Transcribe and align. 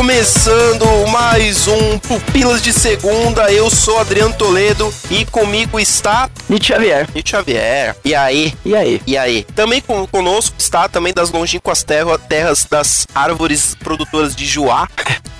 Começando 0.00 0.86
mais 1.10 1.68
um 1.68 1.98
Pupilas 1.98 2.62
de 2.62 2.72
Segunda. 2.72 3.52
Eu 3.52 3.68
sou 3.68 3.98
Adriano 3.98 4.32
Toledo 4.32 4.90
e 5.10 5.26
comigo 5.26 5.78
está 5.78 6.30
Nietzsche 6.48 6.72
Xavier. 6.72 7.06
Nietzsche 7.14 7.36
Xavier. 7.36 7.94
E 8.02 8.14
aí? 8.14 8.54
E 8.64 8.74
aí? 8.74 9.02
E 9.06 9.18
aí? 9.18 9.44
Também 9.54 9.82
conosco 10.10 10.56
está 10.58 10.88
também 10.88 11.12
das 11.12 11.30
longínquas 11.30 11.82
terra- 11.82 12.16
terras 12.16 12.64
das 12.64 13.06
árvores 13.14 13.76
produtoras 13.78 14.34
de 14.34 14.46
Juá. 14.46 14.88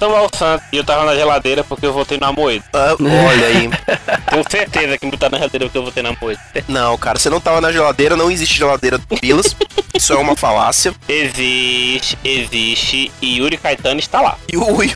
Samuel 0.00 0.28
Santos. 0.34 0.66
E 0.72 0.78
eu 0.78 0.84
tava 0.84 1.04
na 1.04 1.14
geladeira 1.14 1.62
porque 1.62 1.84
eu 1.84 1.92
votei 1.92 2.16
na 2.18 2.32
Moeda. 2.32 2.64
Ah, 2.72 2.96
olha 2.98 3.46
aí. 3.46 3.68
Tenho 4.30 4.44
certeza 4.50 4.96
que 4.98 5.04
não 5.04 5.18
tá 5.18 5.28
na 5.28 5.36
geladeira 5.36 5.66
porque 5.66 5.78
eu 5.78 5.84
votei 5.84 6.02
na 6.02 6.16
Moeda. 6.18 6.40
Não, 6.66 6.96
cara, 6.96 7.18
você 7.18 7.28
não 7.28 7.40
tava 7.40 7.60
na 7.60 7.70
geladeira, 7.70 8.16
não 8.16 8.30
existe 8.30 8.56
geladeira 8.56 8.96
do 8.96 9.06
Pupilas. 9.06 9.54
Isso 9.94 10.14
é 10.14 10.16
uma 10.16 10.34
falácia. 10.34 10.94
Existe, 11.06 12.18
existe. 12.24 13.12
E 13.20 13.36
Yuri 13.38 13.58
Caetano 13.58 14.00
está 14.00 14.22
lá. 14.22 14.38
O 14.54 14.82
Yuri. 14.82 14.94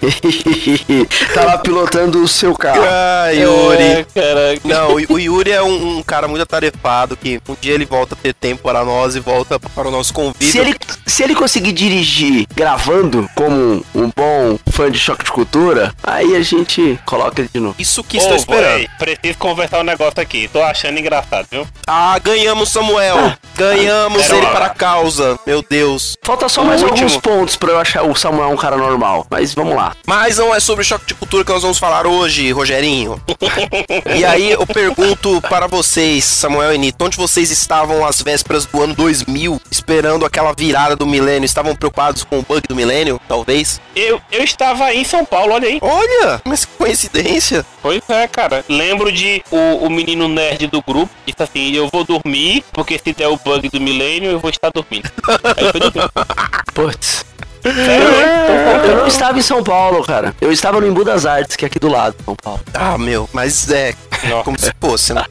tá 1.34 1.44
lá 1.44 1.58
pilotando 1.58 2.22
o 2.22 2.28
seu 2.28 2.54
carro. 2.54 2.82
Ah, 2.84 3.30
Yuri. 3.30 4.06
É. 4.14 4.58
Não, 4.64 4.94
o 4.94 5.00
o 5.14 5.18
Yuri 5.18 5.50
é 5.50 5.62
um, 5.62 5.98
um 5.98 6.02
cara 6.02 6.28
muito 6.28 6.42
atarefado 6.42 7.16
que 7.16 7.40
um 7.48 7.56
dia 7.60 7.74
ele 7.74 7.84
volta 7.84 8.14
a 8.14 8.16
ter 8.18 8.32
tempo 8.32 8.62
para 8.62 8.84
nós 8.84 9.16
e 9.16 9.20
volta 9.20 9.58
para 9.58 9.88
o 9.88 9.90
nosso 9.90 10.14
convite. 10.14 10.44
Se 10.44 10.58
ele, 10.58 10.74
se 11.10 11.24
ele 11.24 11.34
conseguir 11.34 11.72
dirigir 11.72 12.46
gravando 12.54 13.28
como 13.34 13.84
um 13.94 14.10
bom 14.16 14.58
fã 14.70 14.90
de 14.90 14.98
choque 14.98 15.24
de 15.24 15.32
cultura, 15.32 15.92
aí 16.02 16.36
a 16.36 16.42
gente 16.42 16.98
coloca 17.04 17.40
ele 17.40 17.50
de 17.52 17.60
novo. 17.60 17.74
Isso 17.78 18.04
que 18.04 18.16
Ô, 18.16 18.20
estou 18.20 18.36
esperando. 18.36 18.76
véi, 18.76 18.88
preciso 18.98 19.38
conversar 19.38 19.80
um 19.80 19.84
negócio 19.84 20.20
aqui. 20.20 20.48
Tô 20.52 20.62
achando 20.62 20.98
engraçado, 20.98 21.46
viu? 21.50 21.66
Ah, 21.86 22.18
ganhamos 22.18 22.70
Samuel. 22.70 23.34
Ganhamos 23.56 24.22
Pera 24.22 24.36
ele 24.36 24.46
para 24.46 24.66
a 24.66 24.70
causa. 24.70 25.38
Meu 25.46 25.62
Deus. 25.68 26.16
Falta 26.22 26.48
só 26.48 26.62
O 26.62 26.66
mais 26.66 26.80
último. 26.82 26.98
alguns 26.98 27.16
pontos 27.16 27.56
pra 27.56 27.70
eu 27.72 27.78
achar 27.78 28.02
o 28.04 28.14
Samuel 28.14 28.50
um 28.50 28.56
cara 28.56 28.76
normal. 28.76 29.26
Mas 29.28 29.52
vamos 29.52 29.74
lá. 29.74 29.94
Mas 30.06 30.38
não 30.38 30.54
é 30.54 30.60
sobre 30.60 30.84
choque 30.84 31.06
de 31.06 31.14
cultura 31.14 31.44
que 31.44 31.52
nós 31.52 31.62
vamos 31.62 31.78
falar 31.78 32.06
hoje, 32.06 32.52
Rogerinho. 32.52 33.20
e 34.16 34.24
aí 34.24 34.52
eu 34.52 34.66
pergunto 34.66 35.40
para 35.42 35.66
vocês, 35.66 36.24
Samuel 36.24 36.72
e 36.74 36.78
Nito, 36.78 37.04
onde 37.04 37.16
vocês 37.16 37.50
estavam 37.50 38.06
às 38.06 38.22
vésperas 38.22 38.64
do 38.64 38.82
ano 38.82 38.94
2000, 38.94 39.60
esperando 39.70 40.24
aquela 40.24 40.52
virada 40.52 40.99
do 41.00 41.06
milênio? 41.06 41.46
Estavam 41.46 41.74
preocupados 41.74 42.22
com 42.22 42.38
o 42.38 42.42
bug 42.42 42.68
do 42.68 42.76
milênio, 42.76 43.18
talvez? 43.26 43.80
Eu, 43.96 44.20
eu 44.30 44.44
estava 44.44 44.94
em 44.94 45.02
São 45.02 45.24
Paulo, 45.24 45.54
olha 45.54 45.66
aí. 45.66 45.78
Olha, 45.80 46.42
mas 46.44 46.66
que 46.66 46.72
coincidência. 46.76 47.64
Pois 47.80 48.02
é, 48.08 48.28
cara. 48.28 48.62
Lembro 48.68 49.10
de 49.10 49.42
o, 49.50 49.86
o 49.86 49.90
menino 49.90 50.28
nerd 50.28 50.66
do 50.66 50.82
grupo 50.82 51.10
disse 51.26 51.42
assim: 51.42 51.72
Eu 51.72 51.88
vou 51.88 52.04
dormir, 52.04 52.62
porque 52.70 52.98
se 52.98 53.14
der 53.14 53.28
o 53.28 53.38
bug 53.38 53.70
do 53.70 53.80
milênio, 53.80 54.30
eu 54.30 54.38
vou 54.38 54.50
estar 54.50 54.70
dormindo. 54.70 55.10
Aí 55.56 55.70
foi 55.70 55.80
dormir. 55.80 56.10
Putz. 56.74 57.24
Eu 57.64 58.96
não 58.96 59.06
estava 59.06 59.38
em 59.38 59.42
São 59.42 59.62
Paulo, 59.62 60.02
cara. 60.04 60.34
Eu 60.40 60.50
estava 60.52 60.80
no 60.80 60.86
Embu 60.86 61.04
das 61.04 61.26
Artes, 61.26 61.56
que 61.56 61.64
é 61.64 61.68
aqui 61.68 61.78
do 61.78 61.88
lado 61.88 62.16
de 62.18 62.24
São 62.24 62.34
Paulo. 62.36 62.60
Ah, 62.74 62.96
meu, 62.98 63.28
mas 63.32 63.70
é 63.70 63.94
Nossa. 64.28 64.44
como 64.44 64.58
se 64.58 64.72
fosse, 64.80 65.12
né? 65.14 65.24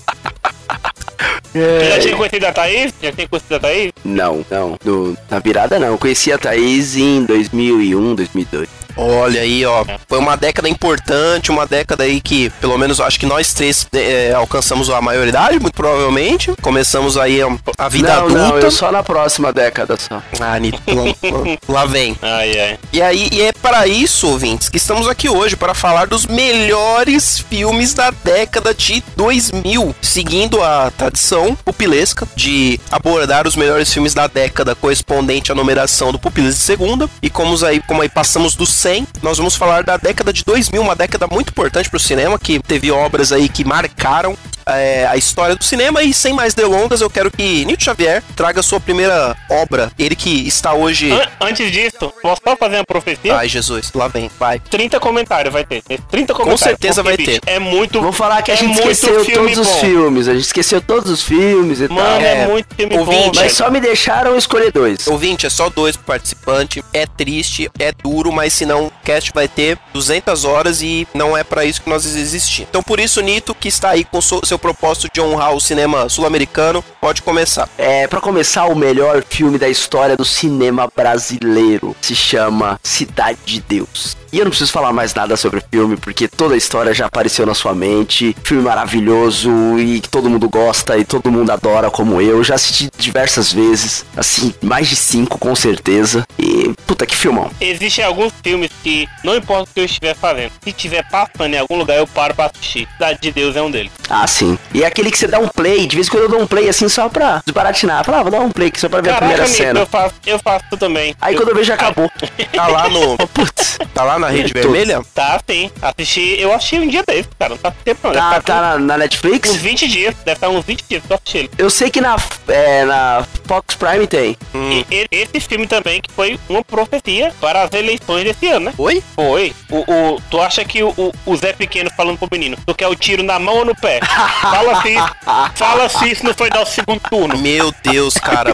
Você 1.51 1.89
já 1.89 1.95
É, 1.95 1.99
tinha 1.99 2.15
conhecido 2.15 2.45
a 2.45 2.51
Thaís? 2.51 2.93
Já 3.01 3.11
tinha 3.11 3.27
conhecido 3.27 3.55
a 3.55 3.59
Thaís? 3.59 3.91
Não, 4.05 4.45
não. 4.51 4.77
No- 4.85 5.17
na 5.29 5.39
virada 5.39 5.79
não. 5.79 5.87
Eu 5.87 5.97
conheci 5.97 6.31
a 6.31 6.37
Thaís 6.37 6.95
em 6.95 7.25
2001, 7.25 8.13
2002. 8.15 8.69
Olha 8.95 9.41
aí, 9.41 9.65
ó. 9.65 9.85
Foi 10.07 10.17
uma 10.19 10.35
década 10.35 10.67
importante, 10.69 11.51
uma 11.51 11.65
década 11.65 12.03
aí 12.03 12.19
que, 12.21 12.49
pelo 12.61 12.77
menos, 12.77 12.99
acho 12.99 13.19
que 13.19 13.25
nós 13.25 13.53
três 13.53 13.87
é, 13.93 14.33
alcançamos 14.33 14.89
a 14.89 15.01
maioridade, 15.01 15.59
muito 15.59 15.73
provavelmente. 15.75 16.53
Começamos 16.61 17.17
aí 17.17 17.41
a, 17.41 17.47
a 17.77 17.89
vida 17.89 18.07
não, 18.15 18.25
adulta. 18.25 18.37
não, 18.49 18.59
eu 18.59 18.71
só 18.71 18.91
na 18.91 19.03
próxima 19.03 19.53
década 19.53 19.95
só. 19.97 20.21
Ah, 20.39 20.59
Nito, 20.59 20.81
lá- 20.87 21.57
lá 21.81 21.85
vem. 21.85 22.17
Ai, 22.21 22.59
ai. 22.59 22.79
E 22.91 23.01
aí, 23.01 23.29
e 23.31 23.41
é 23.41 23.51
para 23.53 23.87
isso, 23.87 24.27
ouvintes, 24.27 24.69
que 24.69 24.77
estamos 24.77 25.07
aqui 25.07 25.29
hoje 25.29 25.55
para 25.55 25.73
falar 25.73 26.07
dos 26.07 26.25
melhores 26.25 27.39
filmes 27.39 27.93
da 27.93 28.11
década 28.23 28.73
de 28.73 29.03
2000, 29.15 29.95
seguindo 30.01 30.61
a 30.63 30.91
tradição 30.95 31.55
pupilesca 31.55 32.27
de 32.35 32.79
abordar 32.91 33.47
os 33.47 33.55
melhores 33.55 33.91
filmes 33.93 34.13
da 34.13 34.27
década 34.27 34.75
correspondente 34.75 35.51
à 35.51 35.55
numeração 35.55 36.11
do 36.11 36.19
Pupilas 36.19 36.55
de 36.55 36.61
Segunda. 36.61 37.09
E 37.21 37.29
como 37.29 37.49
aí, 37.65 37.81
como 37.81 38.01
aí 38.01 38.09
passamos 38.09 38.55
do 38.55 38.65
100, 38.79 39.07
nós 39.21 39.37
vamos 39.37 39.55
falar 39.55 39.83
da 39.83 39.97
década 39.97 40.31
de 40.31 40.43
2000, 40.43 40.81
uma 40.81 40.95
década 40.95 41.27
muito 41.27 41.49
importante 41.49 41.89
para 41.89 41.97
o 41.97 41.99
cinema, 41.99 42.39
que 42.39 42.59
teve 42.59 42.91
obras 42.91 43.31
aí 43.31 43.49
que 43.49 43.65
marcaram 43.65 44.37
é, 44.77 45.07
a 45.07 45.15
história 45.17 45.55
do 45.55 45.63
cinema. 45.63 46.01
E 46.03 46.13
sem 46.13 46.33
mais 46.33 46.53
delongas, 46.53 47.01
eu 47.01 47.09
quero 47.09 47.31
que 47.31 47.65
Nito 47.65 47.83
Xavier 47.83 48.23
traga 48.35 48.61
sua 48.61 48.79
primeira 48.79 49.35
obra, 49.49 49.91
ele 49.97 50.15
que 50.15 50.47
está 50.47 50.73
hoje... 50.73 51.11
An- 51.11 51.27
antes 51.41 51.71
disso, 51.71 52.11
posso 52.21 52.41
só 52.47 52.55
fazer 52.55 52.75
uma 52.77 52.85
profecia? 52.85 53.35
Ai, 53.35 53.47
Jesus, 53.47 53.91
lá 53.93 54.07
vem, 54.07 54.29
vai. 54.39 54.59
30 54.59 54.99
comentários 54.99 55.51
vai 55.53 55.63
ter. 55.63 55.81
30 56.09 56.33
comentários. 56.33 56.61
certeza 56.61 57.01
vai 57.03 57.17
bicho, 57.17 57.31
ter. 57.31 57.41
É 57.45 57.59
muito. 57.59 58.01
Vou 58.01 58.11
falar 58.11 58.41
que 58.41 58.51
a 58.51 58.53
é 58.53 58.57
gente 58.57 58.73
muito 58.73 58.89
esqueceu 58.91 59.25
todos 59.25 59.57
os 59.57 59.67
bom. 59.67 59.79
filmes. 59.79 60.27
A 60.27 60.33
gente 60.33 60.45
esqueceu 60.45 60.81
todos 60.81 61.11
os 61.11 61.23
filmes 61.23 61.79
e 61.79 61.87
Mano, 61.87 61.97
tal. 61.97 62.21
é, 62.21 62.41
É, 62.43 62.47
muito 62.47 62.75
filme 62.75 62.93
bom, 62.95 62.99
ouvinte, 63.01 63.21
velho. 63.23 63.35
Mas 63.35 63.53
só 63.53 63.69
me 63.69 63.79
deixaram 63.79 64.37
escolher 64.37 64.71
dois. 64.71 65.07
Ouvinte, 65.07 65.45
é 65.45 65.49
só 65.49 65.69
dois 65.69 65.95
pro 65.95 66.05
participante. 66.05 66.83
É 66.93 67.05
triste, 67.05 67.69
é 67.79 67.91
duro, 67.91 68.31
mas 68.31 68.53
senão 68.53 68.87
o 68.87 68.91
cast 69.03 69.31
vai 69.33 69.47
ter 69.47 69.77
200 69.93 70.45
horas 70.45 70.81
e 70.81 71.07
não 71.13 71.35
é 71.37 71.43
pra 71.43 71.65
isso 71.65 71.81
que 71.81 71.89
nós 71.89 72.05
existimos. 72.05 72.67
Então, 72.69 72.83
por 72.83 72.99
isso, 72.99 73.21
Nito, 73.21 73.53
que 73.55 73.67
está 73.67 73.89
aí 73.89 74.03
com 74.03 74.21
so- 74.21 74.41
seu 74.59 74.73
propósito 74.73 75.09
de 75.13 75.21
honrar 75.21 75.53
o 75.53 75.61
cinema 75.61 76.09
sul-americano, 76.09 76.83
pode 77.01 77.21
começar. 77.21 77.69
É, 77.77 78.05
para 78.07 78.19
começar, 78.19 78.65
o 78.65 78.75
melhor 78.75 79.23
filme 79.27 79.57
da 79.57 79.69
história 79.69 80.17
do 80.17 80.25
cinema 80.25 80.89
brasileiro 80.93 81.95
se 82.01 82.13
chama 82.13 82.79
Cidade 82.83 83.39
de 83.45 83.61
Deus. 83.61 84.19
E 84.31 84.37
eu 84.37 84.45
não 84.45 84.51
preciso 84.51 84.71
falar 84.71 84.93
mais 84.93 85.13
nada 85.13 85.35
sobre 85.35 85.59
o 85.59 85.63
filme, 85.71 85.97
porque 85.97 86.27
toda 86.27 86.53
a 86.53 86.57
história 86.57 86.93
já 86.93 87.07
apareceu 87.07 87.45
na 87.47 87.55
sua 87.55 87.73
mente. 87.73 88.35
Filme 88.43 88.63
maravilhoso 88.63 89.49
e 89.79 89.99
que 90.01 90.09
todo 90.09 90.29
mundo 90.29 90.47
gosta 90.47 90.97
e 90.97 91.03
todo 91.03 91.31
mundo 91.31 91.49
adora, 91.49 91.89
como 91.89 92.21
eu. 92.21 92.43
Já 92.43 92.55
assisti 92.55 92.91
diversas 92.97 93.51
vezes, 93.51 94.05
assim, 94.15 94.53
mais 94.61 94.87
de 94.87 94.95
cinco 94.95 95.39
com 95.39 95.55
certeza. 95.55 96.27
E 96.37 96.58
puta 96.85 97.05
que 97.05 97.15
filmão. 97.15 97.51
Existem 97.59 98.03
alguns 98.03 98.31
filmes 98.43 98.69
que, 98.83 99.07
não 99.23 99.35
importa 99.35 99.69
o 99.69 99.73
que 99.73 99.79
eu 99.79 99.85
estiver 99.85 100.15
fazendo, 100.15 100.51
se 100.63 100.69
estiver 100.69 101.03
passando 101.09 101.53
em 101.53 101.57
algum 101.57 101.75
lugar, 101.77 101.97
eu 101.97 102.07
paro 102.07 102.33
pra 102.33 102.45
assistir. 102.45 102.87
Cidade 102.93 103.19
de 103.21 103.31
Deus 103.31 103.55
é 103.55 103.61
um 103.61 103.69
deles. 103.71 103.91
Ah, 104.09 104.27
sim. 104.27 104.57
E 104.73 104.83
é 104.83 104.87
aquele 104.87 105.11
que 105.11 105.17
você 105.17 105.27
dá 105.27 105.39
um 105.39 105.47
play, 105.47 105.85
de 105.87 105.95
vez 105.95 106.07
em 106.07 106.11
quando 106.11 106.23
eu 106.23 106.29
dou 106.29 106.41
um 106.41 106.47
play 106.47 106.67
assim 106.69 106.89
só 106.89 107.07
pra 107.09 107.41
desbaratinar. 107.45 108.03
Fala, 108.03 108.19
ah, 108.19 108.23
vou 108.23 108.31
dar 108.31 108.39
um 108.39 108.51
play 108.51 108.67
aqui 108.69 108.79
só 108.79 108.89
pra 108.89 109.01
ver 109.01 109.11
a 109.11 109.15
primeira 109.17 109.43
Nito, 109.43 109.55
cena. 109.55 109.79
eu 109.81 109.85
faço, 109.85 110.15
eu 110.25 110.39
faço 110.39 110.77
também. 110.77 111.15
Aí 111.21 111.35
quando 111.35 111.49
eu 111.49 111.55
vejo 111.55 111.67
já 111.67 111.75
acabou. 111.75 112.09
Tá 112.53 112.67
lá 112.67 112.89
no. 112.89 113.17
Putz. 113.29 113.77
Tá 113.93 114.03
lá 114.03 114.19
na 114.19 114.27
rede 114.27 114.51
vermelha? 114.53 115.01
Tá, 115.13 115.39
sim. 115.49 115.71
Assisti, 115.81 116.35
eu 116.39 116.51
assisti 116.53 116.77
um 116.79 116.87
dia 116.87 117.03
desse, 117.07 117.29
cara. 117.37 117.51
Não 117.51 117.57
tá 117.57 117.71
tempo 117.85 118.07
não. 118.07 118.13
Tá, 118.13 118.29
Deve 118.31 118.43
tá 118.43 118.61
na, 118.61 118.79
na 118.79 118.93
Uns 118.95 118.99
Netflix? 118.99 119.55
20 119.55 119.87
dias, 119.87 120.15
deve 120.25 120.37
estar 120.37 120.49
uns 120.49 120.65
20 120.65 120.83
dias 120.89 121.03
que 121.05 121.11
eu 121.13 121.15
assisti 121.15 121.37
ele. 121.37 121.51
Eu 121.57 121.69
sei 121.69 121.89
que 121.89 122.01
na, 122.01 122.17
é, 122.47 122.83
na 122.85 123.25
Fox 123.45 123.75
Prime 123.75 124.07
tem. 124.07 124.35
Hum. 124.53 124.69
E, 124.71 124.85
e- 124.91 125.07
esse 125.11 125.39
filme 125.47 125.67
também 125.67 126.01
que 126.01 126.11
foi 126.11 126.37
uma 126.49 126.58
profecia 126.63 127.33
para 127.39 127.63
as 127.63 127.73
eleições 127.73 128.23
desse 128.23 128.47
ano, 128.47 128.67
né? 128.67 128.73
Oi? 128.77 129.03
Foi. 129.15 129.53
O, 129.69 129.79
o, 129.79 130.21
tu 130.29 130.39
acha 130.41 130.63
que 130.63 130.83
o, 130.83 131.13
o, 131.25 131.35
Zé 131.35 131.53
Pequeno 131.53 131.89
falando 131.95 132.17
pro 132.17 132.27
menino, 132.31 132.57
tu 132.65 132.73
quer 132.73 132.87
o 132.87 132.95
tiro 132.95 133.23
na 133.23 133.39
mão 133.39 133.57
ou 133.57 133.65
no 133.65 133.75
pé? 133.75 133.99
Fala 134.41 134.81
se 134.81 134.89
isso, 134.89 135.09
fala 135.55 135.89
se 135.89 136.11
isso 136.11 136.25
não 136.25 136.33
foi 136.33 136.49
dar 136.49 136.61
o 136.61 136.65
segundo 136.65 136.99
turno. 137.09 137.37
Meu 137.37 137.73
Deus, 137.83 138.13
cara. 138.15 138.53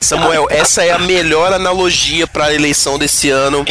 Samuel, 0.00 0.46
essa 0.50 0.84
é 0.84 0.90
a 0.90 0.98
melhor 0.98 1.52
analogia 1.52 2.26
pra 2.26 2.52
eleição 2.52 2.98
desse 2.98 3.30
ano 3.30 3.64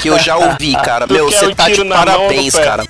que 0.00 0.08
eu 0.08 0.18
já 0.18 0.36
ouvi, 0.36 0.72
cara. 0.82 1.06
Tu 1.06 1.14
Meu, 1.14 1.30
você 1.30 1.54
tá 1.54 1.68
de 1.68 1.84
parabéns, 1.84 2.54
cara. 2.54 2.84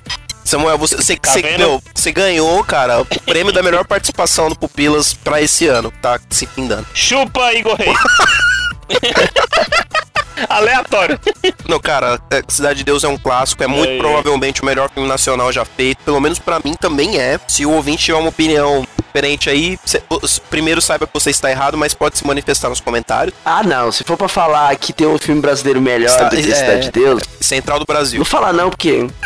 Samuel, 0.47 0.79
você, 0.79 0.97
você, 0.97 1.17
Tá 1.17 1.33
você- 1.33 1.59
meu, 1.59 1.83
você 1.93 2.13
ganhou, 2.13 2.63
cara, 2.63 3.01
o 3.01 3.05
prêmio 3.05 3.53
da 3.53 3.65
melhor 3.65 3.85
participação 3.85 4.49
do 4.49 4.55
Pupilas 4.55 5.13
pra 5.13 5.43
esse 5.43 5.67
ano. 5.67 5.93
Tá 6.01 6.21
se 6.31 6.47
findando. 6.47 6.87
Chupa, 6.95 7.53
Igor 7.53 7.75
Reis. 7.75 7.99
Aleatório. 10.49 11.19
Não, 11.67 11.81
cara, 11.81 12.21
é, 12.31 12.43
Cidade 12.47 12.79
de 12.79 12.85
Deus 12.85 13.03
é 13.05 13.09
um 13.09 13.17
clássico, 13.17 13.63
é 13.63 13.67
muito 13.67 13.89
É, 13.91 13.97
é. 13.97 13.99
provavelmente 13.99 14.63
o 14.63 14.67
melhor 14.67 14.91
filme 14.91 15.09
nacional 15.09 15.51
já 15.51 15.65
feito. 15.65 15.99
Pelo 16.05 16.21
menos 16.21 16.39
pra 16.39 16.61
mim 16.63 16.75
também 16.75 17.19
é. 17.19 17.41
Se 17.49 17.65
o 17.65 17.71
ouvinte 17.73 18.05
tiver 18.05 18.19
uma 18.19 18.29
opinião 18.29 18.87
diferente 19.17 19.49
aí, 19.49 19.79
cê- 19.85 20.03
os- 20.11 20.39
primeiro 20.39 20.81
saiba 20.83 21.07
que 21.07 21.15
você 21.15 21.31
está 21.31 21.51
errado, 21.51 21.77
mas 21.79 21.95
pode 21.95 22.19
se 22.19 22.27
manifestar 22.27 22.69
nos 22.69 22.81
comentários. 22.81 23.35
Ah, 23.45 23.63
não. 23.63 23.91
Se 23.91 24.05
for 24.05 24.17
pra 24.17 24.29
falar 24.29 24.75
que 24.77 24.93
tem 24.93 25.07
um 25.07 25.17
filme 25.19 25.41
brasileiro 25.41 25.81
melhor 25.81 26.07
Está- 26.11 26.25
do 26.29 26.37
que 26.37 26.51
é. 26.51 26.55
Cidade 26.55 26.83
de 26.85 26.91
Deus, 26.93 27.23
Central 27.41 27.79
do 27.79 27.87
Brasil. 27.87 28.19
não 28.19 28.25
fala 28.27 28.53
não, 28.53 28.69
porque. 28.71 29.07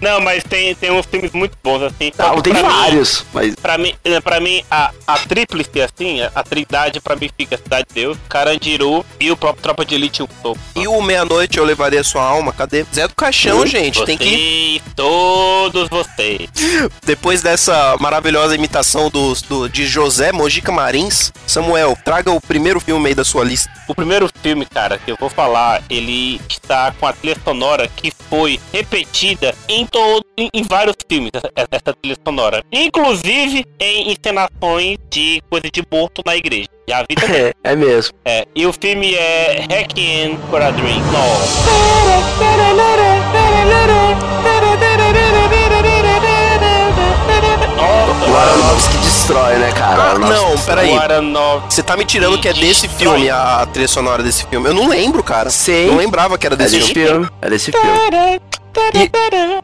Não, 0.00 0.20
mas 0.20 0.44
tem, 0.44 0.74
tem 0.74 0.90
uns 0.90 1.06
filmes 1.06 1.32
muito 1.32 1.56
bons, 1.64 1.82
assim. 1.82 2.12
Ah, 2.18 2.38
tem 2.42 2.52
pra 2.52 2.62
mim- 2.62 2.68
vários. 2.68 3.24
Mas. 3.32 3.54
Pra 3.56 3.78
mim, 3.78 3.94
eh, 4.04 4.20
pra 4.20 4.40
mim 4.40 4.62
a, 4.70 4.90
a 5.06 5.18
tríplice, 5.18 5.80
assim, 5.80 6.20
a, 6.20 6.30
a 6.34 6.42
trindade 6.42 7.00
pra 7.00 7.16
mim 7.16 7.30
fica 7.36 7.56
Cidade 7.56 7.86
de 7.88 7.94
Deus, 8.02 8.18
Carandiru 8.28 9.04
e 9.18 9.30
o 9.30 9.36
próprio 9.36 9.62
Tropa 9.62 9.84
de 9.86 9.94
Elite 9.94 10.22
1. 10.22 10.26
Tô- 10.42 10.56
E 10.74 10.86
o 10.86 11.00
Meia-Noite 11.00 11.56
Eu 11.58 11.64
Levaria 11.64 12.04
Sua 12.04 12.22
Alma, 12.22 12.52
cadê? 12.52 12.84
Zé 12.94 13.08
do 13.08 13.14
Caixão, 13.14 13.60
Hum, 13.62 13.66
gente, 13.66 14.04
tem 14.04 14.18
que... 14.18 14.82
Todos 14.94 15.88
vocês. 15.88 16.48
Depois 17.06 17.40
dessa 17.40 17.96
maravilhosa 18.00 18.56
imitação 18.56 19.08
do, 19.08 19.32
do- 19.48 19.68
de 19.68 19.86
José 19.86 20.32
Mojica 20.32 20.72
Marins, 20.72 21.32
Samuel, 21.46 21.96
traga 22.04 22.32
o 22.32 22.40
primeiro 22.40 22.80
filme 22.80 23.08
aí 23.08 23.14
da 23.14 23.24
sua 23.24 23.44
lista. 23.44 23.70
O 23.88 23.94
primeiro 23.94 24.28
filme, 24.42 24.66
cara, 24.66 24.98
que 24.98 25.12
eu 25.12 25.16
vou 25.18 25.30
falar, 25.30 25.82
ele 25.88 26.40
está 26.48 26.92
com 26.98 27.06
a 27.06 27.12
trilha 27.12 27.36
sonora 27.44 27.86
que 27.86 28.12
foi 28.28 28.58
repetida 28.72 29.54
em 29.68 29.86
todo, 29.86 30.24
em, 30.36 30.50
em 30.52 30.64
vários 30.64 30.96
filmes, 31.08 31.30
essa, 31.32 31.68
essa 31.70 31.94
trilha 32.02 32.16
sonora. 32.26 32.64
Inclusive 32.72 33.64
em 33.78 34.10
encenações 34.10 34.98
de 35.08 35.40
coisa 35.48 35.70
de 35.72 35.84
morto 35.88 36.22
na 36.26 36.36
igreja. 36.36 36.66
Já 36.88 37.04
vi 37.08 37.14
também. 37.14 37.40
É, 37.40 37.52
é 37.62 37.76
mesmo. 37.76 38.14
É, 38.24 38.46
e 38.54 38.66
o 38.66 38.72
filme 38.72 39.14
é 39.14 39.64
Requiem 39.70 40.36
for 40.50 40.60
a 40.60 40.70
Dream. 40.72 41.00
Nossa. 41.12 42.66
O 47.86 48.36
Aronofsky 48.36 48.96
destrói, 48.98 49.54
né, 49.56 49.72
cara? 49.72 50.12
Ah, 50.12 50.18
não, 50.18 50.58
peraí. 50.58 50.92
o 50.92 50.98
Aronofsky. 51.00 51.74
Você 51.74 51.82
tá 51.82 51.96
me 51.96 52.04
tirando 52.04 52.38
que 52.38 52.48
é 52.48 52.52
desse 52.52 52.88
filme 52.88 53.30
a, 53.30 53.66
trilha 53.72 53.88
sonora 53.88 54.22
desse 54.22 54.44
filme. 54.46 54.68
Eu 54.68 54.74
não 54.74 54.88
lembro, 54.88 55.22
cara. 55.22 55.50
Sim. 55.50 55.86
Não 55.88 55.96
lembrava 55.96 56.36
que 56.36 56.46
era 56.46 56.54
É 56.54 56.58
desse 56.58 56.78
desse 56.78 56.92
filme. 56.94 57.08
filme. 57.10 57.28
É 57.40 57.50
desse 57.50 57.72
filme. 57.72 58.40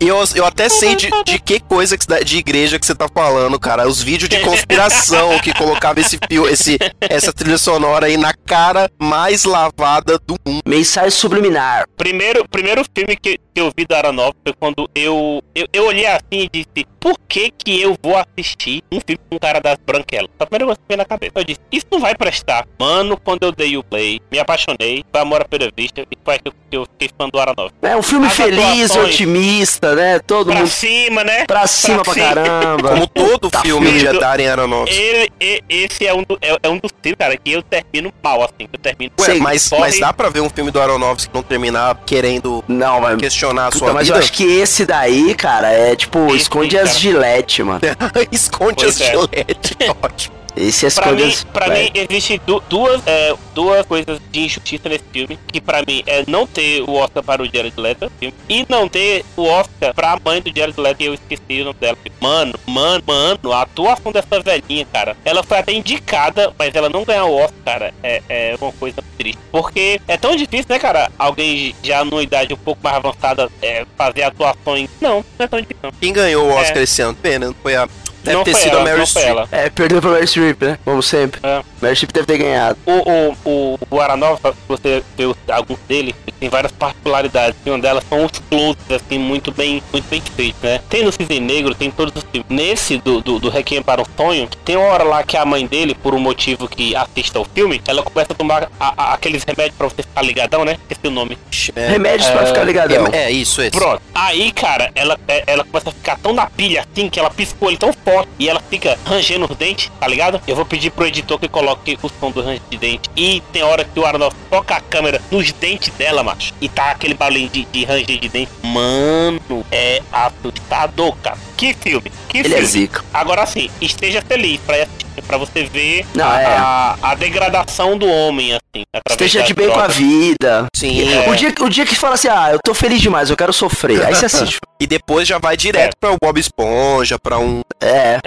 E 0.01 0.09
eu, 0.09 0.17
eu 0.35 0.45
até 0.45 0.69
sei 0.69 0.97
de, 0.97 1.11
de 1.25 1.39
que 1.39 1.61
coisa 1.61 1.97
que, 1.97 2.25
de 2.25 2.39
igreja 2.39 2.79
que 2.79 2.85
você 2.85 2.95
tá 2.95 3.09
falando, 3.13 3.59
cara. 3.59 3.87
Os 3.87 4.03
vídeos 4.03 4.29
de 4.29 4.41
conspiração 4.41 5.39
que 5.39 5.53
colocava 5.55 6.01
esse 6.01 6.19
fio, 6.29 6.49
esse, 6.49 6.79
essa 7.01 7.33
trilha 7.33 7.59
sonora 7.59 8.07
aí 8.07 8.17
na 8.17 8.33
cara 8.35 8.91
mais 9.01 9.45
lavada 9.45 10.19
do 10.19 10.37
mundo. 10.47 10.63
Mensagem 10.67 11.11
subliminar. 11.11 11.85
Primeiro, 11.97 12.47
primeiro 12.49 12.85
filme 12.97 13.17
que, 13.17 13.39
que 13.39 13.61
eu 13.61 13.73
vi 13.77 13.87
da 13.87 13.99
Aronofsky 13.99 14.39
foi 14.45 14.55
quando 14.59 14.89
eu, 14.95 15.43
eu, 15.55 15.67
eu 15.73 15.87
olhei 15.87 16.07
assim 16.07 16.23
e 16.33 16.49
disse: 16.53 16.87
Por 16.99 17.17
que 17.29 17.51
que 17.51 17.81
eu 17.81 17.97
vou 18.03 18.17
assistir 18.17 18.83
um 18.91 18.99
filme 19.01 19.21
com 19.29 19.37
um 19.37 19.39
cara 19.39 19.61
das 19.61 19.77
branquelas? 19.85 20.31
Foi 20.37 20.45
a 20.45 20.47
primeira 20.47 20.67
coisa 20.67 20.81
que 20.81 20.89
veio 20.89 20.99
na 20.99 21.05
cabeça. 21.05 21.33
Eu 21.37 21.45
disse: 21.45 21.61
Isso 21.71 21.87
não 21.93 22.01
vai 22.01 22.15
prestar. 22.15 22.67
Mano, 22.79 23.17
quando 23.17 23.45
eu 23.45 23.53
dei 23.53 23.77
o 23.77 23.85
play, 23.85 24.21
me 24.31 24.39
apaixonei, 24.39 25.05
foi 25.11 25.21
amor 25.21 25.43
à 25.43 25.45
primeira 25.45 25.73
vista 25.77 26.03
e 26.03 26.19
foi 26.25 26.39
que 26.39 26.49
eu, 26.49 26.53
que 26.71 26.77
eu 26.77 26.87
fiquei 26.87 27.11
fã 27.17 27.29
do 27.29 27.39
Aronofsky. 27.39 27.79
É 27.83 27.97
um 27.97 28.03
filme 28.03 28.27
As 28.27 28.35
feliz, 28.35 28.91
atuações. 28.91 29.02
Otimista, 29.05 29.95
né? 29.95 30.19
Todo 30.19 30.47
Pra 30.51 30.57
mundo 30.61 30.69
cima, 30.69 31.25
né? 31.25 31.45
pra 31.47 31.67
cima 31.67 32.03
pra 32.03 32.15
cima. 32.15 32.27
caramba. 32.35 32.89
Como 32.91 33.07
todo 33.07 33.51
Tá 33.51 33.61
filme 33.61 33.91
de. 33.93 34.19
Darren 34.19 34.49
Aronofsky. 34.49 34.99
Ele, 35.01 35.33
e- 35.41 35.63
esse 35.69 36.07
é 36.07 36.15
um, 36.15 36.23
do- 36.23 36.39
é, 36.41 36.57
é 36.63 36.69
um 36.69 36.79
dos 36.79 36.91
filmes, 37.03 37.17
cara, 37.19 37.37
que 37.37 37.53
eu 37.53 37.63
termino 37.63 38.13
mal, 38.23 38.43
assim. 38.43 38.69
Eu 38.73 38.79
termino. 38.79 39.13
Ué, 39.19 39.25
Sei, 39.27 39.39
mas, 39.41 39.69
corre- 39.69 39.81
mas 39.83 39.99
dá 40.01 40.13
pra 40.13 40.29
ver 40.29 40.41
um 40.41 40.51
filme 40.51 40.71
do 40.71 40.81
Aronofsky 40.81 41.31
não 41.35 41.43
terminar 41.43 41.99
querendo 42.07 42.63
Não, 42.69 43.01
mas. 43.01 43.17
questionar 43.19 43.67
a 43.67 43.71
Puta, 43.71 43.79
sua 43.79 43.93
mas 43.93 44.07
vida? 44.07 44.19
eu 44.19 44.23
acho 44.23 44.33
que 44.33 44.45
esse 44.45 44.85
daí, 44.87 45.35
cara, 45.35 45.71
é 45.73 45.95
tipo, 45.97 46.27
Esse, 46.29 46.37
esconde 46.43 46.77
cara. 46.77 46.89
as 46.89 46.99
gilete, 46.99 47.63
mano. 47.63 47.81
Esconde 48.31 48.77
Pois 48.85 48.97
as 48.97 49.01
é. 49.01 49.11
gilete. 49.11 49.77
Ótimo. 50.03 50.42
Esse 50.57 50.87
é 50.87 50.91
Pra 50.91 51.05
esconde 51.07 51.23
mim, 51.25 51.29
as. 51.33 51.45
pra 51.45 51.67
Vai. 51.69 51.85
mim 51.85 51.91
existe 51.95 52.39
du- 52.47 52.63
duas, 52.69 53.01
é, 53.07 53.35
duas 53.55 53.87
coisas 53.87 54.21
de 54.31 54.41
injustiça 54.41 54.89
nesse 54.89 55.05
filme, 55.13 55.39
que 55.51 55.61
pra 55.61 55.83
mim 55.87 56.03
é 56.07 56.25
não 56.27 56.47
ter 56.47 56.83
o 56.83 56.95
Oscar 56.95 57.23
para 57.23 57.43
o 57.43 57.47
Jared 57.47 57.73
Leto 57.79 58.11
filme, 58.21 58.35
e 58.49 58.67
não 58.69 58.89
ter 58.89 59.25
o 59.37 59.45
Oscar 59.45 59.95
pra 59.95 60.19
mãe 60.25 60.43
do 60.43 60.53
Jared 60.55 60.79
Leto, 60.79 61.01
e 61.03 61.07
eu 61.07 61.15
esqueci 61.15 61.63
o 61.63 61.65
nome 61.65 61.77
dela. 61.81 61.97
Mano, 62.21 62.53
mano, 62.67 63.03
mano, 63.07 63.53
a 63.53 63.63
atuação 63.63 64.13
dessa 64.13 64.41
velhinha, 64.41 64.87
cara, 64.93 65.17
ela 65.25 65.43
foi 65.43 65.59
até 65.59 65.73
indicada, 65.73 66.53
mas 66.59 66.75
ela 66.75 66.89
não 66.89 67.05
ganhou 67.05 67.31
o 67.31 67.37
Oscar, 67.37 67.53
cara, 67.65 67.95
é, 68.03 68.23
é 68.29 68.57
uma 68.61 68.73
coisa 68.73 69.03
triste. 69.17 69.39
Porque 69.51 70.01
é 70.07 70.17
tão 70.17 70.37
difícil, 70.37 70.67
né, 70.69 70.79
cara, 70.79 71.11
alguém 71.19 71.75
já 71.83 72.05
numa 72.05 72.23
idade 72.23 72.53
um 72.53 72.59
pouco 72.59 72.81
mais 72.83 72.97
avançada 72.97 73.51
é, 73.63 73.87
fazer 73.97 74.23
atuações. 74.25 74.89
Não, 75.01 75.17
não 75.39 75.45
é 75.45 75.47
tão 75.49 75.61
difícil. 75.61 75.81
não. 75.83 75.93
Quem 75.93 76.13
ganhou 76.13 76.47
o 76.47 76.53
Oscar 76.55 76.83
esse 76.83 77.01
ano? 77.03 77.15
Pena, 77.15 77.47
não 77.47 77.55
foi 77.63 77.75
a. 77.75 77.89
Deve 78.25 78.37
não 78.37 78.45
ter 78.45 78.55
sido 78.55 78.77
ela, 78.79 78.91
a 78.93 78.97
foi 78.97 79.07
Streep. 79.07 79.49
É, 79.53 79.71
perdeu 79.71 80.01
pra 80.01 80.11
Meryl 80.11 80.27
Streep, 80.27 80.63
né? 80.63 80.79
Como 80.85 81.03
sempre. 81.03 81.41
É. 81.43 81.63
Meryl 81.81 81.97
Streep 81.97 82.13
deve 82.13 82.27
ter 82.27 82.39
ganhado. 82.39 82.79
O, 82.87 82.93
o, 82.93 83.37
o, 83.45 83.79
o 83.91 84.01
Aranova, 84.01 84.53
se 84.53 84.59
você 84.69 85.03
vê 85.17 85.25
alguns 85.53 85.79
dele, 85.89 86.15
tem 86.39 86.49
várias 86.49 86.73
particularidades. 86.73 87.57
E 87.65 87.71
uma 87.71 87.79
delas 87.79 88.05
são 88.09 88.25
os 88.25 88.33
closes, 88.51 88.77
assim, 88.91 89.19
muito 89.19 89.51
bem, 89.53 89.83
muito 89.93 90.09
bem 90.09 90.21
feitos, 90.37 90.61
né? 90.63 90.81
Tem 90.89 91.05
no 91.05 91.11
Cisne 91.13 91.41
Negro, 91.41 91.75
tem 91.75 91.89
em 91.89 91.91
todos 91.91 92.15
os 92.17 92.23
filmes. 92.31 92.47
Nesse 92.49 92.97
do, 92.99 93.21
do, 93.21 93.39
do 93.39 93.49
Requiem 93.51 93.83
para 93.83 94.01
um 94.01 94.05
Sonho, 94.17 94.49
tem 94.65 94.77
uma 94.77 94.87
hora 94.87 95.05
lá 95.05 95.23
que 95.23 95.37
a 95.37 95.45
mãe 95.45 95.67
dele, 95.67 95.95
por 95.95 96.15
um 96.15 96.19
motivo 96.21 96.69
que 96.69 96.95
assista 96.95 97.39
ao 97.39 97.45
filme, 97.45 97.81
ela 97.89 98.03
começa 98.03 98.33
a 98.33 98.37
tomar 98.37 98.69
a- 98.79 98.95
a- 98.97 99.15
aqueles 99.15 99.43
remédios 99.45 99.75
pra 99.77 99.89
você 99.89 100.03
ficar 100.03 100.23
ligadão, 100.23 100.65
né? 100.65 100.77
Esqueci 100.89 101.07
o 101.09 101.11
nome. 101.11 101.37
É, 101.75 101.89
Remédios 101.89 102.29
pra 102.31 102.43
é, 102.43 102.47
ficar 102.47 102.63
ligadão. 102.65 103.07
é, 103.13 103.25
é 103.25 103.31
isso, 103.31 103.61
esse. 103.63 103.71
Pronto. 103.73 104.01
Aí, 104.15 104.53
cara, 104.53 104.91
ela, 104.95 105.19
é- 105.27 105.45
ela 105.47 105.65
começa 105.65 105.89
a 105.91 105.93
ficar 105.93 106.19
tão 106.19 106.33
na 106.33 106.47
pilha 106.47 106.85
assim 106.93 107.09
que 107.09 107.19
ela 107.19 107.31
piscou 107.31 107.69
ele 107.69 107.79
tão 107.79 107.93
forte 107.93 108.12
e 108.39 108.49
ela 108.49 108.63
fica 108.69 108.99
rangendo 109.05 109.47
os 109.51 109.57
dentes, 109.57 109.91
tá 109.99 110.09
ligado? 110.09 110.41
Eu 110.47 110.57
vou 110.57 110.65
pedir 110.65 110.91
pro 110.91 111.07
editor 111.07 111.39
que 111.39 111.49
coloque 111.49 111.99
o 112.03 112.09
som 112.09 112.31
do 112.31 112.43
range 112.43 112.63
de 112.71 112.77
dente. 112.77 113.11
E 113.17 113.43
tem 113.53 113.63
hora 113.63 113.85
que 113.85 113.99
o 113.99 114.05
Arnold 114.05 114.35
foca 114.51 114.77
a 114.77 114.81
câmera 114.81 115.21
nos 115.31 115.53
dentes 115.53 115.93
dela, 115.95 116.23
macho. 116.23 116.53
E 116.61 116.69
tá 116.69 116.91
aquele 116.91 117.15
barulhinho 117.15 117.49
de, 117.49 117.65
de 117.67 117.85
ranger 117.85 118.19
de 118.19 118.29
dente. 118.29 118.53
Mano, 118.63 119.65
é 119.71 120.03
assustador, 120.13 121.17
cara. 121.23 121.39
Que 121.63 121.75
filme, 121.75 122.11
que 122.29 122.39
Ele 122.39 122.49
filme. 122.49 122.63
é 122.63 122.67
zica. 122.67 123.05
Agora 123.15 123.47
sim, 123.47 123.71
esteja 123.81 124.21
feliz 124.21 124.59
pra, 124.67 124.75
assistir, 124.77 125.23
pra 125.27 125.37
você 125.39 125.63
ver 125.63 126.05
Não, 126.13 126.29
a, 126.29 126.41
é. 126.41 126.47
a, 126.57 126.97
a 127.03 127.15
degradação 127.15 127.97
do 127.97 128.07
homem, 128.09 128.53
assim. 128.53 128.83
Esteja 129.09 129.43
de 129.43 129.55
bem 129.55 129.69
com 129.71 129.79
a 129.79 129.87
vida. 129.87 130.67
Sim. 130.75 131.09
É. 131.09 131.31
O, 131.31 131.37
dia, 131.37 131.55
o 131.61 131.69
dia 131.69 131.87
que 131.87 131.95
fala 131.95 132.15
assim, 132.15 132.27
ah, 132.29 132.49
eu 132.51 132.59
tô 132.65 132.75
feliz 132.75 133.01
demais, 133.01 133.31
eu 133.31 133.37
quero 133.37 133.53
sofrer. 133.53 134.05
Aí 134.05 134.13
você 134.15 134.27
assiste. 134.27 134.59
E 134.83 134.87
depois 134.89 135.29
já 135.29 135.39
vai 135.39 135.57
direto 135.57 135.93
É. 135.93 135.97
pra 136.01 136.11
o 136.11 136.17
Bob 136.21 136.41
Esponja, 136.41 137.17
pra 137.17 137.39
um, 137.39 137.61
É. 137.81 138.19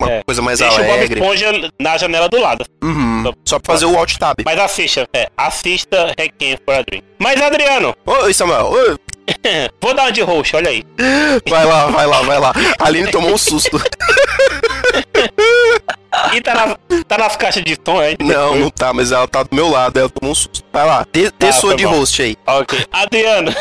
uma 0.00 0.12
É. 0.12 0.22
coisa 0.22 0.40
mais 0.40 0.60
Deixa 0.60 0.76
o 0.80 0.84
Bob 0.84 0.92
alegre. 0.92 1.20
Esponja 1.20 1.70
na 1.80 1.98
janela 1.98 2.28
do 2.28 2.38
lado. 2.40 2.64
Uhum. 2.84 3.32
Só 3.44 3.58
pra 3.58 3.74
fazer 3.74 3.86
o 3.86 3.98
alt 3.98 4.16
tab. 4.16 4.36
Mas 4.44 4.56
assista, 4.60 5.08
é, 5.12 5.28
assista 5.36 6.14
Requiem 6.16 6.56
for 6.64 6.76
a 6.76 6.82
Dream. 6.82 7.02
Mas 7.18 7.42
Adriano, 7.42 7.96
Oi, 8.06 8.32
Samuel. 8.32 8.66
Oi. 8.70 8.96
vou 9.80 9.94
dar 9.94 10.02
uma 10.04 10.12
de 10.12 10.20
roxo, 10.22 10.56
olha 10.56 10.70
aí. 10.70 10.84
Vai 11.48 11.64
lá, 11.64 11.86
vai 11.86 12.06
lá, 12.06 12.22
vai 12.22 12.38
lá. 12.38 12.52
A 12.78 12.86
Aline 12.86 13.10
tomou 13.10 13.32
um 13.32 13.38
susto. 13.38 13.80
E 16.34 16.40
tá 16.40 16.54
nas, 16.54 16.76
tá 17.06 17.18
nas 17.18 17.36
caixas 17.36 17.62
de 17.62 17.76
som, 17.84 18.02
é? 18.02 18.16
Não, 18.20 18.56
não 18.56 18.70
tá, 18.70 18.92
mas 18.92 19.12
ela 19.12 19.28
tá 19.28 19.42
do 19.44 19.54
meu 19.54 19.68
lado, 19.68 19.98
ela 19.98 20.08
tomou 20.08 20.32
um 20.32 20.34
susto. 20.34 20.64
Vai 20.72 20.84
lá, 20.84 21.06
dê, 21.12 21.24
dê 21.38 21.46
Tá, 21.46 21.52
sua 21.52 21.70
foi 21.70 21.76
de 21.76 21.84
bom. 21.86 21.92
host 21.92 22.22
aí. 22.22 22.36
Ok. 22.46 22.86
Adriano, 22.90 23.54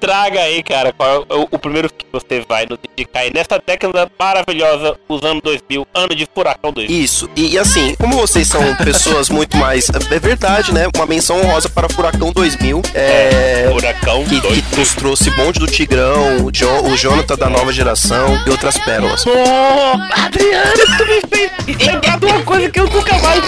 traga 0.00 0.40
aí, 0.40 0.62
cara, 0.62 0.92
qual 0.92 1.26
é 1.28 1.34
o, 1.34 1.48
o 1.50 1.58
primeiro 1.58 1.88
que 1.90 2.04
você 2.12 2.44
vai 2.48 2.66
nos 2.68 2.78
indicar 2.92 3.22
aí 3.22 3.32
nessa 3.32 3.60
década 3.64 4.10
maravilhosa, 4.18 4.96
os 5.08 5.22
anos 5.22 5.42
2000, 5.42 5.86
ano 5.94 6.14
de 6.14 6.26
furacão 6.34 6.72
2000. 6.72 6.96
Isso, 7.04 7.28
e, 7.36 7.54
e 7.54 7.58
assim, 7.58 7.94
como 7.96 8.16
vocês 8.16 8.46
são 8.48 8.74
pessoas 8.76 9.28
muito 9.28 9.56
mais. 9.56 9.88
É 10.10 10.18
verdade, 10.18 10.72
né? 10.72 10.86
Uma 10.94 11.06
menção 11.06 11.38
honrosa 11.40 11.68
para 11.68 11.88
Furacão 11.88 12.32
2000. 12.32 12.82
É. 12.94 13.68
Furacão 13.72 14.24
Que, 14.24 14.40
2000. 14.40 14.62
que 14.70 14.80
nos 14.80 14.94
trouxe 14.94 15.30
Bonde 15.30 15.58
do 15.58 15.66
Tigrão, 15.66 16.44
o, 16.44 16.52
jo, 16.52 16.68
o 16.84 16.96
Jonathan 16.96 17.36
da 17.36 17.48
nova 17.48 17.72
geração 17.72 18.42
e 18.46 18.50
outras 18.50 18.76
pérolas. 18.78 19.24
Oh, 19.26 20.20
Adriano, 20.20 20.72
tu 20.98 21.06
me 21.06 21.20
fez 21.28 21.86
lembrar 21.86 22.18
de 22.18 22.26
uma 22.26 22.42
coisa 22.42 22.70
que 22.70 22.80
eu 22.80 22.84
nunca 22.88 23.18
mais... 23.18 23.40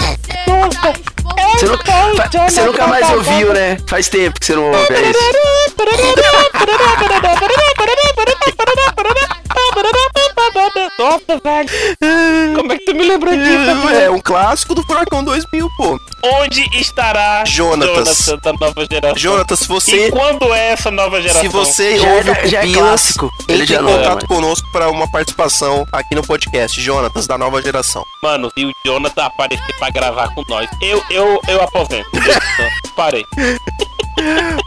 Nossa, 0.47 0.93
Você, 1.57 1.65
nunca- 1.65 1.83
fa- 1.85 2.49
você 2.49 2.61
nunca 2.61 2.87
mais 2.87 3.09
ouviu, 3.11 3.53
né? 3.53 3.77
Faz 3.87 4.07
tempo 4.09 4.39
que 4.39 4.45
você 4.45 4.55
não 4.55 4.71
ouve, 4.71 4.93
é 4.93 5.09
isso. 5.09 5.19
Nossa, 10.97 11.39
velho. 11.41 12.55
Como 12.55 12.73
é 12.73 12.77
que 12.77 12.85
tu 12.85 12.93
me 12.93 13.03
lembrou 13.07 13.33
disso, 13.35 13.87
velho? 13.87 13.99
É 14.01 14.09
um 14.09 14.19
clássico 14.19 14.75
do 14.75 14.83
Furacão 14.83 15.23
2000, 15.23 15.69
pô. 15.77 15.97
Onde 16.41 16.61
estará 16.77 17.45
Jonatas. 17.45 18.25
Jonatas 18.25 18.41
da 18.41 18.53
nova 18.53 18.85
geração? 18.91 19.17
Jonatas, 19.17 19.59
se 19.59 19.67
você 19.67 20.07
E 20.07 20.11
quando 20.11 20.53
é 20.53 20.71
essa 20.71 20.91
nova 20.91 21.21
geração? 21.21 21.41
Se 21.41 21.47
você 21.47 21.97
Já 21.97 22.07
é 22.07 22.15
ouve 22.17 22.31
o 22.31 22.47
já 22.47 22.63
é 22.65 22.73
clássico. 22.73 23.29
Ele 23.47 23.63
entre 23.63 23.73
já 23.75 23.81
em 23.81 23.85
é 23.85 23.91
contato 23.93 24.13
mais. 24.15 24.27
conosco 24.27 24.67
para 24.73 24.89
uma 24.89 25.09
participação 25.09 25.85
aqui 25.93 26.15
no 26.15 26.25
podcast. 26.25 26.79
Jonatas, 26.81 27.25
da 27.25 27.37
nova 27.37 27.61
geração. 27.61 28.03
Mano, 28.21 28.51
se 28.57 28.65
o 28.65 28.73
Jonathan 28.85 29.23
aparecer 29.25 29.77
pra 29.79 29.89
gravar 29.89 30.33
com 30.35 30.43
nós, 30.49 30.69
eu, 30.81 31.01
eu, 31.09 31.39
eu 31.47 31.61
aposento. 31.61 32.09
Parei. 32.95 33.25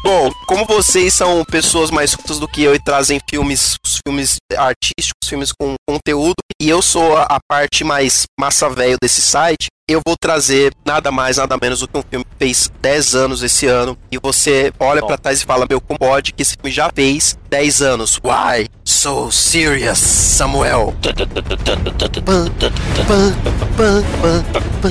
Bom, 0.02 0.30
como 0.46 0.64
vocês 0.64 1.14
são 1.14 1.44
pessoas 1.44 1.90
mais 1.90 2.14
cultas 2.14 2.38
do 2.38 2.48
que 2.48 2.62
eu 2.62 2.74
e 2.74 2.78
trazem 2.78 3.20
filmes, 3.28 3.76
os 3.84 3.98
filmes 4.06 4.36
artísticos, 4.56 5.28
filmes 5.28 5.52
com 5.52 5.74
conteúdo, 5.88 6.34
e 6.60 6.68
eu 6.68 6.82
sou 6.82 7.16
a, 7.16 7.22
a 7.22 7.38
parte 7.48 7.84
mais 7.84 8.24
massa 8.38 8.68
velho 8.68 8.96
desse 9.00 9.22
site, 9.22 9.66
eu 9.88 10.00
vou 10.06 10.16
trazer 10.20 10.72
nada 10.84 11.10
mais, 11.10 11.36
nada 11.36 11.56
menos 11.60 11.80
do 11.80 11.88
que 11.88 11.98
um 11.98 12.02
filme 12.02 12.24
que 12.24 12.36
fez 12.38 12.70
10 12.80 13.14
anos 13.14 13.42
esse 13.42 13.66
ano, 13.66 13.96
e 14.10 14.18
você 14.18 14.72
olha 14.78 15.04
pra 15.04 15.18
trás 15.18 15.40
e 15.40 15.44
fala, 15.44 15.66
meu, 15.68 15.80
como 15.80 15.98
pode 15.98 16.32
que 16.32 16.42
esse 16.42 16.54
filme 16.54 16.70
já 16.70 16.90
fez 16.94 17.36
10 17.50 17.82
anos? 17.82 18.20
Why 18.24 18.68
so 19.02 19.30
serious, 19.32 19.98
Samuel? 19.98 20.94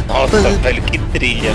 Nossa, 0.07 0.37
velho, 0.61 0.81
que 0.83 0.97
trilha. 0.97 1.51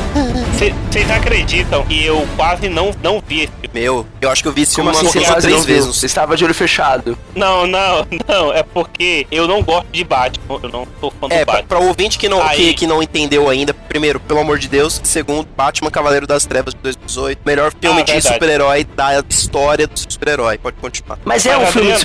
Vocês 0.91 1.11
acreditam 1.11 1.85
que 1.85 2.05
eu 2.07 2.27
quase 2.37 2.69
não, 2.69 2.93
não 3.03 3.23
vi 3.27 3.41
esse 3.43 3.53
filme? 3.61 3.69
Meu, 3.75 4.07
eu 4.21 4.31
acho 4.31 4.43
que 4.43 4.49
eu 4.49 4.53
vi 4.53 4.63
esse 4.63 4.75
filme 4.75 4.91
assim 4.91 5.03
umas 5.03 5.17
ou 5.17 5.23
quase 5.23 5.41
três 5.47 5.57
não 5.59 5.65
vezes. 5.67 5.87
Você 5.97 6.07
estava 6.07 6.37
de 6.37 6.45
olho 6.45 6.55
fechado. 6.55 7.19
Não, 7.35 7.67
não, 7.67 8.07
não. 8.27 8.53
É 8.53 8.63
porque 8.63 9.27
eu 9.31 9.47
não 9.47 9.63
gosto 9.63 9.89
de 9.93 10.03
Batman. 10.03 10.59
Eu 10.63 10.69
não 10.71 10.87
sou 11.01 11.13
fã 11.21 11.29
do 11.29 11.35
É, 11.35 11.45
pra, 11.45 11.55
Batman. 11.57 11.69
pra 11.69 11.79
ouvinte 11.87 12.19
que 12.19 12.29
não, 12.29 12.43
Aí- 12.43 12.57
que, 12.57 12.75
que 12.75 12.87
não 12.87 13.03
entendeu 13.03 13.49
ainda, 13.51 13.75
primeiro, 13.75 14.19
pelo 14.19 14.41
amor 14.41 14.59
de 14.59 14.69
Deus, 14.69 14.99
segundo, 15.05 15.47
Batman 15.57 15.91
Cavaleiro 15.91 16.27
das 16.27 16.47
Trevas 16.47 16.73
de 16.75 16.81
2018, 16.81 17.41
melhor 17.45 17.73
filme 17.79 18.01
Ah, 18.01 18.05
de 18.05 18.21
super-herói 18.23 18.85
da 18.85 19.23
história 19.29 19.87
do 19.87 19.99
super-herói. 19.99 20.57
Pode 20.59 20.77
continuar. 20.81 21.19
Mas 21.25 21.45
é 21.45 21.57
um 21.57 21.67
filme 21.67 21.89
de 21.89 21.93
Adriano- 21.95 22.01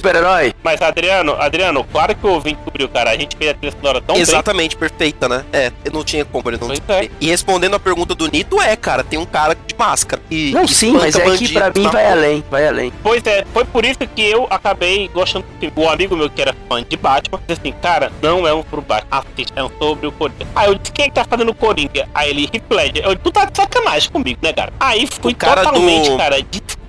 super-herói? 0.50 0.54
Mas, 0.64 0.82
Adriano, 0.82 1.36
Adriano, 1.40 1.84
claro 1.84 2.16
que 2.16 2.26
o 2.26 2.32
ouvinte 2.32 2.56
descobriu, 2.58 2.90
cara. 2.90 3.12
A 3.12 3.18
gente 3.18 3.36
fez 3.36 3.52
a 3.52 3.54
trilha 3.54 3.72
sonora 3.72 4.02
tão 4.02 4.16
bem. 4.16 4.22
Exatamente, 4.22 4.76
perfeita, 4.76 5.28
né? 5.30 5.46
É, 5.52 5.72
eu 5.86 5.92
não 5.92 6.04
tinha 6.04 6.24
como 6.26 6.50
ele 6.50 6.58
não 6.60 6.68
descobrir. 6.70 7.12
E 7.20 7.28
respondendo 7.28 7.76
a 7.76 7.80
pergunta 7.80 8.14
do 8.16 8.28
Nito, 8.30 8.60
é, 8.62 8.76
cara, 8.76 9.04
tem 9.04 9.18
um 9.20 9.26
cara 9.26 9.56
de 9.56 9.76
máscara. 9.78 10.22
E, 10.30 10.52
Não, 10.52 10.68
sim, 10.68 10.92
mas 10.94 11.16
é 11.16 11.38
que 11.38 11.50
pra 11.50 11.72
mim 11.76 11.84
na 11.84 11.90
vai 11.92 12.04
rua. 12.06 12.12
além, 12.14 12.44
vai 12.50 12.68
além. 12.68 12.94
Pois 13.04 13.26
é, 13.26 13.46
foi 13.54 13.66
por 13.66 13.86
isso 13.86 14.00
que 14.16 14.22
eu 14.22 14.48
acabei 14.50 15.08
gostando 15.10 15.46
do 15.48 15.60
filme. 15.60 15.74
O 15.76 15.90
amigo 15.90 16.16
meu 16.16 16.30
que 16.30 16.42
era 16.42 16.56
fã 16.70 16.84
de 16.84 16.96
Batman 16.98 17.40
disse 17.48 17.60
assim, 17.62 17.72
cara, 17.82 18.12
não 18.22 18.48
é 18.48 18.54
um 18.54 18.64
pro 18.64 18.82
Batman, 18.82 19.08
assiste, 19.12 19.54
é 19.56 19.64
um 19.64 19.70
sobre 19.80 20.08
o 20.08 20.12
Coringa. 20.12 20.48
Aí 20.56 20.68
eu 20.68 20.76
disse, 20.76 20.92
quem 20.92 21.06
é 21.06 21.08
que 21.10 21.16
tá 21.16 21.24
fazendo 21.26 21.50
o 21.50 21.56
Coringa? 21.56 22.08
Aí 22.14 22.30
ele, 22.30 22.50
Heath 22.54 22.64
Ledger. 22.70 23.04
Eu, 23.06 23.16
tu 23.16 23.32
tá 23.32 23.46
de 23.46 23.56
sacanagem 23.56 24.10
comigo, 24.12 24.40
né, 24.42 24.54
cara? 24.54 24.72
Aí 24.80 25.08
fui 25.08 25.34
O 25.34 25.36
cara 25.36 25.64
totalmente, 25.64 26.10
do- 26.10 26.18
cara, 26.18 26.42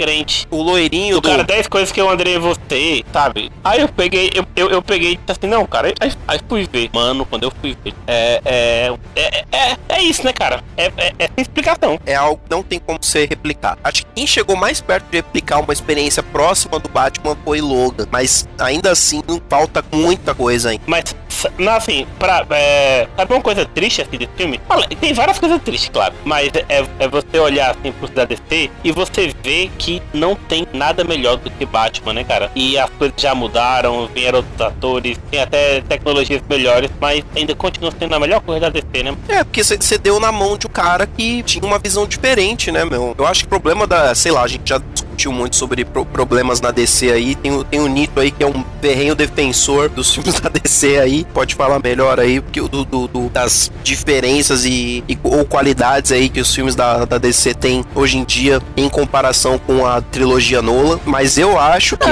descrente. 0.02 0.47
O 0.50 0.62
loirinho 0.62 1.18
O 1.18 1.21
do... 1.21 1.28
cara, 1.28 1.44
10 1.44 1.68
coisas 1.68 1.92
que 1.92 2.00
eu 2.00 2.11
andrei 2.11 2.38
você, 2.38 3.04
sabe? 3.12 3.50
Aí 3.64 3.80
eu 3.80 3.88
peguei, 3.88 4.30
eu, 4.35 4.44
eu, 4.56 4.71
eu 4.71 4.82
peguei 4.82 5.12
e 5.12 5.16
disse 5.16 5.32
assim, 5.32 5.47
não, 5.47 5.64
cara, 5.66 5.94
aí, 6.00 6.12
aí 6.26 6.40
fui 6.49 6.68
ver. 6.71 6.90
Mano, 6.92 7.25
quando 7.25 7.44
eu 7.44 7.52
fui 7.61 7.76
ver, 7.82 7.94
é, 8.06 8.40
é, 8.44 8.94
é, 9.16 9.44
é, 9.52 9.76
é 9.88 10.02
isso, 10.02 10.25
né, 10.25 10.32
cara? 10.32 10.62
É, 10.76 10.92
é, 10.97 11.12
é 11.18 11.26
sem 11.26 11.42
explicação. 11.42 11.99
é 12.04 12.14
algo 12.14 12.40
que 12.42 12.50
não 12.50 12.62
tem 12.62 12.78
como 12.78 12.99
ser 13.02 13.28
replicado. 13.28 13.80
Acho 13.85 14.04
que 14.04 14.12
quem 14.14 14.26
chegou 14.26 14.56
mais 14.56 14.80
perto 14.80 15.06
de 15.11 15.18
replicar 15.18 15.61
uma 15.61 15.73
experiência 15.73 16.23
próxima 16.23 16.78
do 16.78 16.88
Batman 16.88 17.37
foi 17.44 17.61
Logan, 17.61 18.06
mas 18.11 18.49
ainda 18.59 18.90
assim 18.90 19.23
não 19.26 19.40
falta 19.49 19.85
muita 19.92 20.35
coisa 20.35 20.71
ainda. 20.71 20.82
Mas, 20.87 21.14
não, 21.59 21.73
assim, 21.73 22.06
pra, 22.18 22.47
é, 22.50 23.09
sabe 23.16 23.32
uma 23.32 23.42
coisa 23.42 23.64
triste 23.64 24.02
assim 24.02 24.16
desse 24.16 24.32
filme? 24.37 24.61
Olha, 24.68 24.88
tem 24.88 25.12
várias 25.12 25.38
coisas 25.38 25.61
tristes, 25.62 25.88
claro. 25.88 26.14
Mas 26.25 26.50
é, 26.68 26.85
é 26.99 27.09
você 27.09 27.38
olhar 27.38 27.71
assim 27.71 27.92
pro 27.92 28.09
da 28.09 28.25
DC 28.25 28.71
e 28.85 28.92
você 28.92 29.35
vê 29.42 29.71
que 29.78 29.91
não 30.14 30.34
tem 30.34 30.66
nada 30.72 31.02
melhor 31.04 31.37
do 31.37 31.50
que 31.50 31.66
Batman, 31.66 32.14
né, 32.14 32.25
cara? 32.25 32.50
E 32.54 32.78
as 32.78 32.88
coisas 32.90 33.14
já 33.20 33.34
mudaram, 33.34 34.06
vieram 34.06 34.38
outros 34.38 34.61
atores, 34.61 35.18
tem 35.30 35.40
até 35.40 35.80
tecnologias 35.82 36.40
melhores, 36.49 36.90
mas 37.00 37.25
ainda 37.34 37.54
continua 37.54 37.92
sendo 37.99 38.14
a 38.14 38.20
melhor 38.20 38.40
coisa 38.40 38.61
da 38.61 38.68
DC, 38.70 39.02
né? 39.02 39.16
É, 39.28 39.42
porque 39.44 39.64
você 39.64 39.99
deu 39.99 40.20
na 40.20 40.30
mão 40.30 40.56
de 40.56 40.66
um 40.66 40.70
cara 40.70 41.06
que 41.06 41.42
tinha 41.42 41.64
uma 41.64 41.78
visão 41.78 42.06
diferente, 42.06 42.70
né, 42.70 42.84
meu? 42.84 43.14
Eu 43.18 43.26
acho 43.26 43.40
que 43.40 43.46
o 43.46 43.49
problema 43.49 43.87
da, 43.87 44.14
sei 44.14 44.32
lá, 44.32 44.42
a 44.42 44.49
gente 44.49 44.68
já 44.68 44.80
discutiu 45.12 45.33
muito 45.33 45.57
sobre 45.57 45.85
pro- 45.85 46.04
problemas 46.04 46.61
na 46.61 46.71
DC 46.71 47.11
aí. 47.11 47.35
Tem, 47.35 47.52
o- 47.52 47.64
tem 47.64 47.81
o 47.81 47.87
Nito 47.87 48.19
aí, 48.19 48.31
que 48.31 48.42
é 48.42 48.47
um 48.47 48.64
ferrenho 48.81 49.14
defensor 49.14 49.88
dos 49.88 50.11
filmes 50.14 50.40
da 50.40 50.49
DC 50.49 50.99
aí. 50.99 51.26
Pode 51.33 51.54
falar 51.54 51.78
melhor 51.83 52.19
aí 52.19 52.40
porque 52.40 52.61
o 52.61 52.69
do, 52.69 52.85
do- 52.85 53.09
do- 53.09 53.28
das 53.28 53.71
diferenças 53.85 54.64
e, 54.64 55.04
e- 55.09 55.19
ou 55.23 55.45
qualidades 55.45 56.11
aí 56.12 56.28
que 56.28 56.40
os 56.40 56.54
filmes 56.54 56.75
da, 56.75 57.04
da 57.04 57.19
DC 57.19 57.54
têm 57.54 57.85
hoje 57.95 58.19
em 58.19 58.25
dia 58.25 58.61
em 58.76 58.88
comparação 58.88 59.59
com 59.59 59.87
a 59.87 60.00
trilogia 60.00 60.62
Nolan. 60.62 60.99
Mas 61.04 61.37
eu 61.38 61.59
acho 61.59 61.97
que 61.97 62.09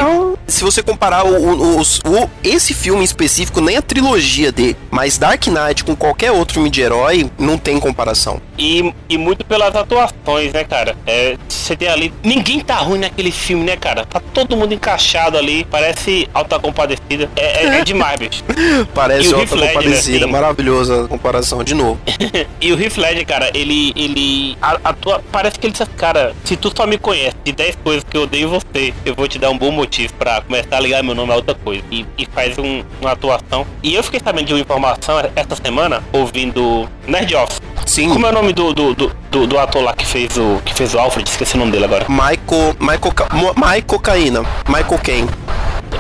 se 0.47 0.62
você 0.62 0.83
comparar 0.83 1.25
o, 1.25 1.78
o- 1.78 1.80
o- 1.80 2.30
esse 2.45 2.75
filme 2.75 3.00
em 3.00 3.04
específico, 3.04 3.61
nem 3.61 3.76
a 3.76 3.83
trilogia 3.83 4.52
dele, 4.52 4.76
mas 4.90 5.19
Dark 5.19 5.47
Knight 5.47 5.85
com 5.85 5.97
qualquer 5.97 6.33
outro 6.33 6.54
filme 6.54 6.71
de 6.71 6.80
herói, 6.80 7.30
não 7.38 7.57
tem 7.57 7.78
comparação. 7.80 8.40
E, 8.61 8.93
e 9.09 9.17
muito 9.17 9.43
pelas 9.45 9.75
atuações, 9.75 10.52
né, 10.52 10.64
cara? 10.64 10.95
É, 11.07 11.37
você 11.49 11.75
tem 11.75 11.88
ali. 11.88 12.12
Ninguém 12.23 12.61
tá 12.61 12.76
ruim 12.76 12.99
naquele 12.99 13.31
filme, 13.33 13.64
né, 13.64 13.75
cara? 13.76 14.05
Tá 14.05 14.21
todo 14.35 14.55
mundo 14.57 14.75
encaixado 14.75 15.38
ali. 15.38 15.64
Parece 15.71 16.29
alta 16.35 16.59
compadecida. 16.59 17.31
É, 17.37 17.64
é, 17.64 17.79
é 17.81 17.85
demais, 17.85 18.19
bicho. 18.19 18.45
Parece 18.95 19.31
Heath 19.35 19.52
Ledger, 19.52 19.69
compadecida, 19.75 20.25
assim? 20.25 20.33
maravilhosa 20.33 21.05
a 21.05 21.09
comparação 21.09 21.64
de 21.64 21.75
novo. 21.75 21.99
E 22.61 22.73
o 22.73 22.81
Heath 22.81 22.99
Ledger, 22.99 23.26
cara, 23.26 23.50
ele. 23.55 23.93
ele 23.97 24.57
atua, 24.85 25.23
parece 25.33 25.59
que 25.59 25.67
ele 25.67 25.73
disse, 25.73 25.87
cara, 25.97 26.35
se 26.45 26.57
tu 26.57 26.71
só 26.76 26.87
me 26.87 26.99
conhece 26.99 27.37
de 27.43 27.52
10 27.52 27.76
coisas 27.83 28.05
que 28.05 28.14
eu 28.17 28.23
odeio 28.25 28.50
você, 28.50 28.93
eu 29.07 29.14
vou 29.14 29.26
te 29.26 29.38
dar 29.38 29.49
um 29.50 29.57
bom 29.57 29.71
motivo 29.71 30.12
pra 30.14 30.43
começar 30.43 30.76
a 30.76 30.81
ligar 30.81 31.02
meu 31.02 31.14
nome 31.14 31.33
a 31.33 31.37
outra 31.37 31.55
coisa. 31.55 31.83
E, 31.90 32.05
e 32.19 32.26
faz 32.26 32.59
um- 32.59 32.83
uma 33.00 33.12
atuação. 33.12 33.67
E 33.83 33.95
eu 33.95 34.02
fiquei 34.02 34.21
sabendo 34.23 34.47
de 34.49 34.52
uma 34.52 34.61
informação 34.61 35.17
essa 35.35 35.57
semana, 35.57 36.02
ouvindo 36.12 36.87
Nerd 37.07 37.35
Office. 37.35 37.61
Sim, 37.87 38.11
Como 38.11 38.26
é 38.26 38.29
o 38.29 38.33
nome 38.33 38.50
do, 38.52 38.73
do, 38.73 38.95
do, 38.95 39.12
do- 39.30 39.47
do 39.47 39.59
ator 39.59 39.83
lá 39.83 39.95
que 39.95 40.04
fez 40.07 40.37
o. 40.37 40.61
que 40.64 40.75
fez 40.75 40.95
o 40.95 40.99
Alfred? 40.99 41.28
Esqueci 41.28 41.54
o 41.57 41.59
nome 41.59 41.73
dele 41.73 41.85
agora. 41.85 42.07
Michael, 42.09 42.75
Michael, 42.80 43.54
Michael 43.57 43.83
Cocaína, 43.87 44.42
Michael 44.69 44.99
Caine, 45.02 45.30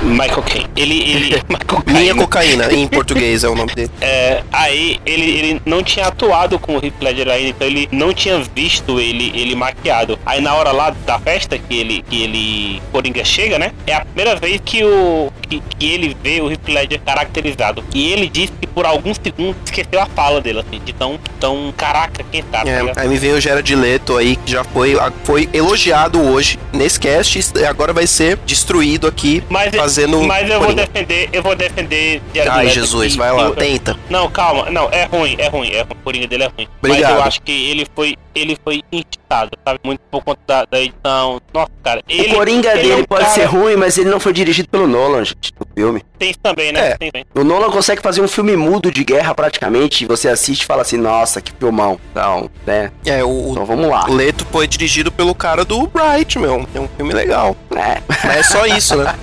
Michael 0.02 0.42
Caine. 0.42 0.66
Ele. 0.76 1.10
ele 1.10 1.42
minha 1.86 2.14
cocaína, 2.14 2.72
em 2.72 2.86
português 2.88 3.44
é 3.44 3.48
o 3.48 3.54
nome 3.54 3.74
dele. 3.74 3.90
É, 4.00 4.42
aí 4.52 5.00
ele, 5.04 5.24
ele 5.24 5.62
não 5.64 5.82
tinha 5.82 6.06
atuado 6.06 6.58
com 6.58 6.76
o 6.76 6.84
Heath 6.84 7.00
Ledger 7.00 7.28
ainda, 7.28 7.48
então 7.48 7.66
ele 7.66 7.88
não 7.92 8.12
tinha 8.12 8.38
visto 8.54 8.98
ele, 9.00 9.32
ele 9.34 9.54
maquiado. 9.54 10.18
Aí 10.24 10.40
na 10.40 10.54
hora 10.54 10.72
lá 10.72 10.90
da 11.06 11.18
festa 11.18 11.58
que 11.58 11.78
ele, 11.78 12.02
que 12.02 12.22
ele 12.22 12.82
Coringa 12.92 13.24
chega, 13.24 13.58
né? 13.58 13.72
É 13.86 13.94
a 13.94 14.04
primeira 14.04 14.36
vez 14.36 14.60
que 14.64 14.84
o 14.84 15.32
que, 15.48 15.62
que 15.78 15.86
ele 15.86 16.16
vê 16.22 16.40
o 16.40 16.50
Heath 16.50 16.68
Ledger 16.68 17.00
caracterizado. 17.00 17.84
E 17.94 18.12
ele 18.12 18.28
disse 18.28 18.52
que 18.60 18.66
por 18.66 18.86
alguns 18.86 19.18
segundos 19.22 19.56
esqueceu 19.64 20.00
a 20.00 20.06
fala 20.06 20.40
dele, 20.40 20.60
assim, 20.60 20.80
de 20.84 20.92
tão, 20.92 21.18
tão 21.38 21.72
caraca, 21.76 22.24
quem 22.30 22.42
tá, 22.42 22.62
tá 22.62 22.70
É, 22.70 22.92
aí 22.96 23.08
me 23.08 23.18
veio 23.18 23.36
o 23.36 23.40
Jared 23.40 23.74
Leto 23.74 24.16
aí, 24.16 24.36
que 24.36 24.52
já 24.52 24.64
foi, 24.64 24.96
foi 25.24 25.48
elogiado 25.52 26.20
hoje 26.20 26.58
nesse 26.72 26.98
cast 26.98 27.40
e 27.56 27.64
agora 27.64 27.92
vai 27.92 28.06
ser 28.06 28.38
destruído 28.46 29.06
aqui, 29.06 29.42
Mas, 29.48 29.74
fazendo 29.80 30.20
mas 30.22 30.48
eu 30.50 30.60
vou 30.60 30.74
defender, 30.74 31.28
eu 31.32 31.42
vou 31.42 31.54
defender 31.56 32.20
Ai, 32.50 32.68
Jesus, 32.68 33.12
que- 33.12 33.18
vai 33.18 33.32
lá, 33.32 33.44
eu- 33.44 33.54
tenta. 33.56 33.96
Não, 34.08 34.30
calma, 34.30 34.70
não, 34.70 34.88
é 34.90 35.04
ruim, 35.04 35.34
é 35.38 35.48
ruim, 35.48 35.70
é 35.70 35.80
ruim. 35.82 35.90
O 35.90 35.94
Coringa 36.04 36.26
dele 36.26 36.44
é 36.44 36.46
ruim. 36.46 36.68
Mas 36.82 36.90
Obrigado. 36.92 37.16
eu 37.16 37.22
acho 37.22 37.42
que 37.42 37.70
ele 37.70 37.86
foi, 37.94 38.16
ele 38.34 38.56
foi 38.62 38.82
instigado, 38.92 39.50
sabe? 39.66 39.80
Muito 39.84 40.00
por 40.10 40.22
conta 40.22 40.40
da, 40.46 40.64
da 40.64 40.80
edição. 40.80 41.40
Nossa, 41.52 41.70
cara. 41.82 42.02
Ele, 42.08 42.32
o 42.32 42.34
Coringa 42.36 42.70
ele 42.72 42.82
dele 42.82 42.92
é 42.92 42.96
um 42.96 43.04
pode 43.04 43.22
cara- 43.24 43.34
ser 43.34 43.44
ruim, 43.44 43.76
mas 43.76 43.96
ele 43.98 44.10
não 44.10 44.20
foi 44.20 44.32
dirigido 44.32 44.68
pelo 44.68 44.86
Nolan, 44.86 45.24
gente, 45.24 45.52
no 45.58 45.66
filme. 45.74 46.02
Tem 46.18 46.30
isso 46.30 46.38
também, 46.42 46.72
né? 46.72 46.90
É. 46.90 46.96
Tem 46.96 47.10
também. 47.10 47.26
O 47.34 47.44
Nolan 47.44 47.70
consegue 47.70 48.02
fazer 48.02 48.20
um 48.20 48.28
filme 48.28 48.56
mudo 48.56 48.90
de 48.90 49.04
guerra 49.04 49.34
praticamente, 49.34 50.04
e 50.04 50.06
você 50.06 50.28
assiste 50.28 50.62
e 50.62 50.66
fala 50.66 50.82
assim, 50.82 50.96
nossa, 50.96 51.40
que 51.40 51.52
filmão. 51.58 51.98
Então, 52.10 52.50
né? 52.66 52.90
É, 53.06 53.24
o, 53.24 53.50
Então 53.52 53.64
vamos 53.64 53.88
lá. 53.88 54.06
o 54.08 54.14
Leto 54.14 54.46
foi 54.50 54.66
dirigido 54.66 55.10
pelo 55.10 55.34
cara 55.34 55.64
do 55.64 55.86
Bright, 55.86 56.38
meu. 56.38 56.66
É 56.74 56.80
um 56.80 56.88
filme 56.88 57.12
legal. 57.12 57.56
É, 57.74 58.00
Mas 58.08 58.36
é 58.36 58.42
só 58.42 58.66
isso, 58.66 58.96
né? 58.96 59.14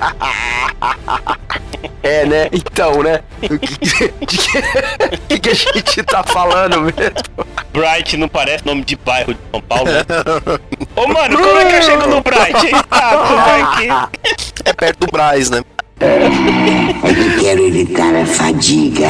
é 2.03 2.25
né? 2.25 2.49
Então, 2.51 3.03
né? 3.03 3.19
O 3.43 3.59
que, 3.59 3.77
de 3.85 4.37
que, 4.37 4.61
de 5.29 5.39
que 5.39 5.49
a 5.49 5.53
gente 5.53 6.03
tá 6.03 6.23
falando 6.23 6.81
mesmo? 6.81 7.47
Bright 7.71 8.17
não 8.17 8.27
parece 8.27 8.65
nome 8.65 8.83
de 8.83 8.95
bairro 8.95 9.33
de 9.33 9.39
São 9.51 9.61
Paulo, 9.61 9.91
né? 9.91 10.01
Ô, 10.95 11.07
mano, 11.07 11.37
como 11.37 11.59
é 11.59 11.65
que 11.65 11.75
eu 11.77 11.81
chego 11.83 12.07
no 12.07 12.21
Bright? 12.21 12.53
Tu 12.53 12.85
vai 12.89 13.61
aqui. 13.61 13.87
É 14.65 14.73
perto 14.73 15.05
do 15.05 15.11
Braz, 15.11 15.49
né? 15.49 15.61
É 15.99 17.13
que 17.13 17.39
quero 17.41 17.65
evitar 17.65 18.15
a 18.15 18.23
fadiga. 18.23 19.09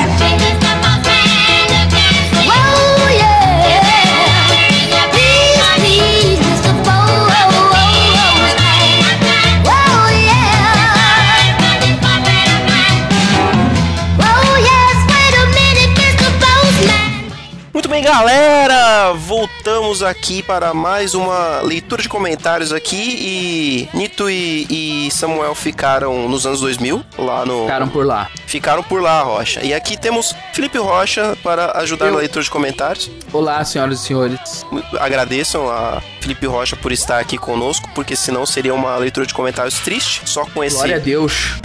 Galera! 18.07 19.11
Voltamos 19.11 20.01
aqui 20.01 20.41
para 20.41 20.73
mais 20.73 21.13
uma 21.13 21.59
leitura 21.59 22.01
de 22.01 22.07
comentários 22.07 22.71
aqui 22.71 22.95
e 22.95 23.89
Nito 23.93 24.29
e, 24.29 24.65
e 24.69 25.11
Samuel 25.11 25.53
ficaram 25.53 26.29
nos 26.29 26.45
anos 26.45 26.61
2000, 26.61 27.03
lá 27.17 27.45
no... 27.45 27.63
Ficaram 27.63 27.89
por 27.89 28.05
lá. 28.05 28.29
Ficaram 28.45 28.81
por 28.81 29.01
lá, 29.01 29.23
Rocha. 29.23 29.61
E 29.61 29.73
aqui 29.73 29.97
temos 29.97 30.33
Felipe 30.53 30.77
Rocha 30.77 31.37
para 31.43 31.77
ajudar 31.79 32.05
Eu. 32.05 32.13
na 32.13 32.19
leitura 32.19 32.41
de 32.41 32.49
comentários. 32.49 33.11
Olá, 33.33 33.63
senhoras 33.65 33.99
e 33.99 34.03
senhores. 34.03 34.65
Agradeçam 35.01 35.69
a 35.69 36.01
Felipe 36.21 36.45
Rocha 36.45 36.77
por 36.77 36.93
estar 36.93 37.19
aqui 37.19 37.37
conosco, 37.37 37.89
porque 37.93 38.15
senão 38.15 38.45
seria 38.45 38.73
uma 38.73 38.95
leitura 38.95 39.25
de 39.25 39.33
comentários 39.33 39.79
triste, 39.79 40.21
só 40.23 40.45
com 40.45 40.63
esse... 40.63 40.77
Glória 40.77 40.95
a 40.95 40.99
Deus. 40.99 41.57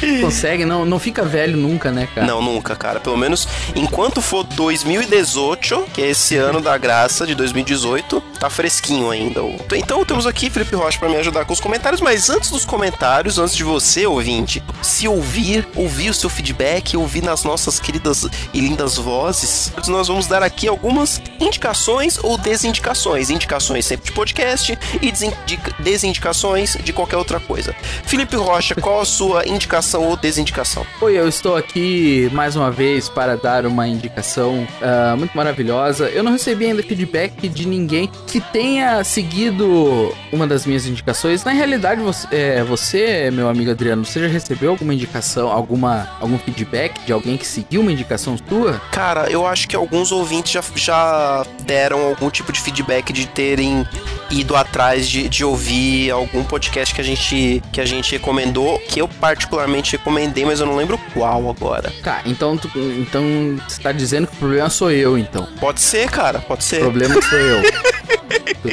Consegue, 0.20 0.64
não, 0.64 0.84
não 0.84 0.98
fica 0.98 1.24
velho 1.24 1.56
nunca, 1.56 1.90
né, 1.90 2.08
cara? 2.14 2.26
Não, 2.26 2.42
nunca, 2.42 2.74
cara. 2.76 3.00
Pelo 3.00 3.16
menos 3.16 3.46
enquanto 3.74 4.20
for 4.20 4.44
2018, 4.44 5.84
que 5.92 6.02
é 6.02 6.10
esse 6.10 6.36
ano 6.36 6.60
da 6.60 6.76
graça 6.76 7.26
de 7.26 7.34
2018, 7.34 8.20
tá 8.38 8.48
fresquinho 8.50 9.10
ainda. 9.10 9.40
Então 9.74 10.04
temos 10.04 10.26
aqui 10.26 10.50
Felipe 10.50 10.74
Rocha 10.74 10.98
pra 10.98 11.08
me 11.08 11.16
ajudar 11.16 11.44
com 11.44 11.52
os 11.52 11.60
comentários, 11.60 12.00
mas 12.00 12.28
antes 12.30 12.50
dos 12.50 12.64
comentários, 12.64 13.38
antes 13.38 13.54
de 13.56 13.64
você, 13.64 14.06
ouvinte, 14.06 14.62
se 14.82 15.06
ouvir, 15.08 15.66
ouvir 15.74 16.10
o 16.10 16.14
seu 16.14 16.28
feedback, 16.28 16.96
ouvir 16.96 17.22
nas 17.22 17.44
nossas 17.44 17.78
queridas 17.78 18.26
e 18.52 18.60
lindas 18.60 18.96
vozes, 18.96 19.72
nós 19.88 20.08
vamos 20.08 20.26
dar 20.26 20.42
aqui 20.42 20.66
algumas 20.68 21.20
indicações 21.40 22.18
ou 22.22 22.36
desindicações. 22.38 23.30
Indicações 23.30 23.84
sempre 23.86 24.06
de 24.06 24.12
podcast 24.12 24.78
e 25.00 25.10
desindica- 25.12 25.74
desindicações 25.78 26.76
de 26.82 26.92
qualquer 26.92 27.16
outra 27.16 27.40
coisa. 27.40 27.74
Felipe 28.04 28.36
Rocha, 28.36 28.74
qual 28.74 29.00
a 29.00 29.04
sua 29.04 29.46
indicação 29.46 29.85
ou 29.94 30.16
desindicação? 30.16 30.86
Oi, 31.00 31.18
eu 31.18 31.28
estou 31.28 31.56
aqui 31.56 32.28
mais 32.32 32.56
uma 32.56 32.70
vez 32.70 33.08
para 33.08 33.36
dar 33.36 33.66
uma 33.66 33.86
indicação 33.86 34.66
ah, 34.82 35.14
muito 35.16 35.36
maravilhosa. 35.36 36.08
Eu 36.08 36.22
não 36.22 36.32
recebi 36.32 36.66
ainda 36.66 36.82
feedback 36.82 37.48
de 37.48 37.66
ninguém 37.66 38.10
que 38.26 38.40
tenha 38.40 39.02
seguido 39.04 40.14
uma 40.32 40.46
das 40.46 40.66
minhas 40.66 40.86
indicações. 40.86 41.44
Na 41.44 41.52
realidade, 41.52 42.00
você, 42.00 42.26
é, 42.30 42.64
você, 42.64 43.30
meu 43.30 43.48
amigo 43.48 43.70
Adriano, 43.70 44.04
você 44.04 44.20
já 44.20 44.26
recebeu 44.26 44.70
alguma 44.70 44.94
indicação, 44.94 45.48
alguma, 45.50 46.08
algum 46.20 46.38
feedback 46.38 47.04
de 47.04 47.12
alguém 47.12 47.36
que 47.36 47.46
seguiu 47.46 47.80
uma 47.80 47.92
indicação 47.92 48.36
sua? 48.48 48.80
Cara, 48.90 49.30
eu 49.30 49.46
acho 49.46 49.68
que 49.68 49.76
alguns 49.76 50.12
ouvintes 50.12 50.52
já, 50.52 50.62
já 50.74 51.46
deram 51.64 52.06
algum 52.06 52.30
tipo 52.30 52.52
de 52.52 52.60
feedback 52.60 53.12
de 53.12 53.26
terem 53.26 53.86
ido 54.30 54.56
atrás 54.56 55.08
de, 55.08 55.28
de 55.28 55.44
ouvir 55.44 56.10
algum 56.10 56.42
podcast 56.42 56.94
que 56.94 57.00
a 57.00 57.04
gente 57.04 57.62
que 57.72 57.80
a 57.80 57.84
gente 57.84 58.12
recomendou, 58.12 58.78
que 58.80 59.00
eu 59.00 59.08
particularmente 59.08 59.75
recomendei, 59.82 60.44
mas 60.44 60.60
eu 60.60 60.66
não 60.66 60.76
lembro 60.76 60.98
qual 61.14 61.48
agora. 61.50 61.92
Tá, 62.02 62.20
então, 62.26 62.56
tu- 62.56 62.70
então 62.76 63.24
você 63.68 63.80
tá 63.80 63.92
dizendo 63.92 64.26
que 64.26 64.34
o 64.34 64.38
problema 64.38 64.68
sou 64.70 64.90
eu, 64.90 65.16
então. 65.18 65.46
Pode 65.60 65.80
ser, 65.80 66.08
cara, 66.10 66.38
pode 66.40 66.60
O 66.60 66.64
ser. 66.64 66.80
problema 66.80 67.14
sou 67.22 67.38
eu. 67.38 67.62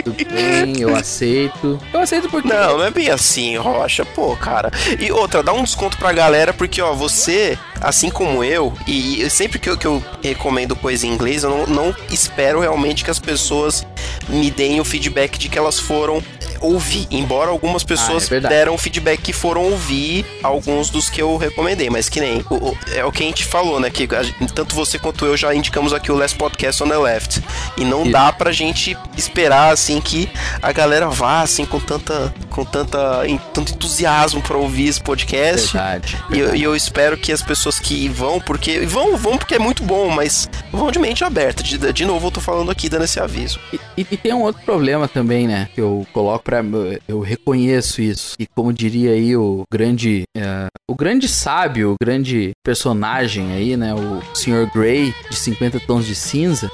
Tudo 0.03 0.15
bem, 0.25 0.79
eu 0.79 0.95
aceito. 0.95 1.79
Eu 1.93 1.99
aceito 1.99 2.27
porque. 2.29 2.47
Não, 2.47 2.77
não 2.79 2.85
é 2.85 2.89
bem 2.91 3.09
assim, 3.09 3.55
Rocha. 3.57 4.03
Pô, 4.05 4.35
cara. 4.35 4.71
E 4.99 5.11
outra, 5.11 5.43
dá 5.43 5.53
um 5.53 5.63
desconto 5.63 5.97
pra 5.97 6.11
galera, 6.11 6.51
porque, 6.51 6.81
ó, 6.81 6.93
você, 6.93 7.57
assim 7.79 8.09
como 8.09 8.43
eu, 8.43 8.73
e 8.87 9.21
e 9.21 9.29
sempre 9.29 9.59
que 9.59 9.69
eu, 9.69 9.77
que 9.77 9.85
eu 9.85 10.03
recomendo 10.23 10.75
coisa 10.75 11.05
em 11.05 11.09
inglês, 11.11 11.43
eu 11.43 11.49
não, 11.49 11.67
não 11.67 11.95
espero 12.09 12.59
realmente 12.59 13.03
que 13.03 13.11
as 13.11 13.19
pessoas 13.19 13.85
me 14.27 14.49
deem 14.49 14.79
o 14.79 14.85
feedback 14.85 15.37
de 15.37 15.47
que 15.49 15.57
elas 15.57 15.77
foram 15.79 16.23
ouvir. 16.63 17.07
Embora 17.11 17.49
algumas 17.51 17.83
pessoas 17.83 18.31
Ah, 18.31 18.35
é 18.35 18.39
deram 18.39 18.77
feedback 18.77 19.21
que 19.21 19.33
foram 19.33 19.61
ouvir 19.63 20.25
alguns 20.41 20.89
dos 20.89 21.09
que 21.09 21.21
eu 21.21 21.35
recomendei, 21.37 21.89
mas 21.89 22.09
que 22.09 22.19
nem. 22.19 22.43
o- 22.49 22.55
o- 22.69 22.77
é 22.93 23.03
o 23.05 23.11
que 23.11 23.23
a 23.23 23.25
gente 23.25 23.45
falou, 23.45 23.79
né? 23.79 23.89
Que 23.89 24.07
gente- 24.23 24.53
tanto 24.53 24.73
você 24.75 24.97
quanto 24.97 25.25
eu 25.25 25.35
já 25.37 25.53
indicamos 25.53 25.93
aqui 25.93 26.11
o 26.11 26.15
Last 26.15 26.37
Podcast 26.37 26.83
on 26.83 26.87
the 26.89 26.97
Left. 26.97 27.41
E 27.77 27.83
não 27.85 28.03
Isso. 28.03 28.11
dá 28.11 28.31
pra 28.31 28.51
gente 28.51 28.97
esperar, 29.17 29.71
assim, 29.71 29.99
que 30.01 30.29
a 30.61 30.71
galera 30.71 31.09
vá, 31.09 31.41
assim, 31.41 31.65
com 31.65 31.79
tanta. 31.79 32.33
Com 32.53 32.63
tanta. 32.63 33.27
em- 33.27 33.37
tanto 33.53 33.73
entusiasmo 33.73 34.41
pra 34.41 34.55
ouvir 34.57 34.87
esse 34.87 35.01
podcast. 35.01 35.73
Verdade. 35.73 36.17
E 36.31 36.39
eu, 36.39 36.55
e 36.55 36.63
eu 36.63 36.75
espero 36.75 37.17
que 37.17 37.31
as 37.31 37.41
pessoas 37.41 37.79
que 37.79 38.07
vão, 38.07 38.39
porque. 38.39 38.79
Vão, 38.85 39.17
vão 39.17 39.37
porque 39.37 39.55
é 39.55 39.59
muito 39.59 39.83
bom, 39.83 40.09
mas 40.09 40.49
vão 40.71 40.89
de 40.91 40.99
mente 40.99 41.23
aberta. 41.23 41.61
De, 41.63 41.77
de 41.91 42.05
novo, 42.05 42.27
eu 42.27 42.31
tô 42.31 42.39
falando 42.39 42.71
aqui, 42.71 42.87
dando 42.87 43.03
esse 43.05 43.19
aviso. 43.19 43.59
E, 43.73 43.79
e- 44.01 44.07
e 44.11 44.17
tem 44.17 44.33
um 44.33 44.41
outro 44.43 44.61
problema 44.63 45.07
também, 45.07 45.47
né? 45.47 45.67
Que 45.73 45.81
eu 45.81 46.05
coloco 46.13 46.43
pra. 46.43 46.63
Eu 47.07 47.19
reconheço 47.19 48.01
isso. 48.01 48.35
E 48.39 48.45
como 48.45 48.71
diria 48.71 49.11
aí 49.11 49.35
o 49.35 49.63
grande. 49.71 50.23
é, 50.37 50.67
o 50.89 50.95
grande 50.95 51.27
sábio, 51.27 51.93
o 51.93 51.95
grande 52.01 52.51
personagem 52.63 53.51
aí, 53.53 53.75
né? 53.75 53.93
O 53.95 54.21
Sr. 54.35 54.69
Grey, 54.73 55.13
de 55.29 55.35
50 55.35 55.79
tons 55.79 56.05
de 56.05 56.13
cinza. 56.15 56.69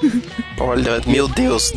Olha, 0.58 1.00
meu 1.06 1.26
Deus. 1.28 1.72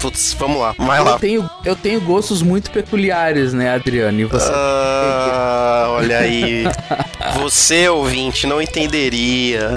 Putz, 0.00 0.34
vamos 0.38 0.60
lá, 0.60 0.74
vai 0.78 0.98
Eu 1.00 1.04
lá. 1.04 1.18
tenho, 1.18 1.50
eu 1.64 1.74
tenho 1.74 2.00
gostos 2.00 2.42
muito 2.42 2.70
peculiares, 2.70 3.31
né, 3.52 3.74
Adriano? 3.74 4.20
E 4.20 4.24
você. 4.24 4.50
Ah, 4.52 5.86
olha 5.90 6.18
aí. 6.18 6.64
Você, 7.40 7.88
ouvinte, 7.88 8.46
não 8.46 8.60
entenderia. 8.60 9.70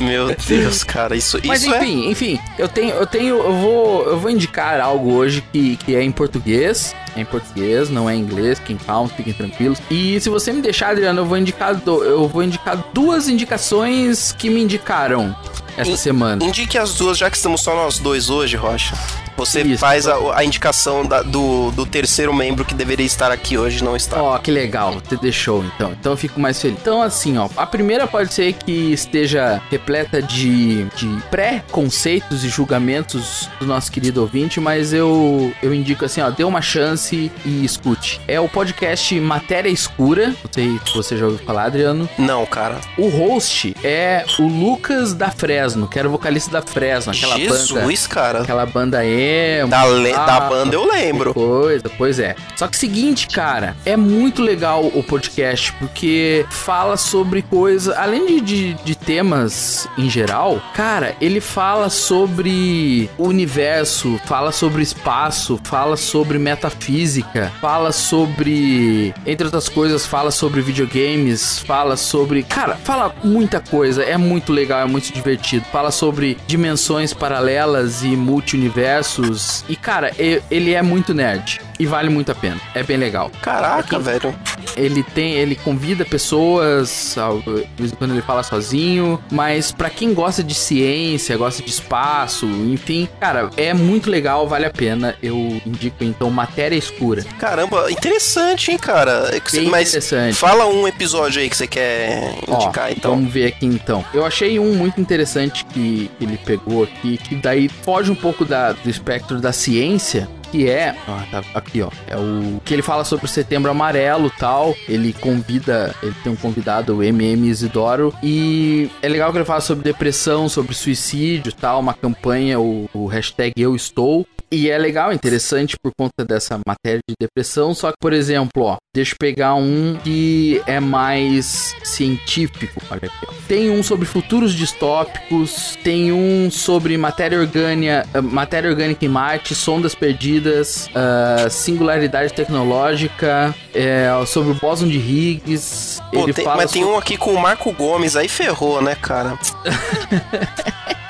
Meu 0.00 0.34
Deus, 0.46 0.82
cara, 0.84 1.16
isso, 1.16 1.38
Mas 1.44 1.62
isso 1.62 1.72
é. 1.74 1.78
enfim, 1.78 2.10
enfim, 2.10 2.38
eu 2.58 2.68
tenho, 2.68 2.94
eu 2.94 3.06
tenho, 3.06 3.36
eu 3.36 3.52
vou, 3.54 4.04
eu 4.06 4.18
vou 4.18 4.30
indicar 4.30 4.78
algo 4.80 5.12
hoje 5.14 5.42
que, 5.52 5.76
que 5.76 5.94
é 5.96 6.02
em 6.02 6.10
português. 6.12 6.94
É 7.16 7.20
em 7.20 7.24
português, 7.24 7.88
não 7.88 8.10
é 8.10 8.14
em 8.14 8.20
inglês, 8.20 8.58
fiquem 8.58 8.76
calmos, 8.76 9.12
fiquem 9.12 9.32
tranquilos. 9.32 9.78
E 9.90 10.20
se 10.20 10.28
você 10.28 10.52
me 10.52 10.60
deixar, 10.60 10.90
Adriano, 10.90 11.20
eu 11.20 11.24
vou 11.26 11.38
indicar, 11.38 11.74
do- 11.74 12.04
eu 12.04 12.28
vou 12.28 12.42
indicar 12.42 12.76
duas 12.92 13.28
indicações 13.28 14.32
que 14.36 14.50
me 14.50 14.60
indicaram 14.60 15.34
essa 15.76 15.90
In- 15.90 15.96
semana. 15.96 16.44
Indique 16.44 16.78
as 16.78 16.94
duas, 16.94 17.18
já 17.18 17.30
que 17.30 17.36
estamos 17.36 17.62
só 17.62 17.74
nós 17.74 17.98
dois 17.98 18.30
hoje, 18.30 18.56
Rocha. 18.56 18.94
Você 19.36 19.60
Isso. 19.62 19.78
faz 19.78 20.06
a, 20.08 20.16
a 20.38 20.42
indicação 20.44 21.04
da- 21.04 21.20
do, 21.22 21.70
do 21.72 21.84
terceiro 21.84 22.32
membro 22.32 22.64
que 22.64 22.74
deveria 22.74 23.04
estar 23.04 23.30
aqui 23.30 23.58
hoje, 23.58 23.84
não 23.84 23.94
está. 23.94 24.22
Ó, 24.22 24.38
que 24.38 24.50
legal, 24.50 24.94
você 24.94 25.16
deixou 25.16 25.62
então. 25.64 25.92
Então 25.92 26.12
eu 26.12 26.16
fico 26.16 26.40
mais 26.40 26.60
feliz. 26.60 26.78
Então, 26.80 27.02
assim, 27.02 27.36
ó, 27.36 27.48
a 27.56 27.66
primeira 27.66 28.06
pode 28.06 28.32
ser 28.32 28.54
que 28.54 28.92
esteja 28.92 29.60
repleta 29.70 30.22
de, 30.22 30.84
de 30.96 31.06
pré-conceitos 31.30 32.44
e 32.44 32.48
julgamentos 32.48 33.48
do 33.60 33.66
nosso 33.66 33.90
querido 33.92 34.20
ouvinte, 34.22 34.60
mas 34.60 34.92
eu, 34.92 35.52
eu 35.62 35.74
indico 35.74 36.04
assim, 36.04 36.20
ó, 36.20 36.30
dê 36.30 36.44
uma 36.44 36.62
chance 36.62 37.30
e 37.44 37.64
escute. 37.64 38.20
É 38.26 38.40
o 38.40 38.48
podcast 38.48 39.18
Matéria 39.20 39.68
Escura. 39.68 40.28
Não 40.28 40.50
sei 40.52 40.80
se 40.86 40.94
você 40.94 41.16
já 41.16 41.26
ouviu 41.26 41.44
falar, 41.44 41.64
Adriano. 41.64 42.08
Não, 42.18 42.44
cara. 42.46 42.80
O 42.96 43.08
host 43.08 43.74
é 43.84 44.24
o 44.38 44.42
Lucas 44.46 45.12
da 45.12 45.30
Fresno, 45.30 45.65
que 45.90 45.98
era 45.98 46.06
o 46.08 46.10
vocalista 46.10 46.50
da 46.50 46.62
Fresno, 46.62 47.12
aquela 47.12 47.34
banda. 47.38 47.48
Jesus, 47.58 48.06
cara. 48.06 48.42
Aquela 48.42 48.66
banda 48.66 49.04
emo. 49.04 49.68
Da, 49.68 49.84
le- 49.84 50.12
da 50.12 50.36
Ah, 50.36 50.40
banda 50.48 50.74
eu 50.74 50.86
lembro. 50.86 51.32
Coisa, 51.34 51.90
pois 51.96 52.18
é. 52.18 52.34
Só 52.56 52.66
que 52.68 52.76
seguinte, 52.76 53.26
cara, 53.28 53.76
é 53.84 53.96
muito 53.96 54.42
legal 54.42 54.84
o 54.84 55.02
podcast 55.02 55.72
porque 55.74 56.44
fala 56.50 56.96
sobre 56.96 57.42
coisa, 57.42 57.98
além 57.98 58.26
de, 58.26 58.40
de, 58.40 58.74
de 58.74 58.94
temas 58.96 59.88
em 59.98 60.08
geral, 60.08 60.60
cara, 60.74 61.14
ele 61.20 61.40
fala 61.40 61.88
sobre 61.90 63.10
o 63.18 63.24
universo, 63.28 64.20
fala 64.26 64.52
sobre 64.52 64.82
espaço, 64.82 65.58
fala 65.64 65.96
sobre 65.96 66.38
metafísica, 66.38 67.50
fala 67.60 67.92
sobre, 67.92 69.14
entre 69.26 69.44
outras 69.46 69.68
coisas, 69.68 70.06
fala 70.06 70.30
sobre 70.30 70.60
videogames, 70.60 71.58
fala 71.60 71.96
sobre, 71.96 72.42
cara, 72.42 72.76
fala 72.76 73.14
muita 73.24 73.60
coisa, 73.60 74.02
é 74.02 74.16
muito 74.16 74.52
legal, 74.52 74.80
é 74.80 74.84
muito 74.84 75.12
divertido. 75.12 75.55
Fala 75.60 75.90
sobre 75.90 76.36
dimensões 76.46 77.12
paralelas 77.12 78.02
e 78.02 78.08
multiversos. 78.08 79.64
E, 79.68 79.76
cara, 79.76 80.12
ele 80.50 80.72
é 80.72 80.82
muito 80.82 81.14
nerd. 81.14 81.60
E 81.78 81.84
vale 81.86 82.08
muito 82.08 82.32
a 82.32 82.34
pena. 82.34 82.60
É 82.74 82.82
bem 82.82 82.96
legal. 82.96 83.30
Caraca, 83.42 83.98
velho. 83.98 84.34
Ele 84.76 85.02
tem, 85.02 85.34
ele 85.34 85.54
convida 85.54 86.04
pessoas, 86.04 87.16
de 87.44 87.66
vez 87.78 87.92
em 87.92 87.96
quando 87.96 88.12
ele 88.12 88.22
fala 88.22 88.42
sozinho, 88.42 89.22
mas 89.30 89.72
pra 89.72 89.90
quem 89.90 90.12
gosta 90.14 90.42
de 90.42 90.54
ciência, 90.54 91.36
gosta 91.36 91.62
de 91.62 91.70
espaço, 91.70 92.46
enfim, 92.46 93.08
cara, 93.20 93.50
é 93.56 93.72
muito 93.74 94.10
legal, 94.10 94.46
vale 94.48 94.66
a 94.66 94.70
pena. 94.70 95.14
Eu 95.22 95.36
indico 95.66 96.02
então 96.04 96.30
Matéria 96.30 96.76
Escura. 96.76 97.24
Caramba, 97.38 97.90
interessante, 97.90 98.70
hein, 98.70 98.78
cara. 98.78 99.30
É 99.32 99.40
Bem 99.52 99.68
Mas 99.68 99.88
interessante. 99.88 100.34
fala 100.34 100.66
um 100.66 100.86
episódio 100.88 101.40
aí 101.40 101.48
que 101.48 101.56
você 101.56 101.66
quer 101.66 102.34
Ó, 102.48 102.56
indicar, 102.64 102.90
então. 102.92 103.12
Vamos 103.12 103.32
ver 103.32 103.46
aqui 103.46 103.66
então. 103.66 104.04
Eu 104.12 104.24
achei 104.24 104.58
um 104.58 104.74
muito 104.74 105.00
interessante 105.00 105.64
que 105.66 106.10
ele 106.20 106.36
pegou 106.38 106.84
aqui, 106.84 107.16
que 107.18 107.34
daí 107.36 107.68
foge 107.68 108.10
um 108.10 108.14
pouco 108.14 108.44
da- 108.44 108.72
do 108.72 108.88
espectro 108.90 109.40
da 109.40 109.52
ciência. 109.52 110.28
Que 110.56 110.70
é, 110.70 110.96
tá 111.30 111.44
aqui 111.52 111.82
ó, 111.82 111.90
é 112.06 112.16
o 112.16 112.58
que 112.64 112.72
ele 112.72 112.80
fala 112.80 113.04
sobre 113.04 113.26
o 113.26 113.28
setembro 113.28 113.70
amarelo 113.70 114.30
tal. 114.38 114.74
Ele 114.88 115.12
convida, 115.12 115.94
ele 116.02 116.14
tem 116.24 116.32
um 116.32 116.36
convidado, 116.36 116.96
o 116.96 117.02
MM 117.02 117.46
Isidoro, 117.46 118.10
e 118.22 118.90
é 119.02 119.08
legal 119.08 119.30
que 119.32 119.36
ele 119.36 119.44
fala 119.44 119.60
sobre 119.60 119.84
depressão, 119.84 120.48
sobre 120.48 120.74
suicídio 120.74 121.52
tal, 121.52 121.80
uma 121.80 121.92
campanha, 121.92 122.58
o, 122.58 122.88
o 122.94 123.04
hashtag 123.04 123.52
Eu 123.54 123.76
Estou, 123.76 124.26
e 124.50 124.70
é 124.70 124.78
legal, 124.78 125.12
interessante 125.12 125.76
por 125.82 125.92
conta 125.98 126.24
dessa 126.24 126.58
matéria 126.66 127.00
de 127.08 127.14
depressão. 127.20 127.74
Só 127.74 127.90
que, 127.90 127.96
por 128.00 128.12
exemplo, 128.12 128.62
ó, 128.64 128.76
deixa 128.94 129.12
eu 129.14 129.16
pegar 129.18 129.54
um 129.54 129.96
que 130.02 130.62
é 130.66 130.78
mais 130.80 131.74
científico. 131.84 132.80
Olha 132.90 133.00
aqui, 133.04 133.26
ó. 133.28 133.32
Tem 133.48 133.70
um 133.70 133.82
sobre 133.82 134.06
futuros 134.06 134.52
distópicos, 134.52 135.76
tem 135.82 136.12
um 136.12 136.50
sobre 136.50 136.96
matéria 136.96 137.38
orgânica, 137.38 138.06
eh, 138.14 138.20
matéria 138.20 138.70
orgânica 138.70 139.04
em 139.04 139.08
Marte, 139.08 139.54
sondas 139.54 139.94
perdidas, 139.94 140.88
ah, 140.94 141.48
singularidade 141.50 142.32
tecnológica, 142.32 143.54
é, 143.74 144.08
sobre 144.26 144.52
o 144.52 144.54
bóson 144.54 144.86
de 144.88 144.98
Higgs. 144.98 146.00
Pô, 146.12 146.22
ele 146.24 146.32
tem- 146.32 146.44
mas 146.44 146.70
tem 146.70 146.82
so- 146.82 146.90
um 146.90 146.96
aqui 146.98 147.16
com 147.16 147.32
o 147.34 147.40
Marco 147.40 147.72
Gomes, 147.72 148.16
aí 148.16 148.28
ferrou, 148.28 148.80
né, 148.82 148.94
cara? 148.94 149.38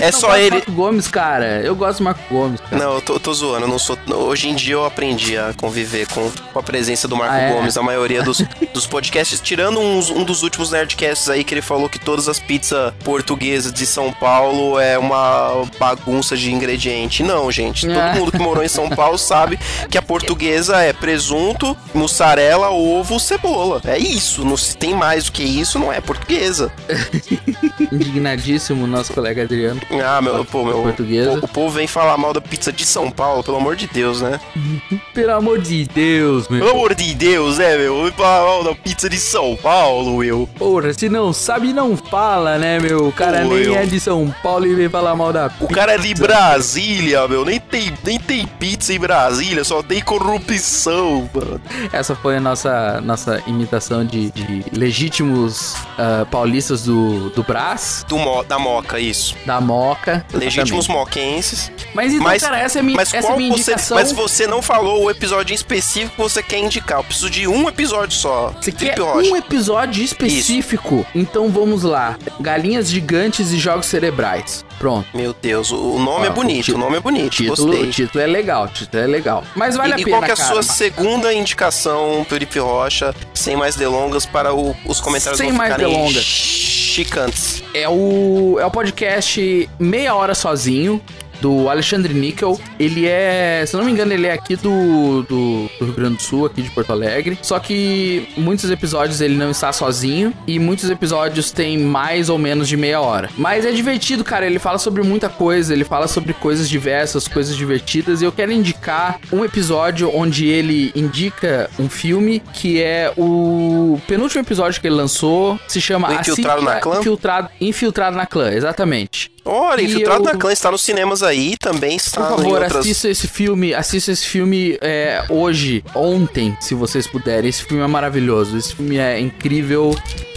é 0.00 0.12
só 0.12 0.36
ele. 0.36 0.50
Marco 0.56 0.72
Gomes, 0.72 1.08
cara. 1.08 1.60
Eu 1.62 1.74
gosto 1.74 1.98
do 1.98 2.04
Marco 2.04 2.20
Gomes, 2.32 2.60
cara. 2.60 2.76
Não, 2.84 2.94
eu 2.94 3.00
tô, 3.00 3.14
eu 3.14 3.20
tô 3.20 3.32
zoando, 3.34 3.64
eu 3.64 3.68
não 3.68 3.78
sou. 3.78 3.96
Hoje 4.14 4.48
em 4.48 4.54
dia 4.54 4.74
eu 4.74 4.84
aprendi 4.84 5.36
a 5.36 5.52
conviver 5.56 6.06
com, 6.08 6.30
com 6.52 6.58
a 6.58 6.62
presença 6.62 7.06
do 7.08 7.16
Marco 7.16 7.34
Ah, 7.34 7.38
é? 7.40 7.52
Gomes 7.52 7.74
na 7.76 7.82
maioria 7.82 8.22
dos, 8.22 8.38
dos 8.72 8.86
podcasts, 8.86 9.40
tirando 9.40 9.78
uns- 9.80 10.10
um 10.10 10.24
dos 10.24 10.42
últimos 10.42 10.70
Nerdcasts 10.70 11.28
aí 11.28 11.42
que 11.44 11.54
ele 11.54 11.62
falou 11.62 11.88
que 11.88 11.98
todas 11.98 12.28
as 12.28 12.38
pizzas 12.38 12.92
portuguesas 13.04 13.72
de 13.72 13.86
São 13.86 14.12
Paulo 14.12 14.78
é 14.78 14.98
uma 14.98 15.64
bagunça 15.78 16.36
de 16.36 16.52
ingrediente. 16.52 17.22
Não, 17.22 17.50
gente. 17.50 17.88
Ah. 17.90 18.10
Todo 18.12 18.20
mundo 18.20 18.32
que 18.32 18.38
morou 18.38 18.62
em 18.64 18.68
São 18.68 18.88
Paulo 18.88 19.18
sabe 19.18 19.58
que 19.90 19.96
a 19.98 20.02
portuguesa 20.02 20.76
é 20.82 20.92
presunto, 20.92 21.76
mussarela, 21.94 22.70
ovo, 22.70 23.18
cebola. 23.20 23.80
É 23.84 23.98
isso. 23.98 24.44
Não 24.44 24.56
se 24.56 24.76
tem 24.76 24.94
mais 24.94 25.24
do 25.26 25.32
que 25.32 25.42
isso, 25.42 25.78
não 25.78 25.92
é 25.92 26.00
portuguesa. 26.00 26.72
Indignadíssimo, 27.92 28.86
nosso 28.86 29.12
colega 29.12 29.42
Adriano. 29.42 29.75
Ah, 30.04 30.20
meu, 30.20 30.44
pô, 30.44 30.64
meu. 30.64 30.82
Portuguesa. 30.82 31.38
O, 31.42 31.48
povo 31.48 31.70
vem 31.76 31.86
falar 31.86 32.16
mal 32.16 32.32
da 32.32 32.40
pizza 32.40 32.72
de 32.72 32.84
São 32.84 33.10
Paulo, 33.10 33.42
pelo 33.42 33.56
amor 33.56 33.76
de 33.76 33.86
Deus, 33.86 34.20
né? 34.20 34.40
Pelo 35.14 35.32
amor 35.32 35.58
de 35.60 35.84
Deus, 35.86 36.46
meu. 36.48 36.60
Pelo 36.60 36.72
amor 36.72 36.94
de 36.94 37.14
Deus, 37.14 37.56
né, 37.58 37.76
meu? 37.78 38.02
Vem 38.02 38.12
falar 38.12 38.44
mal 38.44 38.64
da 38.64 38.74
pizza 38.74 39.08
de 39.08 39.18
São 39.18 39.56
Paulo, 39.56 40.18
meu. 40.18 40.48
Porra, 40.58 40.92
se 40.92 41.08
não 41.08 41.32
sabe, 41.32 41.72
não 41.72 41.96
fala, 41.96 42.58
né, 42.58 42.78
meu? 42.78 43.08
O 43.08 43.12
cara 43.12 43.40
Pô, 43.42 43.54
nem 43.54 43.62
eu- 43.64 43.74
é 43.76 43.86
de 43.86 43.98
São 43.98 44.32
Paulo 44.42 44.66
e 44.66 44.74
vem 44.74 44.88
falar 44.88 45.14
mal 45.16 45.32
da 45.32 45.50
O 45.60 45.68
cara 45.68 45.94
é 45.94 45.98
de 45.98 46.14
Brasília, 46.14 47.26
meu. 47.26 47.44
Nem 47.44 47.58
tem, 47.58 47.92
nem 48.04 48.18
tem 48.18 48.46
pizza 48.46 48.92
em 48.92 48.98
Brasília, 48.98 49.64
só 49.64 49.82
tem 49.82 50.02
corrupção, 50.02 51.28
mano. 51.34 51.60
Essa 51.92 52.14
foi 52.14 52.36
a 52.36 52.40
nossa, 52.40 53.00
nossa 53.00 53.42
imitação 53.46 54.04
de, 54.04 54.30
de 54.30 54.64
legítimos 54.72 55.74
ah, 55.98 56.26
paulistas 56.30 56.84
do, 56.84 57.30
do 57.30 57.42
Brás, 57.42 58.04
Do 58.08 58.18
mo, 58.18 58.42
da 58.44 58.58
Moca, 58.58 58.98
isso. 59.00 59.34
da 59.46 59.60
Moca. 59.66 60.24
Legítimos 60.32 60.86
moquenses. 60.88 61.70
Mas 61.94 62.12
então, 62.12 62.24
Mas- 62.24 62.42
cara, 62.42 62.58
essa 62.58 62.78
é, 62.78 62.82
minha, 62.82 62.96
Mas 62.96 63.08
essa 63.08 63.16
é 63.18 63.22
qual 63.22 63.36
minha 63.36 63.50
você. 63.50 63.60
indicação. 63.72 63.96
Mas 63.96 64.12
você 64.12 64.46
não 64.46 64.62
falou 64.62 65.04
o 65.04 65.10
episódio 65.10 65.54
específico 65.54 66.14
que 66.16 66.22
você 66.22 66.42
quer 66.42 66.58
indicar. 66.58 66.98
Eu 67.00 67.04
preciso 67.04 67.28
de 67.30 67.46
um 67.48 67.68
episódio 67.68 68.16
só. 68.16 68.54
Você 68.60 68.70
quer 68.72 68.98
Rocha. 68.98 69.30
um 69.30 69.36
episódio 69.36 70.02
específico? 70.04 71.04
Então 71.14 71.48
vamos 71.48 71.82
lá. 71.82 72.16
Galinhas 72.40 72.88
gigantes 72.88 73.50
e 73.52 73.58
jogos 73.58 73.86
cerebrais. 73.86 74.64
Pronto. 74.78 75.08
Meu 75.14 75.32
Deus, 75.40 75.70
o 75.70 75.98
nome 75.98 76.26
Ó, 76.26 76.30
é 76.30 76.30
bonito, 76.30 76.60
o 76.60 76.64
ti- 76.64 76.72
o 76.74 76.78
nome 76.78 76.96
é 76.98 77.00
bonito, 77.00 77.30
Título, 77.30 77.68
gostei. 77.68 77.88
o 77.88 77.90
título 77.90 78.22
é 78.22 78.26
legal, 78.26 78.64
o 78.64 78.68
título 78.68 79.02
é 79.02 79.06
legal. 79.06 79.42
Mas 79.54 79.74
vale 79.74 79.92
e, 79.92 79.94
a 79.94 79.98
e 79.98 80.04
pena, 80.04 80.16
qual 80.18 80.22
que 80.24 80.30
é 80.30 80.34
a 80.34 80.36
cara. 80.36 80.52
sua 80.52 80.62
segunda 80.62 81.32
indicação, 81.32 82.26
Felipe 82.28 82.58
Rocha, 82.58 83.14
sem 83.32 83.56
mais 83.56 83.74
delongas, 83.74 84.26
para 84.26 84.54
o- 84.54 84.76
os 84.84 85.00
comentários 85.00 85.38
Sem 85.38 85.48
não 85.48 85.56
mais 85.56 85.74
delongas. 85.76 86.85
Chicantes? 86.96 87.62
É 87.74 87.86
o, 87.86 88.58
é 88.58 88.64
o 88.64 88.70
podcast 88.70 89.68
Meia 89.78 90.14
Hora 90.14 90.34
Sozinho, 90.34 91.00
do 91.40 91.68
Alexandre 91.68 92.14
Níquel. 92.14 92.58
Ele 92.78 93.06
é, 93.06 93.64
se 93.66 93.74
eu 93.74 93.78
não 93.78 93.86
me 93.86 93.92
engano, 93.92 94.12
ele 94.12 94.26
é 94.26 94.32
aqui 94.32 94.56
do, 94.56 95.22
do, 95.22 95.70
do 95.78 95.84
Rio 95.84 95.94
Grande 95.94 96.16
do 96.16 96.22
Sul, 96.22 96.46
aqui 96.46 96.62
de 96.62 96.70
Porto 96.70 96.90
Alegre. 96.90 97.38
Só 97.42 97.58
que 97.58 98.28
muitos 98.36 98.70
episódios 98.70 99.20
ele 99.20 99.36
não 99.36 99.50
está 99.50 99.72
sozinho 99.72 100.32
e 100.46 100.58
muitos 100.58 100.88
episódios 100.90 101.50
tem 101.50 101.78
mais 101.78 102.28
ou 102.28 102.38
menos 102.38 102.68
de 102.68 102.76
meia 102.76 103.00
hora. 103.00 103.30
Mas 103.36 103.64
é 103.64 103.72
divertido, 103.72 104.24
cara. 104.24 104.46
Ele 104.46 104.58
fala 104.58 104.78
sobre 104.78 105.02
muita 105.02 105.28
coisa, 105.28 105.72
ele 105.72 105.84
fala 105.84 106.08
sobre 106.08 106.32
coisas 106.32 106.68
diversas, 106.68 107.28
coisas 107.28 107.56
divertidas. 107.56 108.22
E 108.22 108.24
eu 108.24 108.32
quero 108.32 108.52
indicar 108.52 109.18
um 109.32 109.44
episódio 109.44 110.10
onde 110.14 110.46
ele 110.46 110.92
indica 110.94 111.70
um 111.78 111.88
filme 111.88 112.40
que 112.52 112.82
é 112.82 113.12
o 113.16 113.98
penúltimo 114.06 114.42
episódio 114.42 114.80
que 114.80 114.86
ele 114.86 114.96
lançou. 114.96 115.58
Se 115.68 115.80
chama 115.80 116.12
Infiltrado 116.14 116.62
na 116.62 116.76
Clã? 116.76 117.00
Infiltrado, 117.00 117.48
Infiltrado 117.60 118.16
na 118.16 118.26
Clã, 118.26 118.52
exatamente. 118.52 119.35
Olha, 119.46 119.80
Infiltrado 119.82 120.20
eu- 120.28 120.32
na 120.32 120.38
Clã 120.38 120.52
está 120.52 120.70
nos 120.70 120.82
cinemas 120.82 121.22
aí, 121.22 121.54
também 121.58 121.96
está 121.96 122.20
Por 122.20 122.36
favor, 122.38 122.52
outras... 122.62 122.76
assista 122.76 123.08
esse 123.08 123.28
filme, 123.28 123.72
assista 123.74 124.10
esse 124.10 124.26
filme 124.26 124.76
é, 124.80 125.24
hoje, 125.30 125.84
ontem, 125.94 126.56
se 126.60 126.74
vocês 126.74 127.06
puderem. 127.06 127.48
Esse 127.48 127.62
filme 127.64 127.82
é 127.82 127.86
maravilhoso, 127.86 128.56
esse 128.56 128.74
filme 128.74 128.96
é 128.98 129.18
incrível 129.20 129.94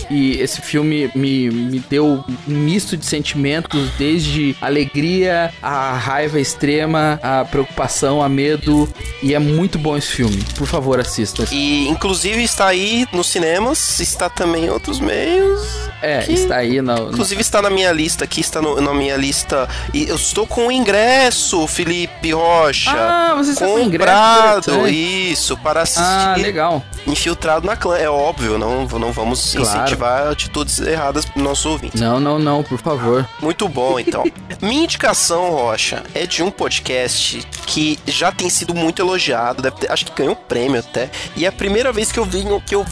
e 0.09 0.33
esse 0.41 0.61
filme 0.61 1.09
me, 1.15 1.49
me 1.49 1.79
deu 1.89 2.23
um 2.47 2.51
misto 2.53 2.97
de 2.97 3.05
sentimentos, 3.05 3.89
desde 3.97 4.55
alegria, 4.61 5.53
a 5.61 5.93
raiva 5.93 6.39
extrema, 6.39 7.19
a 7.21 7.45
preocupação, 7.45 8.21
a 8.21 8.29
medo, 8.29 8.87
e 9.21 9.33
é 9.33 9.39
muito 9.39 9.77
bom 9.77 9.95
esse 9.97 10.07
filme. 10.07 10.43
Por 10.57 10.67
favor, 10.67 10.99
assista. 10.99 11.45
E, 11.51 11.87
inclusive, 11.87 12.41
está 12.43 12.67
aí 12.67 13.05
nos 13.13 13.27
cinemas, 13.27 13.99
está 13.99 14.29
também 14.29 14.65
em 14.65 14.69
outros 14.69 14.99
meios. 14.99 15.61
É, 16.01 16.19
que- 16.21 16.31
está 16.33 16.55
aí 16.55 16.81
no, 16.81 17.09
Inclusive, 17.09 17.41
está 17.41 17.61
na 17.61 17.69
minha 17.69 17.91
lista 17.91 18.23
aqui, 18.23 18.39
está 18.39 18.61
no- 18.61 18.79
na 18.79 18.93
minha 18.93 19.17
lista. 19.17 19.67
E 19.93 20.07
eu 20.07 20.15
estou 20.15 20.47
com 20.47 20.67
o 20.67 20.71
ingresso, 20.71 21.67
Felipe 21.67 22.31
Rocha. 22.31 22.91
Ah, 22.91 23.33
você 23.35 23.51
está 23.51 23.65
com 23.65 23.79
ingresso, 23.79 24.09
comprado, 24.09 24.71
interessante. 24.71 25.31
isso, 25.31 25.57
para 25.57 25.81
assistir 25.81 26.01
Ah, 26.03 26.35
legal. 26.37 26.83
Infiltrado 27.05 27.65
na 27.67 27.75
Clã. 27.75 27.97
É 27.97 28.09
óbvio, 28.09 28.57
não, 28.57 28.85
não 28.87 29.11
vamos 29.11 29.53
Claro. 29.53 29.65
Incentivar 29.99 30.27
atitudes 30.31 30.79
erradas 30.79 31.25
para 31.25 31.41
nossos 31.41 31.65
ouvintes. 31.65 31.99
Não, 31.99 32.19
não, 32.19 32.39
não, 32.39 32.63
por 32.63 32.79
favor. 32.79 33.27
Muito 33.41 33.67
bom, 33.67 33.99
então. 33.99 34.23
Minha 34.61 34.83
indicação, 34.83 35.51
Rocha, 35.51 36.03
é 36.13 36.25
de 36.25 36.41
um 36.41 36.49
podcast 36.49 37.45
que 37.67 37.99
já 38.07 38.31
tem 38.31 38.49
sido 38.49 38.73
muito 38.73 39.01
elogiado, 39.01 39.69
ter- 39.71 39.91
acho 39.91 40.05
que 40.05 40.11
ganhou 40.13 40.35
prêmio 40.35 40.79
até. 40.79 41.09
E 41.35 41.45
é 41.45 41.47
a 41.47 41.51
primeira 41.51 41.91
vez 41.91 42.11
que 42.11 42.19
eu 42.19 42.25
vi 42.25 42.39
que 42.65 42.73
eu 42.75 42.85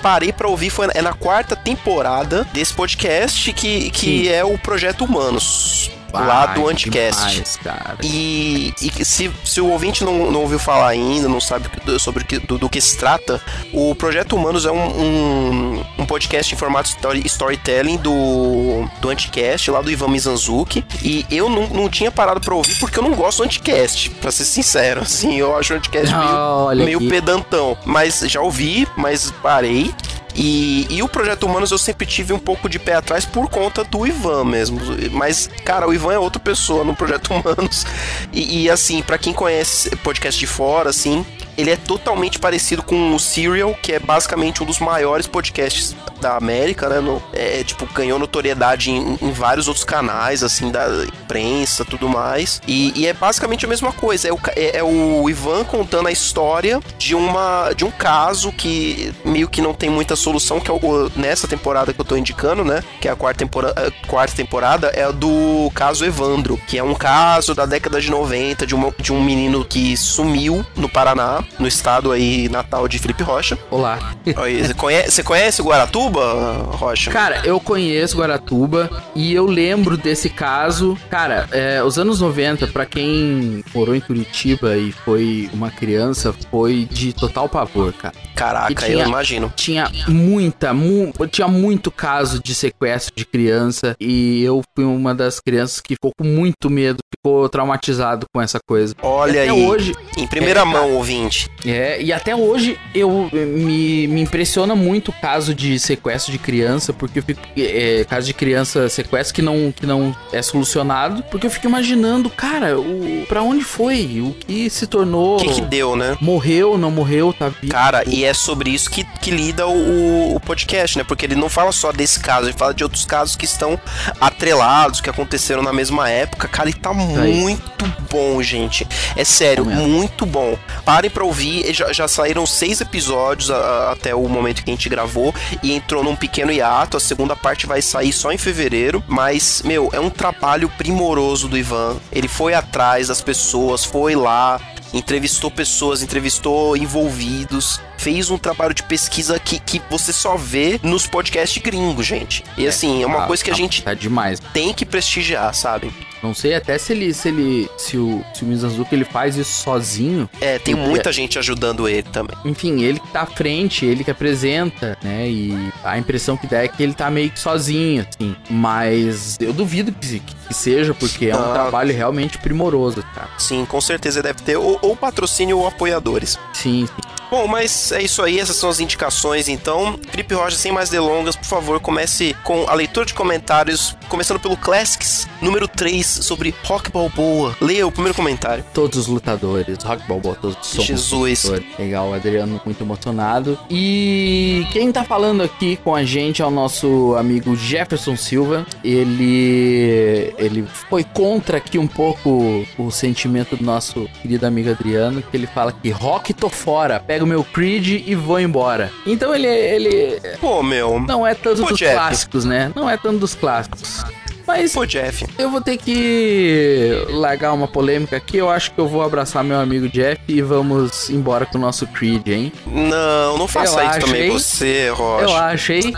parei 0.00 0.32
pra 0.32 0.48
ouvir 0.48 0.70
foi 0.70 0.88
é 0.94 1.02
na 1.02 1.12
quarta 1.12 1.56
temporada 1.56 2.46
desse 2.52 2.72
podcast 2.72 3.52
que, 3.52 3.90
que 3.90 4.24
Sim. 4.24 4.28
é 4.28 4.44
o 4.44 4.56
Projeto 4.58 5.04
Humanos. 5.04 5.90
Lá 6.12 6.46
do 6.46 6.68
Anticast. 6.68 7.30
demais, 7.30 7.56
cara. 7.62 7.96
E, 8.02 8.72
e 8.80 9.04
se, 9.04 9.30
se 9.44 9.60
o 9.60 9.68
ouvinte 9.70 10.04
não, 10.04 10.30
não 10.30 10.40
ouviu 10.40 10.58
falar 10.58 10.88
ainda, 10.88 11.28
não 11.28 11.40
sabe 11.40 11.68
sobre 11.98 12.24
que- 12.24 12.38
do, 12.38 12.58
do 12.58 12.68
que 12.68 12.80
se 12.80 12.96
trata, 12.96 13.40
o 13.72 13.94
Projeto 13.94 14.36
Humanos 14.36 14.64
é 14.66 14.70
um, 14.72 15.00
um, 15.00 15.84
um 15.98 16.06
podcast 16.06 16.54
em 16.54 16.58
formato 16.58 16.88
story, 16.88 17.22
storytelling 17.26 17.96
do, 17.96 18.86
do 19.00 19.08
Anticast, 19.10 19.70
lá 19.70 19.80
do 19.80 19.90
Ivan 19.90 20.08
Mizanzuki. 20.08 20.84
E 21.02 21.24
eu 21.30 21.48
não, 21.48 21.66
não 21.68 21.88
tinha 21.88 22.10
parado 22.10 22.40
pra 22.40 22.54
ouvir 22.54 22.74
porque 22.78 22.98
eu 22.98 23.02
não 23.02 23.12
gosto 23.14 23.38
do 23.38 23.44
Anticast, 23.44 24.10
pra 24.10 24.30
ser 24.30 24.44
sincero. 24.44 25.00
Assim, 25.02 25.36
eu 25.38 25.56
acho 25.56 25.72
o 25.72 25.76
Anticast 25.76 26.12
meio, 26.14 26.98
meio 26.98 27.08
pedantão. 27.08 27.76
Mas 27.84 28.20
já 28.26 28.40
ouvi, 28.40 28.86
mas 28.96 29.30
parei. 29.42 29.92
E, 30.34 30.86
e 30.90 31.02
o 31.02 31.08
Projeto 31.08 31.44
Humanos 31.44 31.70
eu 31.70 31.78
sempre 31.78 32.06
tive 32.06 32.32
um 32.32 32.38
pouco 32.38 32.68
de 32.68 32.78
pé 32.78 32.94
atrás 32.94 33.24
por 33.24 33.48
conta 33.48 33.84
do 33.84 34.06
Ivan 34.06 34.44
mesmo. 34.44 34.80
Mas, 35.10 35.48
cara, 35.64 35.86
o 35.88 35.94
Ivan 35.94 36.14
é 36.14 36.18
outra 36.18 36.40
pessoa 36.40 36.84
no 36.84 36.94
Projeto 36.94 37.32
Humanos. 37.32 37.84
E, 38.32 38.62
e, 38.62 38.70
assim, 38.70 39.02
pra 39.02 39.18
quem 39.18 39.32
conhece 39.32 39.94
podcast 39.96 40.38
de 40.38 40.46
fora, 40.46 40.90
assim, 40.90 41.24
ele 41.56 41.70
é 41.70 41.76
totalmente 41.76 42.38
parecido 42.38 42.82
com 42.82 43.14
o 43.14 43.20
Serial, 43.20 43.74
que 43.82 43.92
é 43.92 43.98
basicamente 43.98 44.62
um 44.62 44.66
dos 44.66 44.78
maiores 44.78 45.26
podcasts 45.26 45.94
da 46.20 46.36
América, 46.36 46.88
né? 46.88 47.00
No- 47.00 47.22
é, 47.32 47.62
tipo, 47.64 47.86
ganhou 47.92 48.18
notoriedade 48.18 48.90
em, 48.90 49.18
em 49.20 49.32
vários 49.32 49.66
outros 49.68 49.84
canais, 49.84 50.42
assim, 50.42 50.70
da 50.70 50.86
imprensa 51.04 51.84
tudo 51.84 52.08
mais. 52.08 52.60
E, 52.66 52.92
e 52.96 53.06
é 53.06 53.12
basicamente 53.12 53.64
a 53.64 53.68
mesma 53.68 53.92
coisa. 53.92 54.28
É 54.28 54.32
o, 54.32 54.38
é- 54.56 54.78
é 54.78 54.82
o 54.84 55.28
Ivan 55.28 55.64
contando 55.64 56.06
a 56.08 56.12
história 56.12 56.80
de 56.98 57.14
uma 57.14 57.72
de 57.76 57.84
um 57.84 57.90
caso 57.90 58.52
que 58.52 59.12
meio 59.24 59.48
que 59.48 59.60
não 59.60 59.74
tem 59.74 59.90
muita 59.90 60.14
solução, 60.16 60.60
que 60.60 60.70
é 60.70 60.74
o, 60.74 61.10
nessa 61.16 61.48
temporada 61.48 61.92
que 61.92 62.00
eu 62.00 62.04
tô 62.04 62.16
indicando, 62.16 62.64
né? 62.64 62.82
Que 63.00 63.08
é 63.08 63.10
a 63.10 63.16
quarta 63.16 63.38
temporada, 63.38 63.92
quarta 64.06 64.34
temporada, 64.36 64.88
é 64.94 65.02
a 65.04 65.10
do 65.10 65.70
caso 65.74 66.04
Evandro, 66.04 66.56
que 66.68 66.78
é 66.78 66.82
um 66.82 66.94
caso 66.94 67.54
da 67.54 67.66
década 67.66 68.00
de 68.00 68.10
90 68.10 68.66
de, 68.66 68.74
uma- 68.74 68.94
de 68.98 69.12
um 69.12 69.22
menino 69.22 69.64
que 69.64 69.96
sumiu 69.96 70.64
no 70.76 70.88
Paraná 70.88 71.41
Guaratuba, 71.42 71.56
no 71.58 71.66
estado 71.66 72.12
aí 72.12 72.48
natal 72.48 72.88
de 72.88 72.98
Felipe 72.98 73.22
Rocha. 73.22 73.58
Olá. 73.70 73.98
Você 74.24 74.74
conhece, 74.74 75.10
você 75.12 75.22
conhece 75.22 75.62
Guaratuba, 75.62 76.68
Rocha? 76.72 77.10
Cara, 77.10 77.42
eu 77.44 77.58
conheço 77.60 78.16
Guaratuba 78.18 78.90
e 79.14 79.32
eu 79.34 79.46
lembro 79.46 79.96
desse 79.96 80.28
caso. 80.30 80.96
Cara, 81.10 81.48
é, 81.52 81.82
os 81.82 81.98
anos 81.98 82.20
90, 82.20 82.66
pra 82.68 82.86
quem 82.86 83.64
morou 83.74 83.94
em 83.94 84.00
Curitiba 84.00 84.76
e 84.76 84.92
foi 84.92 85.48
uma 85.52 85.70
criança, 85.70 86.34
foi 86.50 86.86
de 86.90 87.12
total 87.12 87.48
pavor, 87.48 87.92
cara. 87.92 88.14
Caraca, 88.34 88.74
tinha- 88.74 89.02
eu 89.02 89.08
imagino. 89.08 89.52
Tinha 89.56 89.90
muita, 90.08 90.72
mu- 90.72 91.12
tinha 91.30 91.48
muito 91.48 91.90
caso 91.90 92.42
de 92.42 92.54
sequestro 92.54 93.12
de 93.14 93.24
criança 93.24 93.94
e 94.00 94.42
eu 94.42 94.62
fui 94.74 94.84
uma 94.84 95.14
das 95.14 95.38
crianças 95.40 95.80
que 95.80 95.94
ficou 95.94 96.12
com 96.18 96.24
muito 96.26 96.68
medo, 96.70 96.98
ficou 97.16 97.48
traumatizado 97.48 98.26
com 98.34 98.40
essa 98.40 98.58
coisa. 98.66 98.94
Olha 99.02 99.42
aí. 99.42 99.50
hoje, 99.50 99.94
Em 100.16 100.26
primeira 100.26 100.60
É, 100.60 100.64
mão, 100.64 100.92
ouvinte. 100.94 101.31
É, 101.64 102.00
e 102.00 102.12
até 102.12 102.34
hoje 102.34 102.78
eu 102.94 103.28
me, 103.32 104.06
me 104.06 104.20
impressiona 104.20 104.74
muito 104.74 105.08
o 105.08 105.12
caso 105.12 105.54
de 105.54 105.78
sequestro 105.78 106.32
de 106.32 106.38
criança, 106.38 106.92
porque 106.92 107.18
eu 107.18 107.22
fico. 107.22 107.40
É, 107.56 108.04
caso 108.08 108.26
de 108.26 108.34
criança 108.34 108.88
sequestro 108.88 109.34
que 109.34 109.42
não, 109.42 109.72
que 109.74 109.86
não 109.86 110.16
é 110.32 110.42
solucionado, 110.42 111.22
porque 111.24 111.46
eu 111.46 111.50
fico 111.50 111.66
imaginando, 111.66 112.28
cara, 112.30 112.78
o, 112.78 113.24
pra 113.28 113.42
onde 113.42 113.64
foi? 113.64 114.20
O 114.20 114.32
que 114.32 114.68
se 114.68 114.86
tornou? 114.86 115.36
O 115.36 115.38
que 115.38 115.54
que 115.54 115.60
deu, 115.60 115.96
né? 115.96 116.16
Morreu, 116.20 116.76
não 116.76 116.90
morreu, 116.90 117.32
tá 117.32 117.48
vivo? 117.48 117.72
Cara, 117.72 118.02
e 118.06 118.24
é 118.24 118.34
sobre 118.34 118.70
isso 118.70 118.90
que, 118.90 119.04
que 119.20 119.30
lida 119.30 119.66
o, 119.66 120.36
o 120.36 120.40
podcast, 120.40 120.98
né? 120.98 121.04
Porque 121.04 121.24
ele 121.24 121.34
não 121.34 121.48
fala 121.48 121.72
só 121.72 121.92
desse 121.92 122.20
caso, 122.20 122.48
ele 122.48 122.56
fala 122.56 122.74
de 122.74 122.82
outros 122.82 123.04
casos 123.04 123.36
que 123.36 123.44
estão 123.44 123.78
atrelados, 124.20 125.00
que 125.00 125.10
aconteceram 125.10 125.62
na 125.62 125.72
mesma 125.72 126.08
época. 126.08 126.48
Cara, 126.48 126.68
e 126.68 126.74
tá 126.74 126.90
aí. 126.90 127.34
muito 127.34 127.84
bom, 128.10 128.42
gente. 128.42 128.86
É 129.16 129.24
sério, 129.24 129.64
mesmo. 129.64 129.88
muito 129.88 130.26
bom. 130.26 130.58
Parem 130.84 131.10
pra 131.10 131.21
ouvir, 131.22 131.72
já, 131.72 131.92
já 131.92 132.06
saíram 132.08 132.44
seis 132.46 132.80
episódios 132.80 133.50
a- 133.50 133.56
a- 133.56 133.92
até 133.92 134.14
o 134.14 134.28
momento 134.28 134.62
que 134.64 134.70
a 134.70 134.74
gente 134.74 134.88
gravou 134.88 135.34
e 135.62 135.72
entrou 135.72 136.02
num 136.04 136.16
pequeno 136.16 136.50
hiato. 136.52 136.96
A 136.96 137.00
segunda 137.00 137.34
parte 137.36 137.66
vai 137.66 137.80
sair 137.82 138.12
só 138.12 138.32
em 138.32 138.38
fevereiro, 138.38 139.02
mas, 139.06 139.62
meu, 139.64 139.88
é 139.92 140.00
um 140.00 140.10
trabalho 140.10 140.68
primoroso 140.78 141.48
do 141.48 141.56
Ivan. 141.56 141.96
Ele 142.10 142.28
foi 142.28 142.54
atrás 142.54 143.08
das 143.08 143.20
pessoas, 143.20 143.84
foi 143.84 144.14
lá, 144.14 144.60
entrevistou 144.92 145.50
pessoas, 145.50 146.02
entrevistou 146.02 146.76
envolvidos, 146.76 147.80
fez 147.96 148.30
um 148.30 148.38
trabalho 148.38 148.74
de 148.74 148.82
pesquisa 148.82 149.38
que, 149.38 149.58
que 149.58 149.80
você 149.90 150.12
só 150.12 150.36
vê 150.36 150.78
nos 150.82 151.06
podcasts 151.06 151.62
gringos, 151.62 152.04
gente. 152.06 152.44
E 152.58 152.66
assim, 152.66 153.02
é 153.02 153.06
uma 153.06 153.24
Ah, 153.24 153.26
coisa 153.26 153.42
que 153.44 153.50
a 153.50 153.54
gente 153.54 153.82
Tá 153.82 153.94
demais. 153.94 154.38
tem 154.52 154.72
que 154.74 154.84
prestigiar, 154.84 155.54
sabe? 155.54 155.92
Não 156.22 156.34
sei 156.34 156.54
até 156.54 156.78
se 156.78 156.92
ele. 156.92 157.12
Se 157.12 157.28
ele. 157.28 157.68
Se 157.76 157.96
o, 157.96 158.24
se 158.34 158.44
o 158.44 158.46
Mizanzuki 158.46 158.94
ele 158.94 159.04
faz 159.04 159.36
isso 159.36 159.62
sozinho. 159.62 160.28
É, 160.40 160.58
tem 160.58 160.74
É. 160.74 160.76
muita 160.76 161.10
gente 161.12 161.38
ajudando 161.38 161.88
ele 161.88 162.02
também. 162.04 162.36
Enfim, 162.44 162.82
ele 162.82 163.00
que 163.00 163.08
tá 163.08 163.22
à 163.22 163.26
frente, 163.26 163.84
ele 163.84 164.04
que 164.04 164.10
apresenta, 164.10 164.96
né? 165.02 165.28
E 165.28 165.72
a 165.82 165.98
impressão 165.98 166.36
que 166.36 166.46
dá 166.46 166.58
é 166.62 166.68
que 166.68 166.82
ele 166.82 166.94
tá 166.94 167.10
meio 167.10 167.30
que 167.30 167.40
sozinho, 167.40 168.06
assim. 168.08 168.36
Mas 168.48 169.36
eu 169.40 169.52
duvido 169.52 169.90
que, 169.92 170.20
que 170.20 170.54
seja, 170.54 170.94
porque 170.94 171.26
é 171.26 171.36
um 171.36 171.40
Ah. 171.50 171.52
trabalho 171.52 171.94
realmente 171.94 172.38
primoroso, 172.38 173.02
cara. 173.14 173.28
Sim, 173.38 173.64
com 173.66 173.80
certeza 173.80 174.22
deve 174.22 174.42
ter 174.42 174.56
ou, 174.56 174.78
ou 174.82 174.96
patrocínio 174.96 175.58
ou 175.58 175.66
apoiadores. 175.66 176.38
Sim, 176.52 176.86
sim. 176.86 177.21
Bom, 177.32 177.46
mas 177.46 177.90
é 177.92 178.02
isso 178.02 178.20
aí, 178.20 178.38
essas 178.38 178.56
são 178.56 178.68
as 178.68 178.78
indicações 178.78 179.48
então. 179.48 179.98
Felipe 180.10 180.34
Rocha, 180.34 180.54
sem 180.54 180.70
mais 180.70 180.90
delongas, 180.90 181.34
por 181.34 181.46
favor, 181.46 181.80
comece 181.80 182.36
com 182.44 182.66
a 182.68 182.74
leitura 182.74 183.06
de 183.06 183.14
comentários, 183.14 183.96
começando 184.06 184.38
pelo 184.38 184.54
Classics, 184.54 185.26
número 185.40 185.66
3, 185.66 186.06
sobre 186.06 186.54
Rock 186.64 186.90
Balboa. 186.90 187.56
Leia 187.58 187.86
o 187.86 187.90
primeiro 187.90 188.14
comentário. 188.14 188.62
Todos 188.74 188.98
os 188.98 189.06
lutadores, 189.06 189.82
Rock 189.82 190.06
Balboa, 190.06 190.36
todos 190.42 190.58
somos 190.60 190.84
Jesus. 190.84 191.44
lutadores. 191.44 191.78
Legal, 191.78 192.10
o 192.10 192.12
Adriano 192.12 192.60
muito 192.66 192.84
emocionado. 192.84 193.58
E 193.70 194.66
quem 194.70 194.92
tá 194.92 195.02
falando 195.02 195.42
aqui 195.42 195.76
com 195.76 195.94
a 195.94 196.04
gente 196.04 196.42
é 196.42 196.44
o 196.44 196.50
nosso 196.50 197.14
amigo 197.16 197.56
Jefferson 197.56 198.14
Silva. 198.14 198.66
Ele 198.84 200.34
ele 200.36 200.66
foi 200.90 201.02
contra 201.02 201.56
aqui 201.56 201.78
um 201.78 201.88
pouco 201.88 202.66
o 202.76 202.90
sentimento 202.90 203.56
do 203.56 203.64
nosso 203.64 204.06
querido 204.20 204.46
amigo 204.46 204.68
Adriano, 204.68 205.22
que 205.22 205.34
ele 205.34 205.46
fala 205.46 205.72
que 205.72 205.88
rock 205.88 206.34
tô 206.34 206.50
fora, 206.50 207.02
pego 207.22 207.26
meu 207.26 207.44
Creed 207.44 208.02
e 208.06 208.14
vou 208.14 208.40
embora. 208.40 208.90
Então 209.06 209.34
ele 209.34 209.46
ele 209.46 210.20
Pô, 210.40 210.62
meu. 210.62 211.00
não 211.00 211.26
é 211.26 211.34
tanto 211.34 211.62
Pô, 211.62 211.68
dos 211.68 211.78
Jeff. 211.78 211.94
clássicos, 211.94 212.44
né? 212.44 212.72
Não 212.74 212.88
é 212.88 212.96
tanto 212.96 213.18
dos 213.18 213.34
clássicos. 213.34 214.02
Mas 214.46 214.72
Pô, 214.72 214.84
Jeff. 214.84 215.24
eu 215.38 215.50
vou 215.50 215.60
ter 215.60 215.76
que 215.76 217.04
largar 217.10 217.52
uma 217.52 217.68
polêmica 217.68 218.16
aqui. 218.16 218.36
Eu 218.36 218.50
acho 218.50 218.72
que 218.72 218.78
eu 218.80 218.88
vou 218.88 219.02
abraçar 219.02 219.42
meu 219.44 219.58
amigo 219.58 219.88
Jeff 219.88 220.20
e 220.28 220.40
vamos 220.42 221.10
embora 221.10 221.46
com 221.46 221.58
o 221.58 221.60
nosso 221.60 221.86
Creed, 221.86 222.26
hein? 222.28 222.52
Não, 222.66 223.38
não 223.38 223.48
faça 223.48 223.80
Eu 223.82 223.90
isso 223.90 224.00
também 224.00 224.22
achei- 224.22 224.30
você, 224.30 224.84
Eu 224.88 224.94
Rocha. 224.94 225.38
acho, 225.44 225.72
hein? 225.72 225.92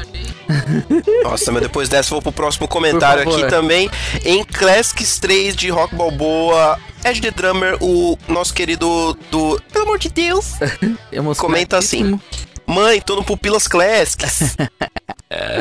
Nossa, 1.25 1.51
mas 1.51 1.63
depois 1.63 1.89
dessa 1.89 2.11
eu 2.11 2.17
vou 2.17 2.23
pro 2.23 2.33
próximo 2.33 2.69
comentário 2.69 3.23
aqui 3.23 3.47
também. 3.49 3.91
Em 4.25 4.45
Classics 4.45 5.19
3 5.19 5.57
de 5.57 5.71
Rock 5.71 5.95
Balboa, 5.95 6.79
Ed 7.05 7.21
the 7.21 7.31
Drummer, 7.31 7.77
o 7.81 8.19
nosso 8.29 8.53
querido 8.53 9.17
do. 9.31 9.61
Pelo 9.73 9.85
amor 9.87 9.99
de 9.99 10.11
Deus! 10.11 10.53
Comenta 11.39 11.79
assim. 11.79 12.21
Mãe, 12.67 13.01
tô 13.01 13.17
no 13.17 13.25
Pupilas 13.25 13.67
Classics. 13.69 14.57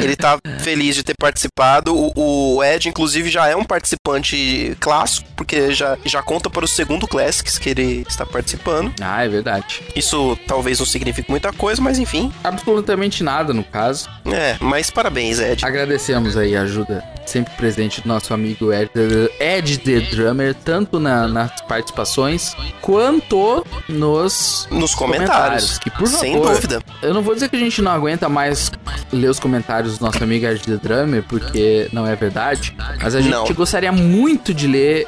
Ele 0.01 0.15
tá 0.15 0.37
feliz 0.59 0.95
de 0.95 1.01
ter 1.03 1.15
participado. 1.19 1.95
O, 1.95 2.57
o 2.57 2.63
Ed, 2.63 2.87
inclusive, 2.89 3.29
já 3.31 3.47
é 3.47 3.55
um 3.55 3.63
participante 3.63 4.77
clássico, 4.79 5.27
porque 5.35 5.73
já, 5.73 5.97
já 6.05 6.21
conta 6.21 6.47
para 6.47 6.63
o 6.63 6.67
segundo 6.67 7.07
Classics 7.07 7.57
que 7.57 7.69
ele 7.69 8.05
está 8.07 8.23
participando. 8.23 8.93
Ah, 9.01 9.25
é 9.25 9.27
verdade. 9.27 9.81
Isso 9.95 10.37
talvez 10.47 10.77
não 10.77 10.85
signifique 10.85 11.29
muita 11.31 11.51
coisa, 11.51 11.81
mas 11.81 11.97
enfim. 11.97 12.31
Absolutamente 12.43 13.23
nada 13.23 13.51
no 13.51 13.63
caso. 13.63 14.07
É, 14.31 14.57
mas 14.59 14.91
parabéns, 14.91 15.39
Ed. 15.39 15.65
Agradecemos 15.65 16.37
aí 16.37 16.55
a 16.55 16.61
ajuda 16.61 17.03
sempre 17.25 17.53
presente 17.55 18.01
do 18.01 18.07
nosso 18.07 18.31
amigo 18.33 18.71
Ed, 18.71 18.91
Ed 19.39 19.77
The 19.79 20.01
Drummer, 20.15 20.53
tanto 20.53 20.99
na- 20.99 21.27
nas 21.27 21.61
participações 21.61 22.53
quanto 22.81 23.65
nos 23.89 24.67
Nos 24.69 24.93
comentários. 24.93 25.79
Que 25.79 25.89
por 25.89 26.07
Sem 26.07 26.33
favor, 26.33 26.53
dúvida. 26.53 26.83
Eu 27.03 27.13
não 27.13 27.21
vou 27.21 27.33
dizer 27.33 27.49
que 27.49 27.55
a 27.55 27.59
gente 27.59 27.81
não 27.81 27.91
aguenta 27.91 28.27
mais 28.29 28.71
ler 29.11 29.27
os 29.29 29.39
comentários 29.39 29.97
do 29.97 30.05
nosso 30.05 30.23
amigo 30.23 30.45
Ed 30.45 30.61
The 30.61 30.77
Drummer, 30.77 31.23
porque 31.23 31.87
não 31.91 32.07
é 32.07 32.15
verdade. 32.15 32.75
Mas 33.01 33.13
a 33.15 33.21
gente 33.21 33.31
Não. 33.33 33.45
gostaria 33.53 33.91
muito 33.91 34.53
de 34.53 34.67
ler 34.67 35.05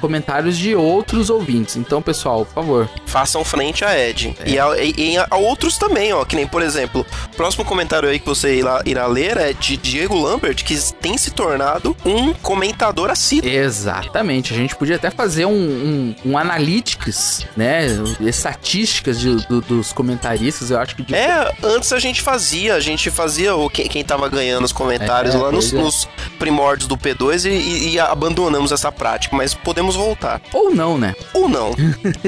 comentários 0.00 0.56
de 0.56 0.74
outros 0.74 1.30
ouvintes. 1.30 1.76
Então, 1.76 2.00
pessoal, 2.02 2.44
por 2.46 2.54
favor. 2.54 2.90
façam 3.06 3.44
frente 3.44 3.84
a 3.84 3.96
Ed. 3.98 4.34
É. 4.44 4.50
E, 4.50 4.58
a, 4.58 4.66
e- 4.78 5.16
a 5.30 5.36
outros 5.36 5.78
também, 5.78 6.12
ó. 6.12 6.24
Que 6.24 6.34
nem, 6.36 6.46
por 6.46 6.62
exemplo, 6.62 7.06
o 7.32 7.36
próximo 7.36 7.64
comentário 7.64 8.08
aí 8.08 8.18
que 8.18 8.26
você 8.26 8.56
irá, 8.56 8.82
irá 8.84 9.06
ler 9.06 9.36
é 9.36 9.52
de 9.52 9.76
Diego 9.76 10.18
Lambert, 10.20 10.64
que 10.64 10.76
tem 10.94 11.16
se 11.16 11.30
tornado 11.30 11.96
um 12.04 12.32
comentador 12.34 13.10
assíduo. 13.10 13.48
Exatamente. 13.50 14.52
A 14.52 14.56
gente 14.56 14.74
podia 14.74 14.96
até 14.96 15.10
fazer 15.10 15.44
um, 15.46 15.52
um, 15.52 16.14
um 16.32 16.38
analytics, 16.38 17.46
né? 17.56 17.86
Estatísticas 18.20 19.20
de- 19.20 19.46
do- 19.46 19.60
dos 19.60 19.92
comentaristas. 19.92 20.70
Eu 20.70 20.78
acho 20.80 20.96
que 20.96 21.02
de- 21.02 21.14
É, 21.14 21.33
antes 21.62 21.92
a 21.92 21.98
gente 21.98 22.22
fazia, 22.22 22.74
a 22.74 22.80
gente 22.80 23.10
fazia 23.10 23.54
o 23.54 23.68
quem, 23.70 23.86
quem 23.88 24.04
tava 24.04 24.28
ganhando 24.28 24.64
os 24.64 24.72
comentários 24.72 25.34
É, 25.34 25.38
lá 25.38 25.50
nos, 25.52 25.72
é. 25.72 25.76
nos 25.76 26.08
primórdios 26.38 26.88
do 26.88 26.96
P2 26.96 27.44
e, 27.44 27.48
e- 27.50 27.92
e 27.94 28.00
abandonamos 28.00 28.72
essa 28.72 28.90
prática, 28.92 29.34
mas 29.36 29.54
podemos 29.54 29.94
voltar. 29.96 30.40
Ou 30.52 30.70
não, 30.74 30.96
né? 30.98 31.14
Ou 31.32 31.48
não. 31.48 31.72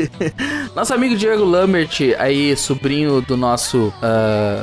Nosso 0.74 0.94
amigo 0.94 1.16
Diego 1.16 1.44
Lambert, 1.44 1.90
aí, 2.18 2.56
sobrinho 2.56 3.20
do 3.20 3.36
nosso 3.36 3.92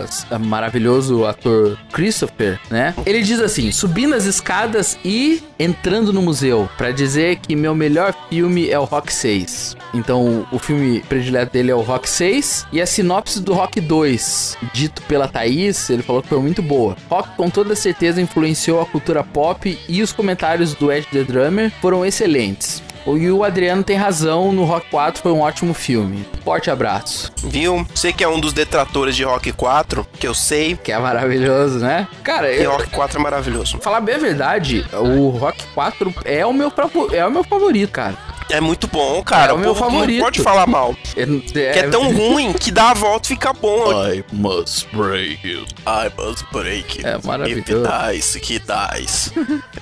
s- 0.08 0.26
maravilhoso 0.40 1.26
ator 1.26 1.78
Christopher, 1.92 2.60
né? 2.70 2.94
Ele 3.06 3.22
diz 3.22 3.40
assim: 3.40 3.72
subindo 3.72 4.14
as 4.16 4.26
escadas 4.26 4.98
e 5.04 5.44
entrando 5.60 6.12
no 6.14 6.22
museu, 6.22 6.70
pra 6.78 6.92
dizer 6.92 7.38
que 7.38 7.56
meu 7.56 7.74
melhor 7.76 8.14
filme 8.30 8.70
é 8.70 8.78
o 8.80 8.84
Rock 8.84 9.12
6. 9.14 9.76
Então, 9.94 10.46
o 10.52 10.58
filme 10.60 11.02
predileto 11.02 11.54
dele 11.54 11.72
é 11.72 11.76
o 11.76 11.82
Rock 11.82 12.10
6 12.10 12.66
e 12.72 12.82
a 12.82 12.86
sinopse 12.86 13.40
do 13.40 13.54
Rock 13.54 13.80
2, 13.80 14.22
dito 14.74 15.02
pela 15.04 15.28
Thaís, 15.28 15.90
ele 15.90 16.04
falou 16.04 16.22
que 16.22 16.30
foi 16.30 16.40
muito 16.40 16.62
boa. 16.62 16.96
Rock 17.10 17.36
com 17.36 17.50
toda 17.50 17.76
certeza 17.76 18.22
influenciou 18.22 18.82
a 18.82 18.86
cultura 18.86 19.24
pop 19.24 19.80
e 19.88 20.02
os 20.02 20.12
comentários 20.12 20.74
do 20.74 20.92
Ed 20.92 21.08
The 21.12 21.24
Drummer 21.24 21.72
foram 21.82 22.06
excelentes. 22.06 22.82
E 23.06 23.30
o 23.30 23.44
Adriano 23.44 23.84
tem 23.84 23.98
razão, 23.98 24.54
no 24.54 24.64
Rock 24.64 24.90
4 24.90 25.22
foi 25.22 25.32
um 25.34 25.42
ótimo 25.42 25.74
filme. 25.74 26.26
Forte 26.44 26.72
abraço. 26.72 27.32
Viu? 27.44 27.86
Você 27.94 28.14
que 28.14 28.24
é 28.24 28.28
um 28.28 28.40
dos 28.40 28.54
detratores 28.54 29.14
de 29.16 29.24
Rock 29.24 29.52
4, 29.52 30.08
que 30.18 30.26
eu 30.26 30.34
sei, 30.34 30.78
Que 30.82 30.92
é 30.94 30.98
maravilhoso, 30.98 31.80
né? 31.80 32.08
Cara, 32.24 32.52
e 32.52 32.64
eu, 32.64 32.72
Rock 32.72 32.90
4 32.90 33.20
é 33.20 33.22
maravilhoso. 33.22 33.78
falar 33.82 34.00
bem 34.00 34.16
a 34.16 34.20
verdade, 34.20 34.86
o 34.94 35.30
Rock 35.30 35.66
4 35.74 36.14
é 36.24 36.46
o 36.46 36.54
meu, 36.54 36.72
é 37.12 37.26
o 37.26 37.32
meu 37.32 37.44
favorito, 37.44 37.92
cara. 37.92 38.16
É 38.54 38.62
muito 38.62 38.86
bom, 38.86 39.24
cara. 39.24 39.52
É 39.52 39.56
o 39.56 39.58
meu 39.58 39.74
povo 39.74 39.86
não 39.86 39.92
favorito. 39.94 40.22
pode 40.22 40.42
falar 40.44 40.68
mal. 40.68 40.96
É, 41.16 41.26
Que 41.26 41.80
é 41.80 41.90
tão 41.90 42.14
ruim 42.14 42.54
que 42.54 42.70
dá 42.70 42.92
a 42.92 42.94
volta 42.94 43.26
e 43.26 43.30
fica 43.30 43.52
bom. 43.52 43.92
I 43.92 44.24
must 44.32 44.88
break 44.94 45.40
you. 45.44 45.66
I 45.88 46.12
must 46.16 46.46
break. 46.52 47.04
É 47.04 47.18
maravilhoso. 47.24 47.90
dice, 48.12 48.40
que 48.40 48.60
dice. 48.60 49.32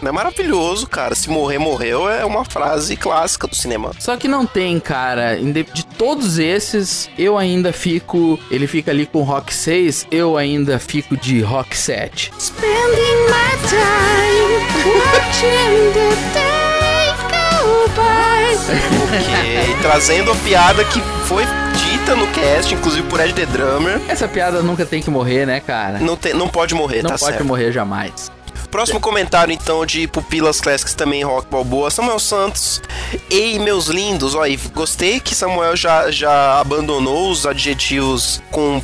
é 0.02 0.12
maravilhoso, 0.12 0.88
cara. 0.88 1.14
Se 1.16 1.30
morrer, 1.30 1.58
morreu 1.58 2.10
é 2.10 2.24
uma 2.24 2.46
frase 2.46 2.96
clássica 2.96 3.46
do 3.46 3.56
cinema. 3.56 3.92
Só 4.00 4.16
que 4.16 4.30
não 4.30 4.46
tem, 4.46 4.80
cara. 4.80 5.36
De 5.36 5.86
todos 5.98 6.40
esses, 6.40 7.10
eu 7.18 7.38
ainda 7.38 7.74
fico. 7.74 8.40
Ele 8.50 8.68
fica 8.68 8.92
ali 8.92 9.06
com 9.06 9.22
Rock 9.24 9.54
6, 9.54 10.08
eu 10.10 10.38
ainda 10.38 10.80
fico 10.80 11.18
de 11.18 11.42
Rock 11.42 11.76
7. 11.76 12.32
Spending 12.40 13.18
my 13.28 13.52
time 13.68 14.62
watching 14.96 15.92
the 15.94 16.40
day 16.40 16.61
Ok, 19.04 19.76
trazendo 19.82 20.32
a 20.32 20.36
piada 20.36 20.84
que 20.86 21.02
foi 21.26 21.44
dita 21.78 22.16
no 22.16 22.28
cast, 22.28 22.74
inclusive 22.74 23.08
por 23.08 23.20
Ed 23.20 23.34
The 23.34 23.46
Drummer. 23.46 24.00
Essa 24.08 24.28
piada 24.28 24.62
nunca 24.62 24.86
tem 24.86 25.02
que 25.02 25.10
morrer, 25.10 25.46
né, 25.46 25.60
cara? 25.60 26.00
Não, 26.00 26.16
tem, 26.16 26.34
não 26.34 26.48
pode 26.48 26.74
morrer, 26.76 27.02
Não 27.04 27.10
tá 27.12 27.18
pode 27.18 27.32
certo. 27.34 27.46
morrer 27.46 27.72
jamais. 27.72 28.32
Próximo 28.70 29.00
comentário, 29.00 29.54
então, 29.54 29.86
de 29.86 30.08
Pupilas 30.08 30.62
Classics 30.62 30.94
também 30.94 31.24
Rock 31.24 31.50
Balboa. 31.52 31.92
Samuel 31.92 32.20
Santos. 32.20 32.82
Ei, 33.30 33.60
meus 33.60 33.88
lindos. 33.88 34.34
Olha, 34.34 34.58
gostei 34.74 35.20
que 35.20 35.36
Samuel 35.36 35.76
já, 35.76 36.10
já 36.10 36.60
abandonou 36.60 37.30
os 37.30 37.46
adjetivos 37.46 38.42
com, 38.50 38.82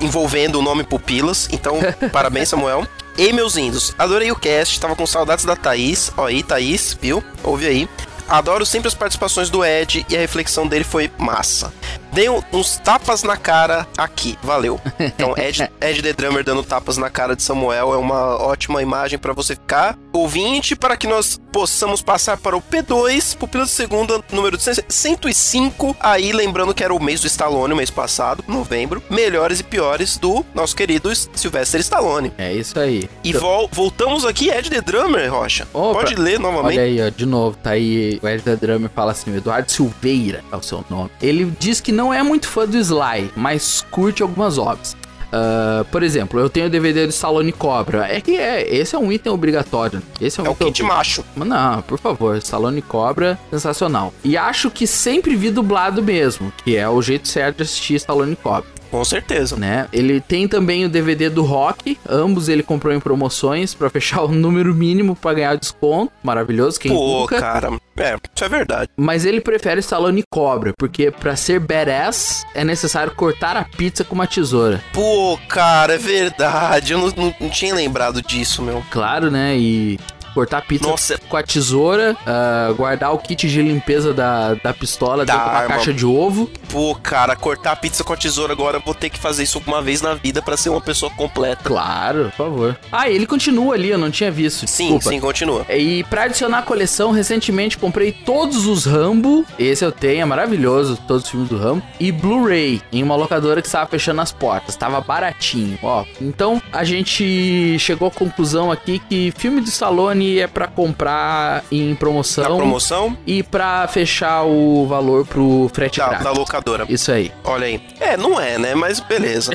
envolvendo 0.00 0.58
o 0.58 0.62
nome 0.62 0.82
Pupilas. 0.82 1.48
Então, 1.52 1.78
parabéns, 2.12 2.48
Samuel. 2.48 2.86
Ei, 3.16 3.32
meus 3.32 3.54
lindos. 3.54 3.94
Adorei 3.98 4.30
o 4.30 4.36
cast. 4.36 4.80
Tava 4.80 4.96
com 4.96 5.06
saudades 5.06 5.44
da 5.44 5.56
Thaís. 5.56 6.12
Ó 6.16 6.26
aí, 6.26 6.42
Thaís, 6.42 6.96
viu? 7.00 7.22
Ouve 7.42 7.66
aí. 7.66 7.88
Adoro 8.28 8.66
sempre 8.66 8.88
as 8.88 8.94
participações 8.94 9.48
do 9.48 9.64
Ed 9.64 10.04
e 10.08 10.16
a 10.16 10.20
reflexão 10.20 10.66
dele 10.66 10.84
foi 10.84 11.10
massa. 11.16 11.72
Dei 12.18 12.28
um- 12.28 12.42
uns 12.52 12.78
tapas 12.78 13.22
na 13.22 13.36
cara 13.36 13.86
aqui, 13.96 14.36
valeu. 14.42 14.80
Então, 14.98 15.34
Ed, 15.38 15.70
Ed 15.80 16.02
The 16.02 16.12
Drummer 16.12 16.42
dando 16.42 16.64
tapas 16.64 16.96
na 16.96 17.08
cara 17.08 17.36
de 17.36 17.44
Samuel 17.44 17.94
é 17.94 17.96
uma 17.96 18.42
ótima 18.42 18.82
imagem 18.82 19.16
pra 19.20 19.32
você 19.32 19.54
ficar 19.54 19.96
ouvinte, 20.12 20.74
para 20.74 20.96
que 20.96 21.06
nós 21.06 21.40
possamos 21.52 22.02
passar 22.02 22.36
para 22.36 22.56
o 22.56 22.60
P2, 22.60 23.36
Pupila 23.36 23.64
de 23.64 23.70
Segunda, 23.70 24.20
número 24.32 24.58
105. 24.58 25.96
Aí, 26.00 26.32
lembrando 26.32 26.74
que 26.74 26.82
era 26.82 26.92
o 26.92 27.00
mês 27.00 27.20
do 27.20 27.28
Stallone, 27.28 27.72
o 27.72 27.76
mês 27.76 27.88
passado, 27.90 28.42
novembro. 28.48 29.00
Melhores 29.08 29.60
e 29.60 29.62
piores 29.62 30.16
do 30.18 30.44
nosso 30.52 30.74
querido 30.74 31.14
Sylvester 31.14 31.80
Stallone. 31.80 32.32
É 32.36 32.52
isso 32.52 32.78
aí. 32.80 33.08
E 33.22 33.32
vol- 33.32 33.68
voltamos 33.72 34.24
aqui, 34.24 34.50
Ed 34.50 34.68
The 34.70 34.80
Drummer, 34.80 35.32
Rocha. 35.32 35.68
Opa. 35.72 36.00
Pode 36.00 36.16
ler 36.16 36.40
novamente. 36.40 36.78
Olha 36.78 36.82
aí, 36.82 37.00
ó, 37.00 37.10
de 37.10 37.26
novo, 37.26 37.56
tá 37.62 37.70
aí. 37.70 38.18
O 38.20 38.26
Ed 38.28 38.42
The 38.42 38.56
Drummer 38.56 38.90
fala 38.92 39.12
assim: 39.12 39.36
Eduardo 39.36 39.70
Silveira 39.70 40.42
é 40.50 40.56
o 40.56 40.62
seu 40.62 40.84
nome. 40.90 41.10
Ele 41.22 41.52
diz 41.60 41.80
que 41.80 41.92
não 41.92 42.07
é 42.12 42.22
muito 42.22 42.48
fã 42.48 42.66
do 42.66 42.76
Sly, 42.76 43.30
mas 43.36 43.84
curte 43.90 44.22
algumas 44.22 44.58
obras. 44.58 44.96
Ah, 45.32 45.84
por 45.90 46.02
exemplo, 46.02 46.40
eu 46.40 46.48
tenho 46.48 46.66
o 46.66 46.70
DVD 46.70 47.06
do 47.06 47.10
Stallone 47.10 47.52
Cobra. 47.52 48.06
É 48.10 48.20
que 48.20 48.36
é, 48.36 48.74
esse 48.74 48.94
é 48.94 48.98
um 48.98 49.12
item 49.12 49.32
obrigatório. 49.32 50.02
Esse 50.20 50.40
é 50.40 50.42
um 50.42 50.46
É 50.46 50.50
o 50.50 50.54
kit 50.54 50.82
macho. 50.82 51.24
Não, 51.36 51.82
por 51.82 51.98
favor, 51.98 52.36
Stallone 52.38 52.82
Cobra, 52.82 53.38
sensacional. 53.50 54.12
E 54.24 54.36
acho 54.36 54.70
que 54.70 54.86
sempre 54.86 55.36
vi 55.36 55.50
dublado 55.50 56.02
mesmo, 56.02 56.52
que 56.64 56.76
é 56.76 56.88
o 56.88 57.00
jeito 57.02 57.28
certo 57.28 57.58
de 57.58 57.62
assistir 57.64 57.94
Stallone 57.96 58.36
Cobra 58.36 58.64
Com 58.90 59.04
certeza. 59.04 59.56
né? 59.56 59.86
Ele 59.92 60.20
tem 60.20 60.48
também 60.48 60.84
o 60.84 60.88
DVD 60.88 61.28
do 61.28 61.42
Rock, 61.42 61.98
ambos 62.08 62.48
ele 62.48 62.62
comprou 62.62 62.92
em 62.94 63.00
promoções 63.00 63.74
pra 63.74 63.90
fechar 63.90 64.22
o 64.22 64.28
número 64.28 64.74
mínimo 64.74 65.14
pra 65.14 65.34
ganhar 65.34 65.56
desconto. 65.56 66.12
Maravilhoso, 66.22 66.80
quem 66.80 66.90
Pô, 66.92 67.20
nunca. 67.20 67.38
cara. 67.38 67.70
É, 67.98 68.16
isso 68.34 68.44
é 68.44 68.48
verdade. 68.48 68.90
Mas 68.96 69.24
ele 69.24 69.40
prefere 69.40 69.80
Stallone 69.80 70.22
Cobra, 70.30 70.72
porque 70.78 71.10
pra 71.10 71.34
ser 71.36 71.58
badass 71.60 72.44
é 72.54 72.64
necessário 72.64 73.14
cortar 73.14 73.56
a 73.56 73.64
pizza 73.64 74.04
com 74.04 74.14
uma 74.14 74.26
tesoura. 74.26 74.82
Pô, 74.92 75.38
cara, 75.48 75.94
é 75.94 75.98
verdade. 75.98 76.92
Eu 76.92 76.98
não, 76.98 77.08
não- 77.16 77.34
não 77.40 77.50
tinha 77.50 77.74
lembrado 77.74 78.22
disso, 78.22 78.62
meu. 78.62 78.84
Claro, 78.90 79.30
né? 79.30 79.56
E 79.56 79.98
cortar 80.34 80.62
pizza 80.62 80.86
Nossa. 80.88 81.18
com 81.28 81.36
a 81.36 81.42
tesoura, 81.42 82.16
ah, 82.26 82.72
guardar 82.76 83.12
o 83.12 83.18
kit 83.18 83.48
de 83.48 83.62
limpeza 83.62 84.12
da, 84.12 84.54
da 84.54 84.72
pistola 84.74 85.24
Da 85.24 85.34
dentro 85.34 85.50
da 85.50 85.56
arma. 85.58 85.68
caixa 85.74 85.92
de 85.92 86.04
ovo. 86.06 86.50
Pô, 86.70 86.94
cara, 86.94 87.34
cortar 87.36 87.76
pizza 87.76 88.02
com 88.04 88.12
a 88.12 88.16
tesoura 88.16 88.52
agora 88.52 88.76
eu 88.78 88.82
vou 88.84 88.94
ter 88.94 89.10
que 89.10 89.18
fazer 89.18 89.42
isso 89.44 89.60
uma 89.66 89.82
vez 89.82 90.00
na 90.02 90.14
vida 90.14 90.40
pra 90.42 90.56
ser 90.56 90.68
uma 90.70 90.80
pessoa 90.80 91.10
completa. 91.12 91.62
Claro, 91.64 92.24
por 92.24 92.32
favor. 92.36 92.78
Ah, 92.92 93.08
ele 93.08 93.26
continua 93.26 93.74
ali, 93.74 93.88
eu 93.90 93.98
não 93.98 94.10
tinha 94.10 94.30
visto. 94.30 94.66
Sim, 94.66 94.84
Desculpa. 94.96 95.08
sim, 95.10 95.20
continua. 95.20 95.66
E 95.70 96.04
pra 96.04 96.24
adicionar 96.24 96.58
a 96.58 96.62
coleção, 96.62 97.10
recentemente 97.10 97.76
comprei 97.78 98.12
todos 98.12 98.66
os 98.66 98.84
Rambo. 98.84 99.44
Esse 99.58 99.84
eu 99.84 99.92
tenho, 99.92 100.22
é 100.22 100.24
maravilhoso, 100.24 100.98
todos 101.06 101.24
os 101.24 101.30
filmes 101.30 101.48
do 101.48 101.56
Rambo. 101.58 101.82
E 101.98 102.10
Blu-ray, 102.12 102.80
em 102.92 103.02
uma 103.02 103.16
locadora 103.16 103.60
que 103.60 103.68
estava 103.68 103.88
fechando 103.88 104.20
as 104.20 104.32
portas. 104.32 104.76
Tava 104.76 105.00
baratinho, 105.00 105.78
ó. 105.82 106.04
Então 106.20 106.60
a 106.72 106.84
gente 106.84 107.78
chegou 107.78 108.08
à 108.08 108.10
conclusão 108.10 108.70
aqui 108.70 108.98
que 109.08 109.32
filme 109.36 109.60
de 109.60 109.68
Stallone 109.70 110.17
é 110.40 110.46
pra 110.46 110.66
comprar 110.66 111.64
em 111.70 111.94
promoção. 111.94 112.44
Na 112.44 112.56
promoção 112.56 113.18
E 113.26 113.42
pra 113.42 113.86
fechar 113.88 114.44
o 114.44 114.86
valor 114.86 115.26
pro 115.26 115.70
frete 115.72 115.98
da, 115.98 116.18
da 116.18 116.30
locadora. 116.30 116.86
Isso 116.88 117.10
aí. 117.12 117.32
Olha 117.44 117.66
aí. 117.66 117.80
É, 118.00 118.16
não 118.16 118.40
é, 118.40 118.58
né? 118.58 118.74
Mas 118.74 119.00
beleza. 119.00 119.52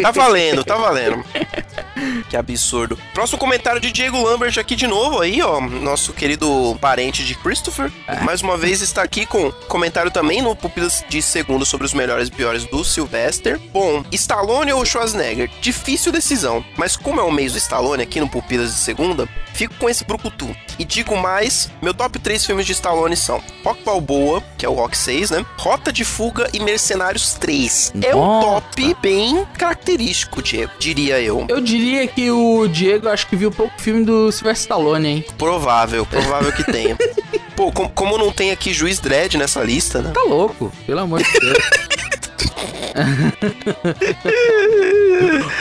tá 0.00 0.10
valendo, 0.10 0.64
tá 0.64 0.76
valendo. 0.76 1.24
Que 2.28 2.36
absurdo. 2.36 2.98
Próximo 3.12 3.38
comentário 3.38 3.80
de 3.80 3.92
Diego 3.92 4.20
Lambert 4.22 4.58
aqui 4.58 4.74
de 4.74 4.86
novo 4.86 5.20
aí, 5.20 5.42
ó. 5.42 5.60
Nosso 5.60 6.12
querido 6.12 6.76
parente 6.80 7.24
de 7.24 7.34
Christopher. 7.34 7.92
Mais 8.22 8.40
uma 8.40 8.56
vez 8.56 8.80
está 8.80 9.02
aqui 9.02 9.26
com 9.26 9.52
comentário 9.68 10.10
também 10.10 10.40
no 10.42 10.56
Pupilas 10.56 11.04
de 11.08 11.20
Segundo 11.20 11.64
sobre 11.64 11.86
os 11.86 11.92
melhores 11.92 12.28
e 12.28 12.32
piores 12.32 12.64
do 12.64 12.82
Sylvester. 12.84 13.60
Bom, 13.72 14.02
Stallone 14.10 14.72
ou 14.72 14.84
Schwarzenegger? 14.84 15.50
Difícil 15.60 16.10
decisão. 16.10 16.64
Mas 16.76 16.96
como 16.96 17.20
é 17.20 17.22
o 17.22 17.30
mês 17.30 17.52
do 17.52 17.58
Stallone 17.58 18.02
aqui 18.02 18.18
no 18.18 18.28
Pupilas 18.28 18.70
de 18.72 18.80
Segunda, 18.80 19.28
fico 19.52 19.74
com 19.74 19.88
esse 19.92 20.04
brucutu. 20.04 20.54
E 20.78 20.84
digo 20.84 21.16
mais, 21.16 21.70
meu 21.80 21.94
top 21.94 22.18
3 22.18 22.44
filmes 22.44 22.66
de 22.66 22.72
Stallone 22.72 23.16
são 23.16 23.40
Rock 23.64 23.82
Balboa, 23.84 24.42
que 24.58 24.66
é 24.66 24.68
o 24.68 24.74
Rock 24.74 24.96
6, 24.98 25.30
né? 25.30 25.46
Rota 25.56 25.92
de 25.92 26.04
Fuga 26.04 26.48
e 26.52 26.60
Mercenários 26.60 27.34
3. 27.34 27.92
É 28.02 28.14
um 28.14 28.18
Nossa. 28.18 28.46
top 28.60 28.96
bem 29.00 29.46
característico, 29.56 30.42
Diego, 30.42 30.72
diria 30.78 31.20
eu. 31.20 31.46
Eu 31.48 31.60
diria 31.60 32.06
que 32.06 32.30
o 32.30 32.66
Diego 32.68 33.08
acho 33.08 33.26
que 33.26 33.36
viu 33.36 33.50
pouco 33.50 33.80
filme 33.80 34.04
do 34.04 34.30
Sylvester 34.32 34.62
Stallone, 34.62 35.08
hein? 35.08 35.24
Provável, 35.38 36.04
provável 36.06 36.52
que 36.52 36.64
tenha. 36.64 36.96
Pô, 37.56 37.70
com- 37.70 37.88
como 37.88 38.16
não 38.16 38.32
tem 38.32 38.50
aqui 38.50 38.72
Juiz 38.72 38.98
Dredd 38.98 39.36
nessa 39.36 39.62
lista, 39.62 40.00
né? 40.00 40.10
Tá 40.12 40.22
louco, 40.22 40.72
pelo 40.86 41.00
amor 41.00 41.22
de 41.22 41.30
Deus. 41.38 41.58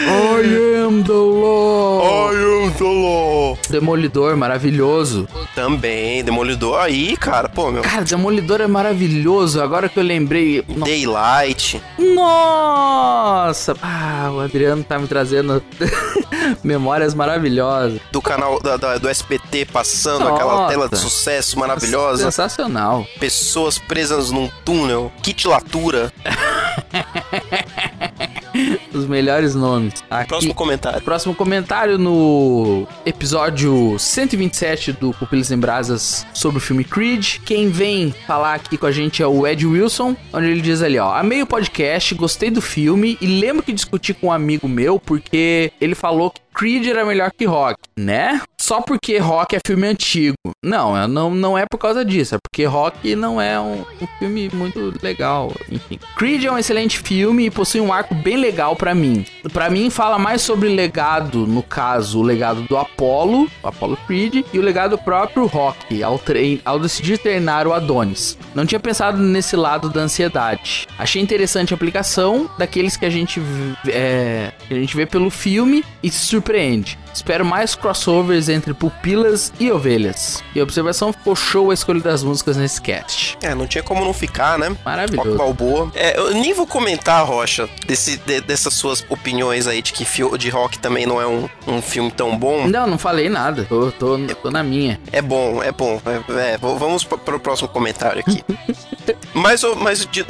I 0.08 0.84
am 0.86 1.04
the 1.04 1.12
law. 1.14 2.32
eu 2.34 2.72
tô 2.78 3.58
Demolidor, 3.70 4.36
maravilhoso. 4.38 5.28
Também, 5.56 6.24
Demolidor 6.24 6.80
aí, 6.80 7.16
cara, 7.18 7.48
pô, 7.50 7.72
meu. 7.72 7.82
Cara, 7.84 8.04
Demolidor 8.04 8.62
é 8.62 8.68
maravilhoso. 8.68 9.62
Agora 9.62 9.88
que 9.90 9.98
eu 10.00 10.04
lembrei. 10.04 10.62
Daylight. 10.62 11.82
Nossa! 11.98 13.76
Ah, 13.82 14.30
o 14.34 14.40
Adriano 14.40 14.84
tá 14.84 14.98
me 15.00 15.08
trazendo 15.08 15.64
memórias 16.64 17.14
maravilhosas. 17.14 18.00
Do 18.12 18.22
canal 18.22 18.60
da- 18.62 18.78
da- 18.78 18.98
do 18.98 19.08
SBT 19.08 19.66
passando 19.66 20.28
aquela 20.28 20.54
Nossa. 20.56 20.70
tela 20.70 20.90
de 20.90 20.98
sucesso 20.98 21.58
maravilhosa. 21.60 22.24
Sensacional. 22.26 23.06
Pessoas 23.20 23.78
presas 23.78 24.32
num 24.32 24.50
túnel. 24.66 25.12
Kitlatura. 25.22 26.12
Os 28.94 29.08
melhores 29.08 29.56
nomes. 29.56 30.04
Aqui. 30.10 30.28
Próximo 30.28 30.54
comentário. 30.54 31.02
Próximo 31.02 31.36
comentário 31.36 31.98
no 31.98 32.88
episódio 33.06 33.98
127 33.98 34.94
do 34.94 35.14
Pupilas 35.14 35.52
em 35.52 35.58
Brasas 35.58 36.26
sobre 36.34 36.58
o 36.58 36.62
filme 36.62 36.84
Creed. 36.84 37.38
Quem 37.46 37.70
vem 37.70 38.14
falar 38.28 38.56
aqui 38.56 38.78
com 38.78 38.86
a 38.86 38.92
gente 38.92 39.24
é 39.24 39.28
o 39.28 39.48
Ed 39.48 39.66
Wilson, 39.66 40.16
onde 40.34 40.48
ele 40.48 40.62
diz 40.62 40.82
ali, 40.82 41.00
ó: 41.00 41.14
Amei 41.14 41.42
o 41.42 41.48
podcast, 41.48 42.14
gostei 42.16 42.50
do 42.50 42.62
filme 42.62 43.18
e 43.22 43.40
lembro 43.40 43.64
que 43.64 43.72
discuti 43.72 44.14
com 44.14 44.28
um 44.28 44.32
amigo 44.32 44.68
meu 44.68 45.00
porque 45.00 45.72
ele 45.80 45.96
falou 45.96 46.30
que 46.30 46.42
Creed 46.54 46.88
era 46.88 47.06
melhor 47.06 47.32
que 47.32 47.46
Rock, 47.46 47.80
né? 47.98 48.42
Só 48.60 48.82
porque 48.82 49.18
Rock 49.18 49.56
é 49.56 49.60
filme 49.66 49.88
antigo. 49.88 50.36
Não, 50.64 51.08
não, 51.08 51.32
não 51.32 51.58
é 51.58 51.66
por 51.66 51.78
causa 51.78 52.06
disso, 52.06 52.36
é 52.36 52.38
porque 52.38 52.66
Rock 52.66 53.16
não 53.16 53.42
é 53.42 53.60
um, 53.60 53.84
um 54.02 54.08
filme 54.20 54.50
muito 54.54 54.94
legal, 55.02 55.52
enfim. 55.70 56.00
Creed 56.16 56.44
é 56.44 56.52
um 56.52 56.58
excelente 56.58 57.00
filme 57.00 57.46
e 57.46 57.52
possui 57.52 57.82
um 57.82 57.92
arco 57.92 58.14
bem 58.14 58.38
legal 58.38 58.76
pra 58.76 58.94
mim. 58.94 59.26
Pra 59.52 59.70
mim 59.70 59.90
fala 59.90 60.20
mais 60.20 60.42
sobre 60.42 60.70
legado, 60.70 61.48
no 61.48 61.64
caso, 61.64 62.20
o 62.20 62.24
legado 62.24 62.62
do 62.64 62.78
Apollo, 62.78 63.50
Apollo 63.64 63.98
Creed, 64.06 64.46
e 64.54 64.60
o 64.60 64.62
legado 64.62 64.92
do 64.92 64.98
próprio 64.98 65.46
Rock 65.46 66.04
ao, 66.04 66.20
trein 66.20 66.62
ao 66.66 66.78
decidir 66.78 67.18
treinar 67.18 67.66
o 67.66 67.74
Adonis. 67.74 68.38
Não 68.54 68.66
tinha 68.66 68.80
pensado 68.80 69.18
nesse 69.18 69.56
lado 69.56 69.90
da 69.90 70.02
ansiedade. 70.02 70.88
Achei 71.00 71.22
interessante 71.22 71.74
a 71.74 71.76
aplicação 71.76 72.50
daqueles 72.58 72.98
que 72.98 73.06
a 73.06 73.10
gente 73.10 73.42
é, 73.88 74.52
que 74.68 74.74
a 74.74 74.78
gente 74.78 74.96
vê 74.96 75.06
pelo 75.06 75.30
filme 75.30 75.84
e 76.04 76.12
se 76.12 76.26
surpreende. 76.42 76.98
Espero 77.14 77.46
mais 77.46 77.76
crossovers 77.76 78.50
entre 78.50 78.74
pupilas 78.74 79.52
e 79.60 79.72
ovelhas. 79.72 80.44
E 80.56 80.60
a 80.60 80.64
observação 80.64 81.12
ficou 81.12 81.36
show 81.36 81.72
a 81.72 81.74
escolha 81.74 82.00
das 82.00 82.24
músicas 82.24 82.58
nesse 82.58 82.82
cast. 82.82 83.38
É, 83.42 83.54
não 83.54 83.68
tinha 83.68 83.84
como 83.84 84.04
não 84.04 84.14
ficar, 84.14 84.58
né? 84.58 84.68
Rock 84.70 84.82
Maravilhoso. 84.86 85.38
Balboa. 85.38 85.92
É, 85.94 86.18
eu 86.18 86.32
nem 86.34 86.54
vou 86.54 86.66
comentar, 86.68 87.26
Rocha, 87.26 87.70
desse, 87.86 88.18
de- 88.18 88.42
dessas 88.42 88.74
suas 88.74 89.04
opiniões 89.10 89.68
aí 89.68 89.82
de 89.82 89.94
que 89.94 90.06
de 90.38 90.50
rock 90.50 90.80
também 90.80 91.06
não 91.06 91.22
é 91.22 91.28
um, 91.28 91.50
um 91.68 91.82
filme 91.82 92.12
tão 92.12 92.38
bom. 92.38 92.68
Não, 92.68 92.88
não 92.88 92.98
falei 92.98 93.30
nada. 93.30 93.66
Tô, 93.66 93.92
tô, 93.92 94.18
tô 94.42 94.52
na 94.52 94.64
minha. 94.64 95.00
É 95.12 95.22
bom, 95.22 95.62
é 95.62 95.72
bom. 95.72 96.02
É, 96.06 96.54
é, 96.54 96.58
vamos 96.58 97.04
pa- 97.04 97.18
para 97.18 97.36
o 97.36 97.40
próximo 97.40 97.68
comentário 97.70 98.20
aqui. 98.22 98.44
mais, 99.34 99.62
mais, 99.78 100.06
de- 100.06 100.26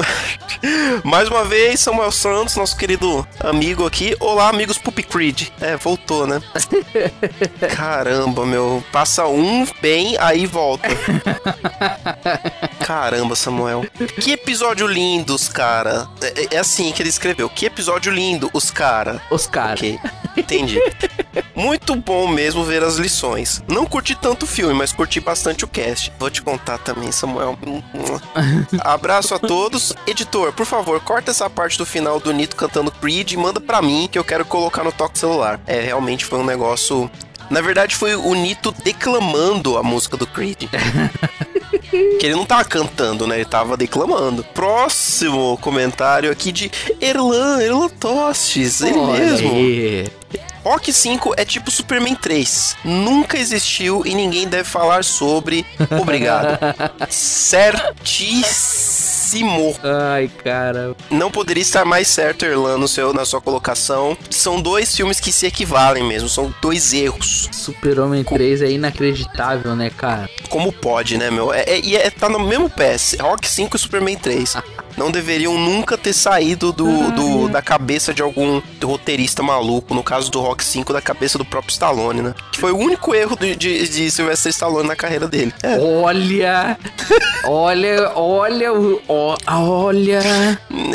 mais 1.03 1.27
uma 1.29 1.43
vez, 1.45 1.79
Samuel 1.79 2.11
Santos, 2.11 2.55
nosso 2.55 2.75
querido 2.77 3.27
amigo 3.39 3.85
aqui. 3.85 4.15
Olá, 4.19 4.49
amigos 4.49 4.77
Puppy 4.77 5.03
Creed. 5.03 5.49
É, 5.59 5.75
voltou, 5.77 6.25
né? 6.27 6.41
Caramba, 7.75 8.45
meu. 8.45 8.83
Passa 8.91 9.27
um 9.27 9.65
bem, 9.81 10.17
aí 10.19 10.45
volta. 10.45 10.89
Caramba, 12.85 13.35
Samuel. 13.35 13.85
Que 14.19 14.31
episódio 14.31 14.87
lindo, 14.87 15.33
os 15.33 15.47
cara. 15.47 16.07
É, 16.21 16.55
é 16.55 16.59
assim 16.59 16.91
que 16.91 17.01
ele 17.01 17.09
escreveu. 17.09 17.49
Que 17.49 17.65
episódio 17.65 18.11
lindo, 18.11 18.49
os 18.53 18.71
cara. 18.71 19.21
Os 19.29 19.47
caras. 19.47 19.79
Ok, 19.79 19.99
entendi. 20.37 20.79
Muito 21.55 21.95
bom 21.95 22.27
mesmo 22.27 22.63
ver 22.63 22.83
as 22.83 22.95
lições. 22.95 23.63
Não 23.67 23.85
curti 23.85 24.15
tanto 24.15 24.43
o 24.43 24.47
filme, 24.47 24.73
mas 24.73 24.91
curti 24.91 25.19
bastante 25.19 25.63
o 25.63 25.67
cast. 25.67 26.11
Vou 26.19 26.29
te 26.29 26.41
contar 26.41 26.77
também, 26.77 27.11
Samuel. 27.11 27.57
Abraço 28.81 29.35
a 29.35 29.39
todos. 29.39 29.93
Editor, 30.07 30.51
por 30.53 30.65
favor, 30.65 30.99
corta 31.01 31.31
essa 31.31 31.49
parte 31.49 31.77
do 31.77 31.85
final 31.85 32.19
do 32.19 32.33
Nito 32.33 32.55
cantando 32.55 32.91
Creed 32.91 33.31
e 33.31 33.37
manda 33.37 33.59
pra 33.59 33.81
mim 33.81 34.09
que 34.11 34.19
eu 34.19 34.23
quero 34.23 34.45
colocar 34.45 34.83
no 34.83 34.91
toque 34.91 35.17
celular. 35.19 35.59
É, 35.65 35.79
realmente 35.79 36.25
foi 36.25 36.39
um 36.39 36.45
negócio. 36.45 37.09
Na 37.49 37.61
verdade, 37.61 37.95
foi 37.95 38.15
o 38.15 38.33
Nito 38.33 38.73
declamando 38.83 39.77
a 39.77 39.83
música 39.83 40.17
do 40.17 40.27
Creed. 40.27 40.63
Que 42.19 42.27
ele 42.27 42.35
não 42.35 42.45
tava 42.45 42.63
cantando, 42.63 43.25
né? 43.27 43.35
Ele 43.35 43.45
tava 43.45 43.75
declamando. 43.75 44.43
Próximo 44.43 45.57
comentário 45.57 46.31
aqui 46.31 46.51
de 46.51 46.71
Erlan, 46.99 47.61
Erlan 47.61 47.89
Tostes, 47.89 48.81
ele 48.81 48.97
Olha 48.97 49.19
mesmo. 49.19 49.51
aí. 49.51 50.07
Rock 50.63 50.93
5 50.93 51.33
é 51.37 51.45
tipo 51.45 51.71
Superman 51.71 52.15
3. 52.15 52.77
Nunca 52.85 53.37
existiu 53.37 54.03
e 54.05 54.13
ninguém 54.13 54.47
deve 54.47 54.67
falar 54.69 55.03
sobre. 55.03 55.65
Obrigado. 55.99 56.59
Certíssimo. 57.09 58.71
Ai, 59.83 60.29
cara. 60.43 60.95
Não 61.09 61.31
poderia 61.31 61.61
estar 61.61 61.83
mais 61.85 62.07
certo, 62.07 62.45
Erlan, 62.45 62.77
no 62.77 62.87
seu, 62.87 63.11
na 63.13 63.25
sua 63.25 63.41
colocação. 63.41 64.15
São 64.29 64.61
dois 64.61 64.95
filmes 64.95 65.19
que 65.19 65.31
se 65.31 65.45
equivalem 65.47 66.03
mesmo. 66.03 66.29
São 66.29 66.53
dois 66.61 66.93
erros. 66.93 67.49
Super-Homem 67.51 68.23
3 68.23 68.61
é 68.61 68.71
inacreditável, 68.71 69.75
né, 69.75 69.89
cara? 69.89 70.29
Como 70.49 70.71
pode, 70.71 71.17
né, 71.17 71.31
meu? 71.31 71.51
É, 71.53 71.61
é, 71.61 71.79
e 71.79 71.95
é- 71.95 72.09
tá 72.09 72.29
no 72.29 72.39
mesmo 72.39 72.69
pé. 72.69 72.95
Rock 73.19 73.47
5 73.49 73.75
e 73.75 73.79
Superman 73.79 74.17
3. 74.17 74.57
Não 74.97 75.11
deveriam 75.11 75.57
nunca 75.57 75.97
ter 75.97 76.13
saído 76.13 76.71
do, 76.71 77.11
do- 77.11 77.49
da 77.49 77.61
cabeça 77.61 78.13
de 78.13 78.21
algum 78.21 78.61
roteirista 78.83 79.41
maluco. 79.43 79.93
No 79.93 80.03
caso 80.03 80.29
do 80.31 80.39
Rock 80.39 80.63
5, 80.63 80.93
da 80.93 81.01
cabeça 81.01 81.37
do 81.37 81.45
próprio 81.45 81.71
Stallone, 81.71 82.21
né? 82.21 82.33
Que 82.51 82.59
foi 82.59 82.71
o 82.71 82.77
único 82.77 83.13
erro 83.15 83.35
de, 83.37 83.55
de, 83.55 83.87
de 83.87 84.11
Sylvester 84.11 84.49
Stallone 84.51 84.87
na 84.87 84.95
carreira 84.95 85.27
dele. 85.27 85.53
É, 85.63 85.77
Olha! 85.79 86.77
olha, 87.45 88.11
olha, 88.15 88.69
olha. 89.47 90.19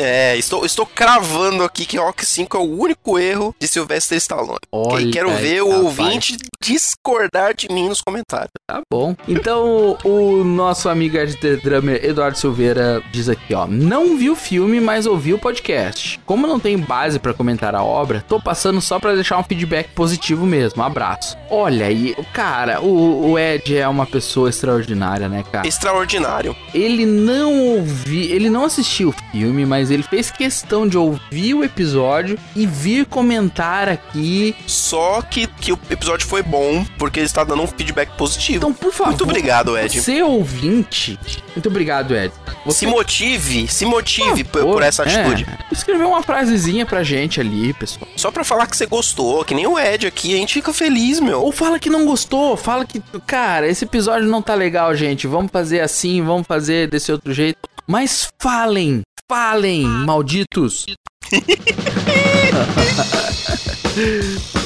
é, 0.01 0.37
estou, 0.37 0.65
estou 0.65 0.87
cravando 0.87 1.65
aqui 1.65 1.85
que 1.87 1.97
Rock 1.97 2.25
5 2.25 2.57
é 2.57 2.61
o 2.61 2.81
único 2.81 3.19
erro 3.19 3.55
de 3.59 3.67
Sylvester 3.67 4.17
Stallone. 4.19 4.59
Olha, 4.73 5.11
quero 5.13 5.31
ver 5.37 5.63
o 5.63 5.69
rapaz. 5.69 5.85
ouvinte 5.85 6.37
discordar 6.63 7.55
de 7.55 7.69
mim 7.69 7.89
nos 7.89 8.01
comentários. 8.01 8.51
Tá 8.69 8.83
bom. 8.93 9.15
Então, 9.29 9.97
o 10.03 10.43
nosso 10.43 10.89
amigo 10.89 11.17
Drummer 11.63 12.05
Eduardo 12.05 12.37
Silveira 12.37 13.01
diz 13.13 13.29
aqui, 13.29 13.55
ó. 13.55 13.65
Não 13.65 14.19
vi 14.19 14.29
o 14.29 14.35
filme, 14.35 14.81
mas 14.81 15.07
ouvi 15.07 15.33
o 15.33 15.39
podcast. 15.39 16.19
Como 16.27 16.49
não 16.49 16.59
tem 16.59 16.77
base 16.77 17.21
pra 17.21 17.33
comentar 17.33 17.77
a 17.77 17.85
obra, 17.85 18.25
tô 18.27 18.41
passando 18.41 18.81
só 18.81 18.99
pra 18.99 19.15
deixar 19.15 19.39
um 19.39 19.45
feedback 19.45 19.91
positivo 19.91 20.45
mesmo. 20.45 20.83
Abraço. 20.83 21.37
Olha 21.49 21.87
aí, 21.87 22.17
cara, 22.33 22.81
o, 22.81 23.31
o 23.31 23.39
Ed 23.39 23.77
é 23.77 23.87
uma 23.87 24.05
pessoa 24.05 24.51
extraordinária, 24.51 25.29
né, 25.29 25.45
cara? 25.53 25.69
Extraordinário. 25.69 26.57
Ele 26.75 27.07
não 27.07 27.77
ouvi, 27.77 28.33
ele 28.33 28.51
não 28.51 28.65
assistiu 28.65 29.11
o 29.11 29.31
filme, 29.31 29.65
mas 29.65 29.93
ele 29.93 30.03
fez 30.03 30.29
questão 30.29 30.89
de 30.89 30.99
ouvir 30.99 31.55
o 31.55 31.63
episódio 31.63 32.37
e 32.57 32.67
vir 32.67 33.07
comentar 33.07 33.89
aqui. 33.89 34.57
Só 34.67 35.23
que, 35.23 35.47
que 35.47 35.73
o 35.73 35.79
episódio 35.89 36.27
foi 36.27 36.43
bom, 36.43 36.85
porque 36.99 37.21
ele 37.21 37.27
está 37.27 37.45
dando 37.45 37.63
um 37.63 37.67
feedback 37.69 38.09
positivo. 38.17 38.56
Então, 38.57 38.73
por 38.73 38.93
favor, 38.93 39.11
Muito 39.11 39.25
obrigado, 39.25 39.79
Ed. 39.79 40.01
Você 40.01 40.23
ouvinte, 40.23 41.19
muito 41.55 41.69
obrigado, 41.69 42.15
Ed. 42.15 42.33
Você 42.65 42.81
Se 42.81 42.87
motive, 42.87 43.69
se 43.69 43.85
motive 43.85 44.45
por, 44.45 44.63
Pô, 44.63 44.73
por 44.73 44.83
essa 44.83 45.05
é, 45.05 45.21
atitude. 45.21 45.47
escreveu 45.71 46.09
uma 46.09 46.23
frasezinha 46.23 46.85
pra 46.85 47.03
gente 47.03 47.41
ali, 47.41 47.73
pessoal. 47.75 48.09
Só 48.17 48.31
pra 48.31 48.45
falar 48.45 48.67
que 48.67 48.77
você 48.77 48.87
gostou, 48.87 49.45
que 49.45 49.55
nem 49.55 49.67
o 49.67 49.79
Ed 49.79 50.07
aqui, 50.07 50.35
a 50.35 50.39
gente 50.39 50.55
fica 50.55 50.73
feliz, 50.73 51.21
meu. 51.21 51.43
Ou 51.43 51.53
fala 51.53 51.79
que 51.79 51.91
não 51.91 52.07
gostou, 52.07 52.57
fala 52.57 52.85
que, 52.85 53.01
cara, 53.27 53.69
esse 53.69 53.85
episódio 53.85 54.29
não 54.29 54.43
tá 54.43 54.55
legal, 54.55 54.95
gente. 54.95 55.27
Vamos 55.27 55.51
fazer 55.51 55.81
assim, 55.81 56.23
vamos 56.23 56.47
fazer 56.47 56.89
desse 56.89 57.13
outro 57.13 57.33
jeito. 57.33 57.59
Mas 57.87 58.29
falem, 58.41 59.03
falem, 59.29 59.83
malditos. 59.85 60.87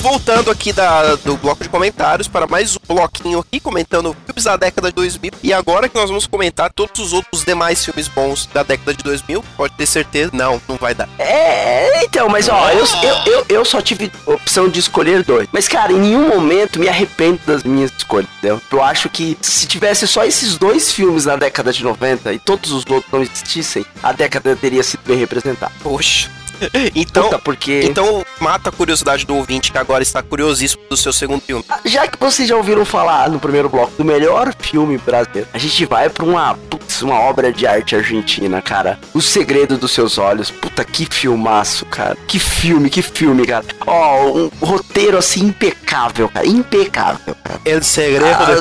Voltando 0.00 0.50
aqui 0.50 0.72
da, 0.72 1.14
do 1.16 1.36
bloco 1.36 1.62
de 1.62 1.68
comentários 1.68 2.26
para 2.26 2.46
mais 2.46 2.74
um 2.74 2.94
bloquinho 2.94 3.38
aqui, 3.38 3.60
comentando 3.60 4.16
filmes 4.24 4.44
da 4.44 4.56
década 4.56 4.88
de 4.88 4.94
2000. 4.94 5.32
E 5.42 5.52
agora 5.52 5.90
que 5.90 5.94
nós 5.94 6.08
vamos 6.08 6.26
comentar 6.26 6.72
todos 6.72 6.98
os 6.98 7.12
outros 7.12 7.44
demais 7.44 7.84
filmes 7.84 8.08
bons 8.08 8.46
da 8.46 8.62
década 8.62 8.94
de 8.94 9.04
2000, 9.04 9.44
pode 9.58 9.74
ter 9.74 9.84
certeza. 9.84 10.30
Não, 10.32 10.60
não 10.66 10.76
vai 10.76 10.94
dar. 10.94 11.06
É, 11.18 12.02
então, 12.02 12.30
mas 12.30 12.48
ó, 12.48 12.70
eu, 12.70 12.84
eu, 13.02 13.32
eu, 13.32 13.46
eu 13.50 13.64
só 13.64 13.82
tive 13.82 14.10
opção 14.24 14.70
de 14.70 14.80
escolher 14.80 15.22
dois. 15.22 15.46
Mas, 15.52 15.68
cara, 15.68 15.92
em 15.92 15.98
nenhum 15.98 16.28
momento 16.28 16.78
me 16.80 16.88
arrependo 16.88 17.38
das 17.46 17.62
minhas 17.62 17.92
escolhas, 17.92 18.28
entendeu? 18.38 18.60
Eu 18.72 18.82
acho 18.82 19.10
que 19.10 19.36
se 19.42 19.66
tivesse 19.66 20.08
só 20.08 20.24
esses 20.24 20.56
dois 20.56 20.90
filmes 20.90 21.26
na 21.26 21.36
década 21.36 21.72
de 21.74 21.84
90 21.84 22.32
e 22.32 22.38
todos 22.38 22.72
os 22.72 22.86
outros 22.88 23.12
não 23.12 23.20
existissem, 23.20 23.84
a 24.02 24.12
década 24.12 24.56
teria 24.56 24.82
sido 24.82 25.02
bem 25.04 25.18
representada. 25.18 25.72
Poxa. 25.82 26.39
Então, 26.94 27.24
Puta, 27.24 27.38
porque. 27.38 27.82
então 27.84 28.24
mata 28.40 28.68
a 28.70 28.72
curiosidade 28.72 29.24
do 29.26 29.34
ouvinte 29.36 29.70
que 29.72 29.78
agora 29.78 30.02
está 30.02 30.22
curiosíssimo 30.22 30.82
do 30.88 30.96
seu 30.96 31.12
segundo 31.12 31.40
filme. 31.40 31.64
Já 31.84 32.06
que 32.06 32.18
vocês 32.18 32.48
já 32.48 32.56
ouviram 32.56 32.84
falar 32.84 33.28
no 33.30 33.38
primeiro 33.38 33.68
bloco 33.68 33.92
do 33.96 34.04
melhor 34.04 34.52
filme 34.58 34.98
brasileiro, 34.98 35.48
a 35.52 35.58
gente 35.58 35.84
vai 35.86 36.08
pra 36.08 36.24
uma, 36.24 36.54
putz, 36.54 37.02
uma 37.02 37.18
obra 37.20 37.52
de 37.52 37.66
arte 37.66 37.94
argentina, 37.96 38.60
cara. 38.60 38.98
O 39.14 39.20
Segredo 39.20 39.76
dos 39.78 39.92
Seus 39.92 40.18
Olhos. 40.18 40.50
Puta, 40.50 40.84
que 40.84 41.06
filmaço, 41.10 41.86
cara. 41.86 42.16
Que 42.26 42.38
filme, 42.38 42.90
que 42.90 43.02
filme, 43.02 43.46
cara. 43.46 43.64
Ó, 43.86 44.26
um 44.38 44.50
roteiro 44.60 45.16
assim 45.18 45.44
impecável, 45.46 46.28
cara. 46.28 46.46
Impecável, 46.46 47.34
cara. 47.44 47.60
El 47.64 47.82
segredo 47.82 48.26
Ah, 48.38 48.54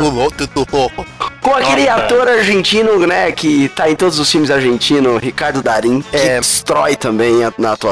do 0.54 0.66
Poco. 0.66 1.06
Com 1.41 1.54
aquele 1.56 1.86
Nossa. 1.86 2.04
ator 2.06 2.28
argentino, 2.28 3.00
né, 3.08 3.32
que 3.32 3.70
tá 3.70 3.89
em 3.89 3.95
todos 3.95 4.20
os 4.20 4.30
filmes 4.30 4.52
argentinos, 4.52 5.22
Ricardo 5.22 5.62
Darim, 5.62 6.02
que 6.02 6.16
É. 6.16 6.39
destrói 6.39 6.95
também 6.95 7.34
na 7.58 7.74
atuação. 7.74 7.89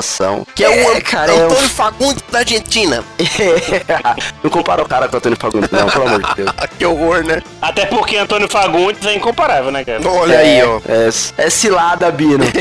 Que 0.56 0.64
é 0.64 0.70
o 0.98 1.02
cara, 1.04 1.32
é 1.32 1.42
Antônio 1.42 1.70
Fagundes 1.70 2.24
da 2.32 2.40
Argentina. 2.40 3.04
Não 4.44 4.50
compara 4.50 4.82
o 4.82 4.88
cara 4.88 5.08
com 5.08 5.16
o 5.16 5.18
Antônio 5.18 5.38
Fagundes, 5.40 5.70
não, 5.72 5.90
pelo 5.90 6.08
amor 6.08 6.24
de 6.24 6.36
Deus. 6.36 6.52
Que 6.78 6.86
horror, 6.86 7.24
né? 7.26 7.42
Até 7.62 7.86
porque 7.86 8.18
Antônio 8.18 8.48
Fagundes 8.48 9.06
é 9.06 9.16
incomparável, 9.16 9.72
né, 9.72 9.84
cara? 9.84 10.08
Olha 10.08 10.38
aí, 10.40 10.62
ó. 10.64 10.80
É, 10.88 11.46
é 11.46 11.50
cilada, 11.50 12.12
Bino. 12.12 12.44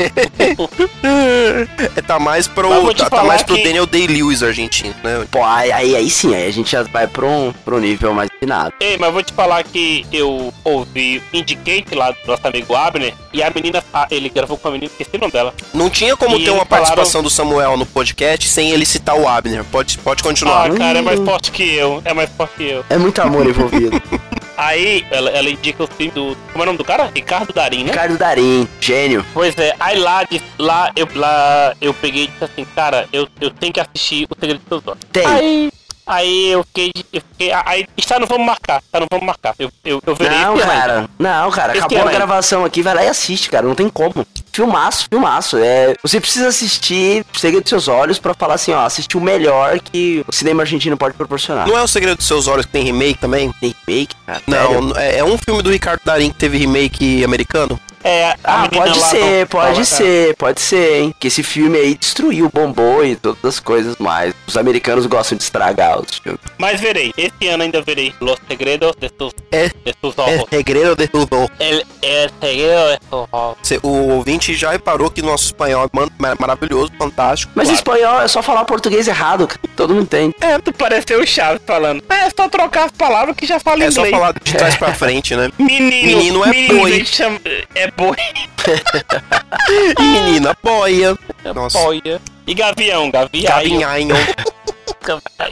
É, 1.03 2.01
tá 2.01 2.19
mais 2.19 2.47
pro, 2.47 2.93
tá, 2.93 3.09
tá 3.09 3.23
mais 3.23 3.43
pro 3.43 3.55
que- 3.55 3.63
Daniel 3.63 3.85
Day-Lewis 3.85 4.43
argentino, 4.43 4.93
né? 5.03 5.25
Pô, 5.31 5.43
aí, 5.43 5.71
aí, 5.71 5.95
aí 5.95 6.09
sim, 6.09 6.35
aí 6.35 6.47
a 6.47 6.51
gente 6.51 6.71
já 6.71 6.83
vai 6.83 7.07
pra 7.07 7.25
um, 7.25 7.53
pra 7.65 7.75
um 7.75 7.79
nível 7.79 8.13
mais 8.13 8.26
finado. 8.39 8.73
Ei, 8.79 8.97
mas 8.97 9.11
vou 9.13 9.23
te 9.23 9.33
falar 9.33 9.63
que 9.63 10.05
eu 10.11 10.53
ouvi 10.63 11.21
Indicate 11.33 11.93
lá 11.95 12.11
do 12.11 12.17
nosso 12.25 12.47
amigo 12.47 12.75
Abner 12.75 13.13
e 13.33 13.41
a 13.43 13.49
menina, 13.49 13.83
ah, 13.93 14.07
ele 14.09 14.29
gravou 14.29 14.57
com 14.57 14.67
a 14.67 14.71
menina, 14.71 14.89
esqueci 14.91 15.15
o 15.15 15.19
nome 15.19 15.31
dela. 15.31 15.53
Não 15.73 15.89
tinha 15.89 16.15
como 16.15 16.35
E 16.37 16.43
ter 16.45 16.51
uma 16.51 16.65
falaram- 16.65 16.85
participação 16.85 17.21
do 17.23 17.29
Samuel 17.29 17.77
no 17.77 17.85
podcast 17.85 18.47
sem 18.49 18.71
ele 18.71 18.85
citar 18.85 19.15
o 19.17 19.27
Abner. 19.27 19.63
Pode, 19.65 19.97
pode 19.99 20.21
Ah, 20.21 20.23
continuar. 20.27 20.69
cara, 20.73 20.99
é 20.99 21.01
mais 21.01 21.19
forte 21.19 21.51
que 21.51 21.63
eu, 21.75 22.01
é 22.05 22.13
mais 22.13 22.29
forte 22.31 22.53
que 22.57 22.63
eu. 22.69 22.85
É 22.89 22.97
muito 22.97 23.19
amor 23.21 23.45
envolvido. 23.47 24.01
Aí, 24.57 25.05
ela, 25.11 25.29
ela 25.29 25.49
indica 25.51 25.83
o 25.83 25.87
filme 25.87 26.11
do. 26.11 26.35
Como 26.51 26.63
é 26.63 26.63
o 26.63 26.65
nome 26.65 26.79
do 26.79 26.83
cara? 26.83 27.11
Ricardo 27.13 27.53
Darim, 27.53 27.83
né? 27.83 27.91
Ricardo 27.91 28.17
Darim, 28.17 28.67
gênio. 28.81 29.23
Pois 29.31 29.55
é, 29.55 29.75
aí 29.79 29.99
lá, 29.99 30.25
lá, 30.57 30.91
eu, 30.95 31.07
lá 31.13 31.75
eu 31.79 31.93
peguei 31.93 32.23
e 32.23 32.27
disse 32.27 32.43
assim, 32.43 32.65
cara, 32.75 33.07
eu, 33.13 33.27
eu 33.39 33.51
tenho 33.51 33.71
que 33.71 33.79
assistir 33.79 34.25
O 34.27 34.35
Segredo 34.39 34.59
dos 34.59 34.67
Seus 34.67 34.87
Olhos. 34.87 34.99
Tem. 35.11 35.25
Aí, 35.27 35.69
Aí 36.07 36.51
eu 36.51 36.63
fiquei. 36.63 36.91
Eu 37.11 37.21
fiquei 37.21 37.51
aí 37.65 37.85
está, 37.97 38.17
não 38.17 38.27
vamos 38.27 38.45
marcar. 38.45 38.81
Tá, 38.91 38.99
não 38.99 39.07
vamos 39.11 39.25
marcar. 39.25 39.53
Eu, 39.59 39.69
eu, 39.83 40.01
eu 40.05 40.15
verei 40.15 40.37
Não, 40.37 40.57
cara. 40.57 41.09
Não, 41.19 41.51
cara. 41.51 41.73
Esse 41.73 41.79
Acabou 41.79 41.97
ano 41.97 42.07
a 42.07 42.09
ainda. 42.11 42.25
gravação 42.25 42.63
aqui, 42.63 42.81
vai 42.81 42.95
lá 42.95 43.03
e 43.03 43.07
assiste, 43.09 43.49
cara. 43.49 43.67
Não 43.67 43.75
tem 43.75 43.89
como. 43.89 44.25
Filmaço, 44.51 45.05
filmaço. 45.09 45.57
É, 45.57 45.93
você 46.01 46.19
precisa 46.19 46.47
assistir 46.47 47.23
Segredo 47.37 47.61
dos 47.63 47.69
Seus 47.69 47.87
Olhos 47.87 48.17
pra 48.17 48.33
falar 48.33 48.55
assim, 48.55 48.71
ó, 48.71 48.85
assistir 48.85 49.17
o 49.17 49.21
melhor 49.21 49.79
que 49.79 50.23
o 50.27 50.31
cinema 50.31 50.63
argentino 50.63 50.97
pode 50.97 51.13
proporcionar. 51.15 51.67
Não 51.67 51.77
é 51.77 51.83
o 51.83 51.87
Segredo 51.87 52.17
dos 52.17 52.25
Seus 52.25 52.47
Olhos 52.47 52.65
que 52.65 52.71
tem 52.71 52.83
remake 52.83 53.19
também? 53.19 53.53
Tem 53.59 53.75
remake, 53.85 54.15
cara. 54.25 54.41
Não, 54.47 54.95
é, 54.95 55.17
é 55.19 55.23
um 55.23 55.37
filme 55.37 55.61
do 55.61 55.69
Ricardo 55.69 56.01
Darim 56.03 56.31
que 56.31 56.37
teve 56.37 56.57
remake 56.57 57.23
americano? 57.23 57.79
É, 58.07 58.35
Ah, 58.43 58.69
pode 58.73 58.99
ser, 58.99 59.45
do- 59.45 59.49
pode 59.49 59.85
ser, 59.85 60.35
pode 60.37 60.61
ser, 60.61 61.01
hein? 61.01 61.15
Que 61.19 61.27
esse 61.27 61.43
filme 61.43 61.77
aí 61.77 61.95
destruiu, 61.95 62.49
bombou 62.53 63.03
e 63.05 63.15
todas 63.15 63.43
as 63.43 63.59
coisas 63.59 63.97
mais. 63.97 64.33
Os 64.47 64.55
americanos 64.57 65.05
gostam 65.05 65.37
de 65.37 65.43
estragar 65.43 65.99
os 65.99 66.17
filmes. 66.17 66.39
Mas 66.57 66.79
verei. 66.79 67.13
Esse 67.17 67.47
ano 67.49 67.63
ainda 67.63 67.81
verei. 67.81 68.13
Los 68.21 68.37
segredos 68.47 68.93
de 68.99 69.09
tus, 69.09 69.33
É, 69.51 69.67
de 69.67 69.93
tus 70.01 70.17
é 70.17 70.21
ojos. 70.21 70.45
Segredo 70.49 70.95
de 70.95 71.07
Tudo. 71.07 71.49
El, 71.59 71.83
el 72.01 72.31
segredo 72.41 72.89
de 72.91 72.97
tus 73.09 73.27
ojos. 73.31 73.57
O 73.83 73.89
ouvinte 74.15 74.53
já 74.55 74.71
reparou 74.71 75.09
que 75.09 75.21
nosso 75.21 75.45
espanhol 75.45 75.85
é 75.85 76.35
maravilhoso, 76.39 76.91
fantástico. 76.97 77.51
Mas 77.55 77.67
Claro. 77.67 77.75
espanhol 77.77 78.21
é 78.21 78.27
só 78.27 78.41
falar 78.41 78.63
português 78.65 79.07
errado, 79.07 79.47
cara. 79.47 79.59
todo 79.75 79.93
mundo 79.93 80.03
entende. 80.03 80.35
É, 80.41 80.57
tu 80.59 80.71
pareceu 80.73 81.21
o 81.21 81.27
Chaves 81.27 81.61
falando. 81.65 82.03
É 82.09 82.29
só 82.29 82.47
trocar 82.49 82.85
as 82.85 82.91
palavras 82.91 83.35
que 83.35 83.45
já 83.45 83.59
fala 83.59 83.83
É 83.83 83.91
só 83.91 84.01
inglês. 84.01 84.15
falar 84.17 84.33
de 84.33 84.53
trás 84.53 84.75
pra 84.75 84.93
frente, 84.93 85.35
né? 85.35 85.49
Menino, 85.59 86.45
Menino 86.47 86.87
é 86.87 87.03
chama- 87.05 87.39
É 87.77 87.91
boi. 87.91 88.15
E 89.99 90.01
menina, 90.03 90.55
boia. 90.63 91.17
Nossa, 91.55 91.77
Boia. 91.79 92.21
E 92.45 92.53
gavião, 92.53 93.09
gavião. 93.11 93.53
Gavinhainho. 93.55 94.15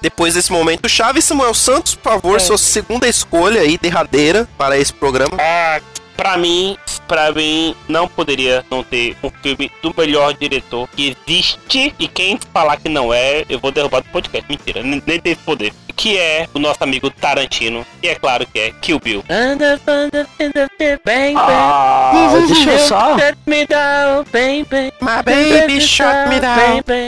Depois 0.02 0.34
desse 0.34 0.52
momento, 0.52 0.88
Chaves 0.90 1.24
Samuel 1.26 1.54
Santos, 1.54 1.96
por 1.96 2.12
favor, 2.14 2.36
É. 2.38 2.40
sua 2.40 2.58
segunda 2.58 3.08
escolha 3.08 3.62
aí, 3.62 3.78
derradeira, 3.78 4.48
para 4.58 4.78
esse 4.78 4.94
programa. 4.94 5.38
Ah, 5.40 5.80
pra 6.18 6.38
mim, 6.38 6.78
pra 7.08 7.32
mim, 7.32 7.76
não 7.88 8.08
poderia 8.08 8.66
não 8.70 8.84
ter 8.84 9.16
um 9.24 9.30
filme 9.42 9.72
do 9.82 9.94
melhor 9.98 10.34
diretor 10.34 10.88
que 10.96 11.16
existe. 11.28 11.94
E 12.00 12.08
quem 12.08 12.40
falar 12.54 12.78
que 12.78 12.90
não 12.90 13.14
é, 13.14 13.46
eu 13.50 13.60
vou 13.60 13.72
derrubar 13.72 14.02
do 14.02 14.10
podcast. 14.10 14.46
Mentira, 14.50 14.82
nem, 14.84 15.00
tem 15.20 15.36
poder. 15.36 15.74
Que 15.96 16.18
é 16.18 16.48
o 16.54 16.60
nosso 16.60 16.84
amigo 16.84 17.10
Tarantino. 17.10 17.86
E 18.04 18.08
é 18.08 18.16
claro 18.16 18.46
que 18.52 18.60
é 18.60 18.72
Kill 18.82 19.00
Bill. 19.00 19.24
Ah, 21.38 22.34
deixa 22.48 22.72
eu 22.72 22.80
só. 22.80 23.16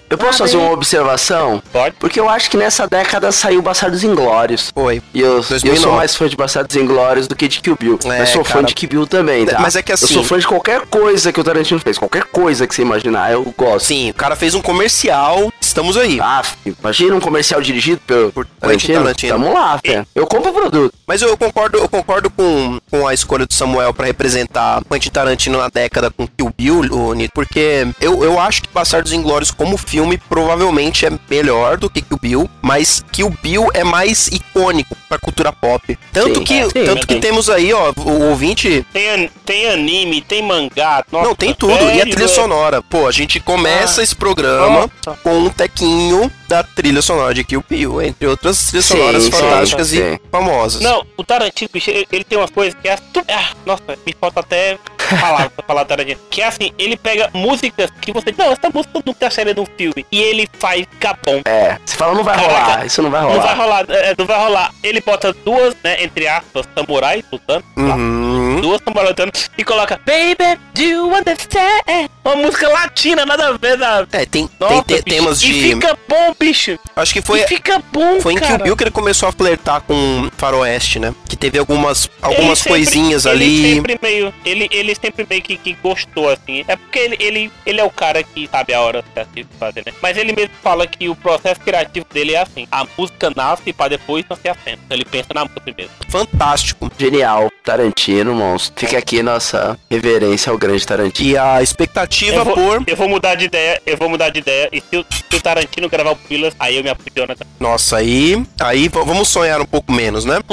Eu 0.10 0.18
posso 0.18 0.38
fazer 0.40 0.58
uma 0.58 0.72
observação? 0.72 1.62
Pode. 1.72 1.96
Porque 2.00 2.20
eu 2.20 2.30
acho 2.30 2.50
que 2.50 2.58
nessa 2.58 2.88
década 2.88 3.32
saiu 3.32 3.62
Bastardos 3.62 4.04
Inglórios. 4.04 4.72
Foi. 4.74 5.02
E 5.14 5.20
eu, 5.22 5.38
eu 5.38 5.44
2009. 5.44 5.78
sou 5.82 5.94
mais 5.94 6.16
fã 6.16 6.28
de 6.28 6.36
Bastardos 6.36 6.76
Inglórios 6.76 7.28
do 7.28 7.36
que 7.36 7.48
de 7.48 7.60
Kill 7.62 7.76
Bill. 7.80 8.00
É, 8.06 8.20
mas 8.20 8.30
sou 8.30 8.44
fã 8.44 8.54
cara. 8.56 8.66
de 8.68 8.74
Kill 8.76 8.90
Bill 8.90 9.08
também, 9.08 9.46
tá? 9.46 9.60
Mas 9.60 9.76
é 9.76 9.82
que 9.82 9.92
Eu 9.92 9.96
assim- 9.96 10.14
sou 10.14 10.24
fã 10.24 10.40
de 10.40 10.48
qualquer 10.48 10.82
coisa 10.88 11.32
que 11.34 11.40
o 11.40 11.44
Tarantino 11.44 11.80
fez. 11.80 11.98
Qualquer 11.98 12.24
coisa 12.26 12.66
que 12.68 12.74
você 12.76 12.82
imaginar, 12.82 13.32
eu 13.32 13.44
gosto. 13.58 13.88
Sim, 13.88 14.10
o 14.10 14.14
cara 14.14 14.36
fez 14.36 14.54
um 14.56 14.62
comercial, 14.62 15.52
estamos 15.60 15.98
aí. 15.98 16.20
Ah, 16.22 16.42
imagina 16.66 17.16
um 17.16 17.20
comercial 17.20 17.62
dirigido 17.62 18.00
pelo 18.08 18.32
Por 18.32 18.48
Quentin 18.62 18.77
Tarantino. 18.86 19.34
Tamo 19.34 19.54
lá, 19.54 19.80
fé. 19.84 20.06
Eu 20.14 20.28
compro 20.28 20.52
o 20.52 20.54
produto. 20.54 20.94
Mas 21.08 21.22
eu 21.22 21.36
concordo, 21.38 21.78
eu 21.78 21.88
concordo 21.90 22.30
com, 22.30 22.80
com 22.92 23.08
a 23.08 23.14
escolha 23.14 23.46
do 23.46 23.54
Samuel 23.54 23.94
pra 23.94 24.06
representar 24.06 24.84
Quentin 24.90 25.10
Tarantino 25.10 25.58
na 25.58 25.70
década 25.70 26.12
com 26.12 26.28
Kill 26.28 26.54
Bill, 26.58 26.80
o 26.94 27.14
Nito, 27.14 27.32
porque 27.34 27.88
eu, 28.02 28.24
eu 28.24 28.40
acho 28.40 28.62
que 28.64 28.70
Bastardos 28.74 29.14
Inglórios 29.14 29.52
como 29.52 29.78
filme 29.78 30.18
provavelmente 30.18 31.06
é 31.06 31.12
melhor 31.30 31.78
do 31.78 31.90
que 31.90 32.02
Kill 32.02 32.20
Bill, 32.22 32.50
mas 32.62 33.04
Kill 33.12 33.34
Bill 33.42 33.68
é 33.74 33.84
mais 33.84 34.28
icônico 34.28 34.96
pra 35.08 35.18
cultura 35.18 35.52
pop. 35.54 35.98
Tanto 36.12 36.36
Sim, 36.40 36.44
que, 36.44 36.54
é, 36.60 36.64
sim, 36.66 36.86
tanto 36.86 37.08
que 37.08 37.16
temos 37.20 37.50
aí, 37.50 37.72
ó, 37.74 37.94
o 37.98 38.30
ouvinte 38.30 38.86
Tem, 38.92 39.10
an- 39.10 39.30
tem 39.46 39.68
anime, 39.70 40.22
tem 40.22 40.42
mangá. 40.44 41.04
Nossa, 41.12 41.26
não, 41.28 41.36
tem 41.36 41.54
tudo. 41.54 41.74
E 41.92 42.02
a 42.02 42.06
trilha 42.06 42.28
sonora. 42.28 42.82
Pô, 42.82 43.08
a 43.08 43.12
gente 43.12 43.40
começa 43.40 44.02
Ah. 44.02 44.04
esse 44.04 44.16
programa 44.16 44.90
Nossa. 45.06 45.20
com 45.24 45.38
um 45.40 45.50
tequinho 45.50 46.30
da 46.48 46.64
trilha 46.64 47.02
sonora 47.02 47.34
de 47.34 47.44
Kill 47.44 47.64
Bill, 47.68 48.02
entre 48.02 48.28
outras 48.28 48.68
trilhas 48.68 48.86
Sim, 48.86 48.98
sonoras 48.98 49.24
sim, 49.24 49.32
fantásticas 49.32 49.88
sim. 49.88 50.00
e 50.00 50.22
famosas. 50.32 50.82
Não, 50.82 51.06
o 51.18 51.24
Tarantino, 51.24 51.70
bicho, 51.72 51.90
ele, 51.92 52.24
tem 52.24 52.38
uma 52.38 52.48
coisa 52.48 52.76
que 52.76 52.88
é. 52.88 52.98
Ah, 53.30 53.52
nossa, 53.66 53.84
me 54.06 54.16
falta 54.20 54.40
até 54.40 54.78
palavra 55.20 55.50
pra 55.50 55.66
falar 55.66 55.86
Tarantino. 55.86 56.20
Que 56.30 56.42
é 56.42 56.48
assim, 56.48 56.72
ele 56.78 56.98
pega 56.98 57.30
músicas 57.34 57.90
que 58.02 58.12
você. 58.12 58.34
Não, 58.38 58.52
essa 58.52 58.70
música 58.74 59.02
não 59.06 59.14
tá 59.14 59.30
saindo 59.30 59.54
de 59.54 59.60
um 59.60 59.66
filme. 59.78 60.06
E 60.12 60.22
ele 60.22 60.48
faz 60.60 60.86
bom. 61.24 61.42
É, 61.46 61.78
você 61.86 61.96
fala, 61.96 62.14
não 62.14 62.24
vai 62.24 62.36
Caraca, 62.36 62.54
rolar. 62.54 62.86
Isso 62.86 63.02
não 63.02 63.12
vai 63.12 63.22
Não 63.22 63.30
vai 63.30 63.56
rolar. 63.56 63.56
rolar, 63.56 63.86
é, 63.90 64.16
não 64.18 64.26
vai 64.26 64.40
rolar. 64.40 64.74
Ele 64.84 65.02
bota 65.02 65.34
duas, 65.46 65.76
né, 65.84 66.04
entre 66.04 66.28
aspas, 66.28 66.66
samurais 66.76 67.24
lutando. 67.32 67.64
lá. 67.78 67.96
Uhum. 67.96 68.62
Duas 68.62 68.82
samurais 68.84 69.10
lutando. 69.10 69.32
E 69.58 69.64
coloca 69.64 70.00
Baby, 70.06 70.60
do 70.74 70.82
you 70.82 71.14
understand? 71.14 72.10
Uma 72.28 72.36
música 72.36 72.68
latina, 72.68 73.26
nada 73.26 73.48
a 73.48 73.52
ver. 73.58 73.78
Da... 73.78 74.06
É, 74.12 74.26
tem, 74.26 74.50
Nossa, 74.60 74.84
tem 74.84 74.98
te- 74.98 75.04
bicho, 75.04 75.18
temas 75.18 75.42
E 75.42 75.48
de. 75.48 75.62
fica 75.62 75.98
bom, 76.10 76.36
bicho. 76.40 76.80
Acho 76.96 77.14
que 77.14 77.22
foi, 77.22 77.40
e 77.42 77.48
fica 77.48 77.82
bom, 77.92 78.20
foi 78.20 78.34
em 78.34 78.38
cara. 78.38 78.56
Kill 78.56 78.64
Bill 78.66 78.76
que 78.78 78.84
ele 78.84 78.92
começou 78.92 79.30
a 79.30 79.32
flertar 79.32 79.82
com 79.82 80.30
Faroeste, 80.38 81.00
né? 81.00 81.14
Que 81.30 81.38
teve 81.38 81.58
algumas, 81.58 82.10
algumas 82.22 82.46
Ele 82.46 82.56
sempre- 82.56 82.70
coisinhas 82.70 83.26
ele 83.26 83.36
ali. 83.36 83.74
Sempre 83.76 84.00
meio, 84.02 84.34
ele, 84.44 84.68
ele 84.72 84.96
sempre 84.96 85.26
meio 85.30 85.42
que, 85.42 85.56
que 85.58 85.74
gostou, 85.82 86.30
assim. 86.30 86.66
É 86.68 86.76
porque 86.76 87.00
ele, 87.00 87.18
ele, 87.20 87.52
ele 87.66 87.80
é 87.80 87.84
o 87.84 87.90
cara 87.90 88.22
que 88.24 88.48
sabe 88.52 88.74
a 88.74 88.82
hora 88.82 89.04
certa 89.14 89.32
de 89.34 89.46
fazer, 89.60 89.84
né? 89.86 89.94
Mas 90.02 90.18
ele 90.18 90.34
mesmo 90.34 90.52
fala 90.62 90.86
que 90.86 91.08
o 91.08 91.16
processo 91.16 91.62
criativo 91.62 92.06
dele 92.14 92.34
é 92.34 92.42
assim. 92.42 92.68
A 92.72 92.86
música 92.98 93.32
nasce 93.36 93.72
pra 93.72 93.88
depois 93.88 94.26
nascer 94.30 94.50
a 94.50 94.56
cena. 94.66 94.80
Ele 94.90 95.06
pensa 95.06 95.28
na 95.34 95.42
música 95.46 95.62
primeiro. 95.62 95.92
Fantástico. 96.10 96.92
Genial. 96.98 97.50
Tarantino, 97.64 98.34
monstro. 98.34 98.74
Fica 98.86 98.98
aqui 98.98 99.22
nossa 99.22 99.78
reverência 99.90 100.52
ao 100.52 100.58
grande 100.58 100.86
Tarantino. 100.86 101.30
E 101.30 101.38
a 101.38 101.62
expectativa 101.62 102.17
Eu 102.26 102.46
vou, 102.46 102.54
por. 102.54 102.84
eu 102.88 102.96
vou 102.96 103.10
mudar 103.10 103.36
de 103.36 103.46
ideia, 103.46 103.82
eu 103.86 103.98
vou 103.98 104.10
mudar 104.10 104.30
de 104.30 104.40
ideia. 104.40 104.70
E 104.72 104.82
se 104.82 104.98
o, 104.98 105.06
se 105.10 105.36
o 105.36 105.42
Tarantino 105.42 105.90
gravar 105.90 106.12
o 106.12 106.16
Pillars, 106.16 106.56
aí 106.60 106.78
eu 106.78 106.84
me 106.84 106.90
apaixono. 106.90 107.36
Nossa, 107.60 107.98
aí. 107.98 108.44
Aí 108.60 108.88
vamos 108.88 109.28
sonhar 109.30 109.62
um 109.62 109.66
pouco 109.66 109.92
menos, 109.92 110.26
né? 110.26 110.40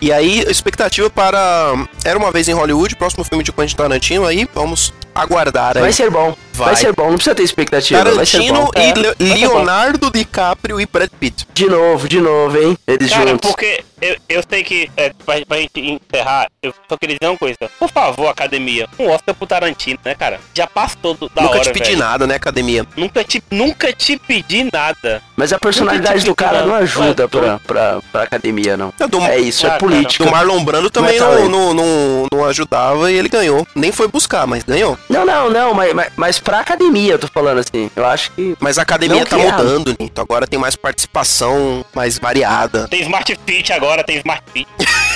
E 0.00 0.12
aí, 0.12 0.44
expectativa 0.48 1.10
para 1.10 1.74
Era 2.04 2.16
uma 2.16 2.30
vez 2.30 2.48
em 2.48 2.52
Hollywood, 2.52 2.94
próximo 2.94 3.24
filme 3.24 3.42
de 3.42 3.50
Quentin 3.50 3.74
Tarantino, 3.74 4.26
aí 4.26 4.48
vamos 4.54 4.92
aguardar 5.22 5.76
aí. 5.76 5.82
Vai 5.82 5.92
ser 5.92 6.10
bom. 6.10 6.34
Vai. 6.52 6.68
Vai. 6.72 6.76
ser 6.76 6.92
bom. 6.92 7.06
Não 7.08 7.14
precisa 7.14 7.34
ter 7.34 7.42
expectativa. 7.44 8.02
Vai 8.02 8.26
ser 8.26 8.38
Tarantino 8.38 8.62
bom. 8.64 8.70
e 8.76 8.80
É, 8.80 8.94
Le-. 8.94 9.34
Leonardo 9.34 10.10
DiCaprio 10.10 10.80
e 10.80 10.86
Brad 10.86 11.10
Pitt. 11.20 11.46
De 11.54 11.66
novo, 11.66 12.08
de 12.08 12.20
novo, 12.20 12.56
hein? 12.58 12.76
Eles 12.86 13.10
Cara, 13.10 13.30
juntos. 13.30 13.48
porque 13.50 13.84
eu, 14.00 14.16
eu 14.28 14.42
sei 14.48 14.64
que, 14.64 14.90
é, 14.96 15.12
pra, 15.24 15.34
pra 15.46 15.58
gente 15.58 15.80
encerrar, 15.80 16.48
eu 16.62 16.74
só 16.88 16.96
queria 16.96 17.16
dizer 17.20 17.30
uma 17.30 17.38
coisa. 17.38 17.58
Por 17.78 17.88
favor, 17.90 18.28
academia, 18.28 18.88
um 18.98 19.08
Oscar 19.10 19.34
pro 19.34 19.46
Tarantino, 19.46 19.98
né, 20.04 20.14
cara? 20.14 20.40
Já 20.54 20.66
passou 20.66 21.14
do, 21.14 21.28
da 21.28 21.42
Nunca 21.42 21.54
hora, 21.54 21.64
te 21.64 21.72
pedi 21.72 21.90
velho. 21.90 21.98
nada, 21.98 22.26
né, 22.26 22.34
academia? 22.34 22.84
Nunca 22.96 23.22
te, 23.22 23.42
nunca 23.50 23.92
te 23.92 24.16
pedi 24.16 24.68
nada. 24.72 25.22
Mas 25.38 25.52
a 25.52 25.58
personalidade 25.58 26.24
do 26.24 26.34
cara 26.34 26.66
não 26.66 26.74
ajuda 26.74 27.22
Não, 27.22 27.28
pra, 27.28 27.60
pra, 27.64 27.98
pra 28.10 28.22
academia, 28.24 28.76
não. 28.76 28.92
É, 28.98 29.06
do- 29.06 29.20
É 29.20 29.38
isso, 29.38 29.64
Ah, 29.64 29.68
é 29.68 29.70
cara. 29.70 29.80
política. 29.80 30.24
O 30.24 30.30
Marlon 30.32 30.64
Brando 30.64 30.90
também 30.90 31.16
Não 31.20 31.32
é 31.32 31.38
não, 31.44 31.48
não, 31.48 31.74
não, 31.74 32.26
não 32.32 32.44
ajudava 32.44 33.10
e 33.12 33.14
ele 33.14 33.28
ganhou. 33.28 33.64
Nem 33.72 33.92
foi 33.92 34.08
buscar, 34.08 34.48
mas 34.48 34.64
ganhou. 34.64 34.98
Não, 35.08 35.24
não, 35.24 35.48
não, 35.48 35.72
mas, 35.74 35.94
mas, 35.94 36.08
mas 36.16 36.38
pra 36.40 36.58
academia, 36.58 37.12
eu 37.12 37.18
tô 37.20 37.28
falando 37.28 37.58
assim. 37.58 37.88
Eu 37.94 38.04
acho 38.04 38.32
que. 38.32 38.56
Mas 38.58 38.78
a 38.78 38.82
academia 38.82 39.24
tá 39.24 39.38
mudando, 39.38 39.94
Nito. 40.00 40.20
Agora 40.20 40.44
tem 40.44 40.58
mais 40.58 40.74
participação, 40.74 41.84
mais 41.94 42.18
variada. 42.18 42.88
Tem 42.88 43.00
Smart 43.02 43.38
Fit 43.46 43.72
agora, 43.72 44.02
tem 44.02 44.16
Smart 44.16 44.42
Fit. 44.52 44.66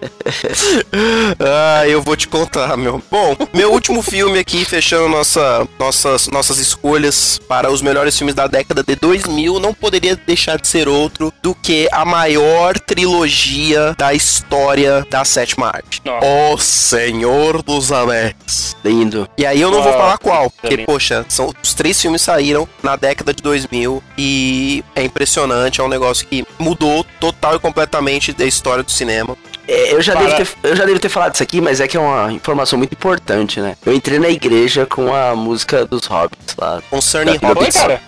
Ah, 1.40 1.86
eu 1.86 2.02
vou 2.02 2.16
te 2.16 2.26
contar, 2.28 2.76
meu. 2.76 3.02
Bom, 3.10 3.36
meu 3.54 3.72
último 3.72 4.02
filme 4.02 4.38
aqui, 4.38 4.64
fechando 4.64 5.08
nossa, 5.08 5.66
nossas, 5.78 6.28
nossas 6.28 6.58
escolhas 6.58 7.40
para 7.48 7.70
os 7.70 7.80
melhores 7.82 8.16
filmes 8.16 8.34
da 8.34 8.46
década 8.46 8.82
de 8.82 8.94
2000, 8.96 9.58
não 9.60 9.72
poderia 9.72 10.16
deixar 10.16 10.58
de 10.58 10.66
ser 10.66 10.88
outro 10.88 11.32
do 11.42 11.54
que 11.54 11.88
a 11.92 12.04
maior 12.04 12.78
trilogia 12.78 13.94
da 13.96 14.12
história 14.12 15.06
da 15.10 15.24
sétima 15.24 15.68
arte. 15.68 16.02
Nossa. 16.04 16.26
O 16.26 16.58
Senhor 16.58 17.62
dos 17.62 17.92
Anéis. 17.92 18.76
Lindo. 18.84 19.28
E 19.36 19.46
aí 19.46 19.60
eu 19.60 19.70
não 19.70 19.82
vou 19.82 19.92
falar 19.92 20.18
qual, 20.18 20.50
porque, 20.50 20.76
lindo. 20.76 20.86
poxa, 20.86 21.24
são, 21.28 21.52
os 21.62 21.74
três 21.74 22.00
filmes 22.00 22.22
saíram 22.22 22.68
na 22.82 22.96
década 22.96 23.32
de 23.32 23.42
2000 23.42 24.02
e 24.16 24.84
é 24.94 25.02
impressionante, 25.02 25.80
é 25.80 25.84
um 25.84 25.88
negócio 25.88 26.26
que 26.26 26.44
mudou 26.58 27.04
total 27.20 27.56
e 27.56 27.58
completamente 27.58 28.32
da 28.32 28.44
história 28.44 28.82
do 28.82 28.90
cinema. 28.90 29.36
É, 29.68 29.92
eu, 29.92 30.00
já 30.00 30.14
Para- 30.14 30.24
devo 30.24 30.36
ter, 30.36 30.48
eu 30.70 30.74
já 30.76 30.84
devo 30.86 30.98
ter 30.98 31.08
falado 31.10 31.34
isso 31.34 31.42
aqui, 31.42 31.60
mas 31.60 31.78
é 31.78 31.86
que 31.86 31.94
é 31.94 32.00
uma 32.00 32.32
informação 32.32 32.78
muito 32.78 32.92
importante, 32.94 33.60
né? 33.60 33.76
Eu 33.84 33.92
entrei 33.92 34.18
na 34.18 34.30
igreja 34.30 34.86
com 34.86 35.14
a 35.14 35.36
música 35.36 35.84
dos 35.84 36.06
Hobbits 36.06 36.56
lá. 36.56 36.80
Concerning 36.88 37.36
Hobbits. 37.36 37.76
cara. 37.76 38.00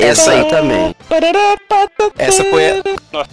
Essa 0.00 0.32
aí 0.32 0.48
também. 0.48 0.94
Essa 2.18 2.44
foi 2.44 2.70
a-. 2.70 2.82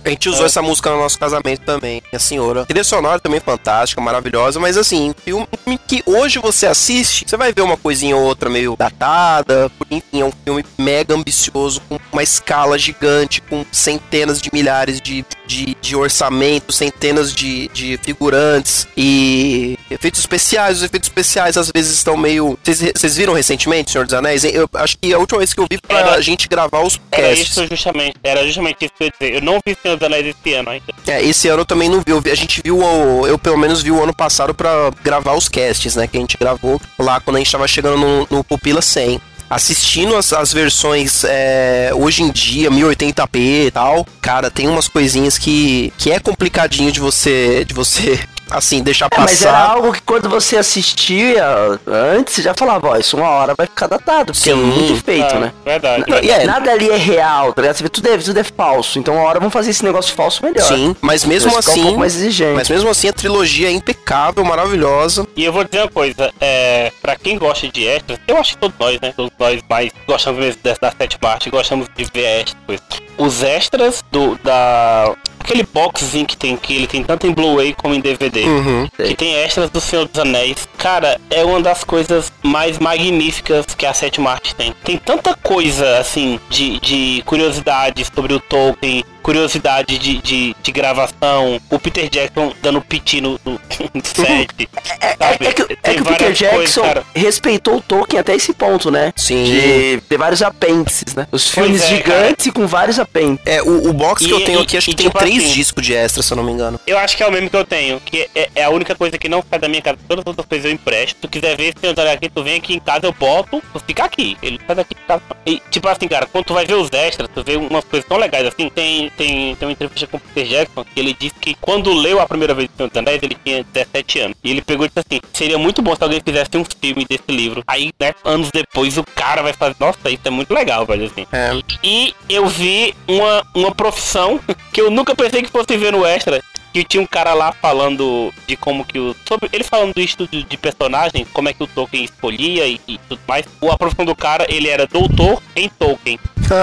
A 0.03 0.09
gente 0.09 0.30
usou 0.30 0.45
essa 0.45 0.62
música 0.62 0.89
no 0.91 0.97
nosso 0.97 1.18
casamento 1.20 1.62
também, 1.62 2.01
minha 2.12 2.20
senhora. 2.20 2.66
Trilha 2.66 2.84
sonora 2.84 3.20
também 3.20 3.39
fantástica, 3.39 4.01
maravilhosa, 4.01 4.59
mas 4.59 4.78
assim, 4.78 5.14
filme 5.24 5.47
que 5.88 6.03
hoje 6.05 6.39
você 6.39 6.68
assiste, 6.68 7.26
você 7.28 7.36
vai 7.36 7.51
ver 7.51 7.62
uma 7.62 7.78
coisinha 7.78 8.16
ou 8.16 8.24
outra 8.24 8.49
meio 8.49 8.76
datada, 8.78 9.72
enfim, 9.89 10.22
é 10.22 10.26
um 10.26 10.32
filme 10.43 10.64
mega 10.78 11.14
ambicioso, 11.14 11.82
com 11.89 11.99
uma 12.12 12.24
escala 12.24 12.78
gigante, 12.78 13.41
com 13.41 13.66
centenas 13.72 14.41
de 14.41 14.49
milhares 14.53 15.01
de, 15.01 15.26
de, 15.47 15.76
de 15.82 15.95
orçamento, 15.95 16.72
centenas 16.72 17.34
de, 17.34 17.68
de 17.70 17.97
figurantes 18.03 18.88
e 18.95 19.78
efeitos 19.89 20.20
especiais. 20.20 20.78
Os 20.78 20.84
efeitos 20.84 21.09
especiais 21.09 21.57
às 21.57 21.72
vezes 21.74 21.93
estão 21.93 22.16
meio. 22.16 22.57
Vocês 22.64 23.18
viram 23.18 23.34
recentemente, 23.34 23.91
Senhor 23.91 24.05
dos 24.05 24.14
Anéis? 24.14 24.43
Eu 24.43 24.70
acho 24.74 24.97
que 24.97 25.14
a 25.14 25.18
última 25.20 25.39
vez 25.39 25.51
que 25.54 25.62
eu 25.62 25.68
vi 25.70 25.78
pra 25.80 25.99
Era- 25.99 26.22
gente 26.22 26.47
gravar 26.47 26.82
os 26.82 26.99
Era 27.12 27.28
casts. 27.30 27.49
isso 27.49 27.68
justamente, 27.68 28.16
era 28.24 28.45
justamente 28.45 28.86
isso 28.86 28.93
que 28.97 29.04
eu 29.04 29.08
ia 29.08 29.14
dizer. 29.20 29.36
Eu 29.36 29.41
não 29.41 29.60
vi 29.66 29.78
Senhor 29.82 29.97
dos 29.97 30.06
Anéis 30.06 30.28
esse 30.36 30.54
ano 30.56 30.70
ainda. 30.70 30.86
É, 31.08 31.22
esse 31.24 31.47
ano 31.47 31.62
eu 31.62 31.66
também 31.66 31.89
não 31.89 31.99
vi. 31.99 32.12
Eu 32.12 32.22
vi- 32.22 32.32
A 32.32 32.36
gente 32.36 32.62
viu, 32.64 32.80
o- 32.80 33.28
eu 33.28 33.38
pelo 33.38 33.58
menos 33.58 33.82
vi 33.82 33.91
o 33.91 34.02
ano 34.02 34.14
passado 34.14 34.54
pra 34.54 34.91
gravar 35.04 35.34
os 35.34 35.47
casts, 35.49 35.95
né? 35.95 36.08
Que 36.08 36.18
a 36.18 36.20
gente 36.20 36.38
gravou 36.38 36.80
lá 36.97 37.20
quando 37.20 37.36
a 37.38 37.39
gente 37.39 37.52
tava 37.52 37.68
chegando 37.68 37.97
no, 37.97 38.28
no 38.30 38.43
Pupila 38.43 38.82
100. 38.82 39.20
Assistindo 39.49 40.16
as, 40.16 40.32
as 40.32 40.54
versões 40.54 41.26
é, 41.26 41.91
hoje 41.93 42.24
em 42.24 42.32
dia, 42.32 42.70
1080p 42.72 43.66
e 43.68 43.72
tal, 43.72 44.08
cara, 44.22 44.49
tem 44.49 44.66
umas 44.70 44.88
coisinhas 44.88 45.38
que, 45.38 45.91
que 45.97 46.10
é 46.10 46.20
complicadinho 46.22 46.89
de 46.89 47.02
você, 47.02 47.66
de 47.66 47.74
você, 47.74 48.18
assim, 48.52 48.84
deixar 48.84 49.08
É, 49.12 49.20
mas 49.20 49.41
era 49.41 49.52
passar. 49.52 49.70
algo 49.72 49.93
que 49.93 50.02
quando 50.02 50.30
você 50.30 50.58
assistia 50.58 51.45
antes, 51.88 52.36
você 52.36 52.41
já 52.41 52.54
falava, 52.54 52.89
ó, 52.89 52.97
isso 52.97 53.18
uma 53.18 53.30
hora 53.30 53.54
vai 53.58 53.66
ficar 53.68 53.88
datado, 53.88 54.34
porque 54.34 54.49
é 54.49 54.54
Sim. 54.54 54.60
muito 54.62 55.04
feito, 55.04 55.36
Ah, 55.36 55.39
né? 55.39 55.54
Verdade. 55.66 55.99
Não, 56.08 56.18
verdade. 56.18 56.28
e 56.28 56.32
é- 56.32 56.45
Nada 56.45 56.72
ali 56.72 56.89
é 56.89 56.95
real, 56.97 57.54
tá 57.54 57.62
ligado? 57.62 57.78
Você 57.78 57.84
vê, 57.84 57.89
tudo 57.89 58.08
é, 58.10 58.18
tudo 58.18 58.39
é 58.39 58.43
falso. 58.43 58.99
Então 58.99 59.16
uma 59.16 59.24
hora 59.24 59.39
vamos 59.39 59.54
fazer 59.54 59.70
esse 59.72 59.84
negócio 59.84 60.14
falso 60.16 60.43
melhor. 60.43 60.64
Sim, 60.68 60.95
mas 61.02 61.24
mesmo 61.24 61.52
Vai 61.52 61.62
ficar 61.62 61.72
assim. 61.72 61.82
um 61.82 61.86
pouco 61.86 61.99
mais 61.99 62.16
exigente. 62.16 62.56
Mas 62.56 62.70
mesmo 62.70 62.89
assim 62.89 63.08
a 63.10 63.14
trilogia 63.14 63.68
é 63.70 63.72
impecável, 63.72 64.43
maravilhosa. 64.43 65.28
E 65.36 65.43
eu 65.45 65.54
vou 65.54 65.64
dizer 65.64 65.80
uma 65.84 65.89
coisa, 65.89 66.32
é, 66.39 66.91
pra 67.02 67.16
quem 67.16 67.38
gosta 67.38 67.68
de 67.68 67.86
extras, 67.88 68.20
eu 68.28 68.38
acho 68.38 68.52
que 68.54 68.58
todos 68.58 68.76
nós, 68.80 68.99
né? 69.02 69.14
Todos 69.16 69.32
nós 69.39 69.62
mais 69.70 69.91
gostamos 70.08 70.39
mesmo 70.39 70.60
dessa 70.64 70.80
da 70.82 70.91
sétima 70.91 71.30
arte, 71.30 71.49
gostamos 71.49 71.88
de 71.95 72.04
ver 72.14 72.41
extras. 72.41 72.80
Os 73.22 73.43
extras 73.43 74.03
do 74.11 74.36
da 74.43 75.15
aquele 75.39 75.63
boxzinho 75.63 76.26
que 76.26 76.38
tem 76.38 76.55
que 76.55 76.74
ele 76.74 76.88
tem 76.88 77.03
tanto 77.03 77.28
em 77.28 77.32
Blu-ray 77.32 77.74
como 77.74 77.93
em 77.93 77.99
DVD. 77.99 78.43
Uhum. 78.43 78.88
Que 78.95 79.15
tem 79.15 79.36
extras 79.36 79.69
do 79.69 79.82
Senhor 79.82 80.07
dos 80.07 80.19
Anéis. 80.19 80.67
Cara, 80.78 81.19
é 81.30 81.43
uma 81.43 81.61
das 81.61 81.84
coisas 81.84 82.32
mais 82.41 82.80
magníficas 82.80 83.65
que 83.76 83.86
a 83.86 83.93
sétima 83.93 84.32
arte 84.32 84.55
tem. 84.55 84.74
Tem 84.84 84.97
tanta 84.97 85.36
coisa, 85.36 85.97
assim, 85.97 86.39
de, 86.49 86.80
de 86.80 87.24
curiosidade 87.26 88.05
sobre 88.13 88.34
o 88.34 88.39
Tolkien, 88.39 89.03
curiosidade 89.22 89.97
de, 89.97 90.17
de, 90.17 90.55
de 90.61 90.72
gravação, 90.72 91.59
o 91.69 91.80
Peter 91.80 92.09
Jackson 92.09 92.53
dando 92.61 92.82
piti 92.82 93.22
no, 93.22 93.39
no 93.45 93.59
set. 94.03 94.69
É, 94.99 95.15
sabe? 95.15 95.47
é 95.47 95.53
que, 95.53 95.61
é 95.61 95.76
Tem 95.76 95.95
que 95.95 96.01
o 96.01 96.05
Peter 96.05 96.17
coisas, 96.28 96.38
Jackson 96.39 96.82
cara. 96.82 97.03
respeitou 97.15 97.78
o 97.78 97.82
Tolkien 97.82 98.19
até 98.19 98.36
esse 98.36 98.53
ponto, 98.53 98.91
né? 98.91 99.13
Sim. 99.15 99.43
De 99.43 100.01
ter 100.09 100.17
vários 100.17 100.41
apêndices, 100.41 101.15
né? 101.15 101.28
Os 101.32 101.49
filmes 101.49 101.82
é, 101.84 101.88
gigantes 101.88 102.45
e 102.45 102.51
com 102.51 102.67
vários 102.67 102.99
apêndices. 102.99 103.45
É, 103.45 103.61
o, 103.61 103.89
o 103.89 103.93
box 103.93 104.24
que 104.26 104.30
E- 104.30 104.34
eu 104.34 104.41
tenho 104.43 104.59
e- 104.59 104.63
aqui, 104.63 104.78
acho 104.78 104.89
e 104.89 104.93
que 104.93 104.97
tem 104.97 105.07
tipo 105.07 105.19
três 105.19 105.38
assim- 105.43 105.53
discos 105.53 105.86
de 105.86 105.93
extra, 105.93 106.22
se 106.24 106.32
eu 106.34 106.38
não 106.38 106.43
me 106.43 106.51
engano. 106.51 106.80
Eu 106.86 106.97
acho 106.97 107.15
que 107.15 107.24
é 107.24 107.28
o 107.28 107.32
mesmo 107.32 107.49
que 107.49 107.55
eu 107.55 107.65
tenho, 107.65 107.99
que 107.99 108.28
é, 108.36 108.49
é 108.55 108.63
a 108.63 108.69
única 108.69 108.95
coisa 108.95 109.17
que 109.17 109.30
não 109.30 109.43
sai 109.49 109.59
da 109.59 109.67
minha 109.67 109.82
casa. 109.82 109.97
Todas 110.07 110.24
as 110.24 110.28
outras 110.28 110.45
coisas 110.47 110.65
eu 110.65 110.72
empresto. 110.72 111.15
Se 111.15 111.22
tu 111.22 111.28
quiser 111.30 111.55
ver 111.57 111.63
esse 111.65 111.76
Senhor 111.80 111.99
aqui, 112.07 112.30
tu 112.30 112.43
vem 112.43 112.55
aqui 112.57 112.74
em 112.76 112.80
casa, 112.80 113.05
eu 113.05 113.11
boto, 113.13 113.61
tu 113.74 113.80
fica 113.86 114.03
aqui. 114.05 114.38
Ele 114.41 114.59
sai 114.65 114.76
daqui 114.76 114.95
de 114.95 115.01
casa. 115.01 115.22
E, 115.45 115.61
tipo 115.69 115.88
assim, 115.88 116.07
cara, 116.07 116.26
quando 116.26 116.45
tu 116.45 116.53
vai 116.53 116.65
ver 116.65 116.76
os 116.76 116.89
extras, 116.91 117.30
tu 117.34 117.43
vê 117.43 117.55
umas 117.55 117.84
coisas 117.84 118.07
tão 118.07 118.17
legais 118.17 118.45
assim. 118.47 118.69
Tem, 118.69 119.11
tem, 119.18 119.55
tem 119.55 119.68
uma 119.68 119.72
entrevista 119.72 120.07
com 120.07 120.18
o 120.18 120.20
Peter 120.20 120.45
Jackson 120.45 120.84
que 120.84 120.99
ele 120.99 121.14
disse 121.14 121.36
que 121.39 121.55
quando 121.55 121.93
leu 121.93 122.20
a 122.20 122.28
primeira 122.28 122.53
vez 122.53 122.70
o 122.70 122.78
Senhor 122.78 122.89
dos 122.89 122.97
Anéis, 122.97 123.22
ele 123.22 123.38
tinha 123.43 123.64
17 123.64 124.20
anos. 124.20 124.38
E 124.43 124.51
ele 124.51 124.62
pegou 124.62 124.86
e 124.86 124.89
disse 124.89 124.99
assim: 124.99 125.22
seria 125.34 125.57
muito 125.57 125.82
bom 125.82 125.95
se 125.95 126.03
alguém 126.03 126.22
fizesse 126.24 126.57
um 126.57 126.64
filme 126.64 127.05
desse 127.05 127.30
livro. 127.30 127.64
Aí, 127.68 127.91
né, 127.99 128.14
anos 128.24 128.49
depois, 128.51 128.97
o 128.97 129.03
cara 129.03 129.41
vai 129.41 129.53
fazer. 129.53 129.76
Nossa, 129.80 130.09
isso 130.09 130.22
é 130.26 130.30
muito 130.30 130.53
legal, 130.53 130.86
velho, 130.86 131.05
assim. 131.05 131.26
É. 131.32 131.51
E 131.84 132.14
eu 132.30 132.47
vi 132.47 132.93
uma, 133.07 133.43
uma 133.53 133.76
profissão 133.76 134.39
que 134.72 134.82
eu 134.82 134.89
nunca 134.89 135.16
pensei 135.16 135.41
que 135.41 135.49
fosse 135.49 135.78
ver 135.78 135.91
no 135.91 136.05
Extra. 136.05 136.41
Que 136.74 136.86
tinha 136.86 137.03
um 137.03 137.05
cara 137.05 137.34
lá 137.34 137.51
falando 137.51 138.34
de 138.47 138.55
como 138.55 138.86
que 138.86 138.97
o. 138.97 139.14
Sobre, 139.28 139.49
ele 139.51 139.64
falando 139.64 139.93
do 139.93 139.99
estudo 139.99 140.41
de 140.41 140.57
personagem, 140.57 141.26
como 141.34 141.49
é 141.49 141.53
que 141.53 141.62
o 141.62 141.68
Tolkien 141.68 142.05
escolhia 142.05 142.66
e, 142.66 142.80
e 142.88 142.97
tudo 143.09 143.20
mais. 143.28 143.45
O, 143.59 143.70
a 143.70 143.78
profissão 143.78 144.05
do 144.05 144.16
cara, 144.16 144.45
ele 144.47 144.70
era 144.70 144.88
doutor 144.88 145.41
em 145.53 145.68
Tolkien. 145.68 146.18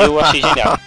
Eu 0.04 0.20
achei 0.20 0.40
genial. 0.42 0.78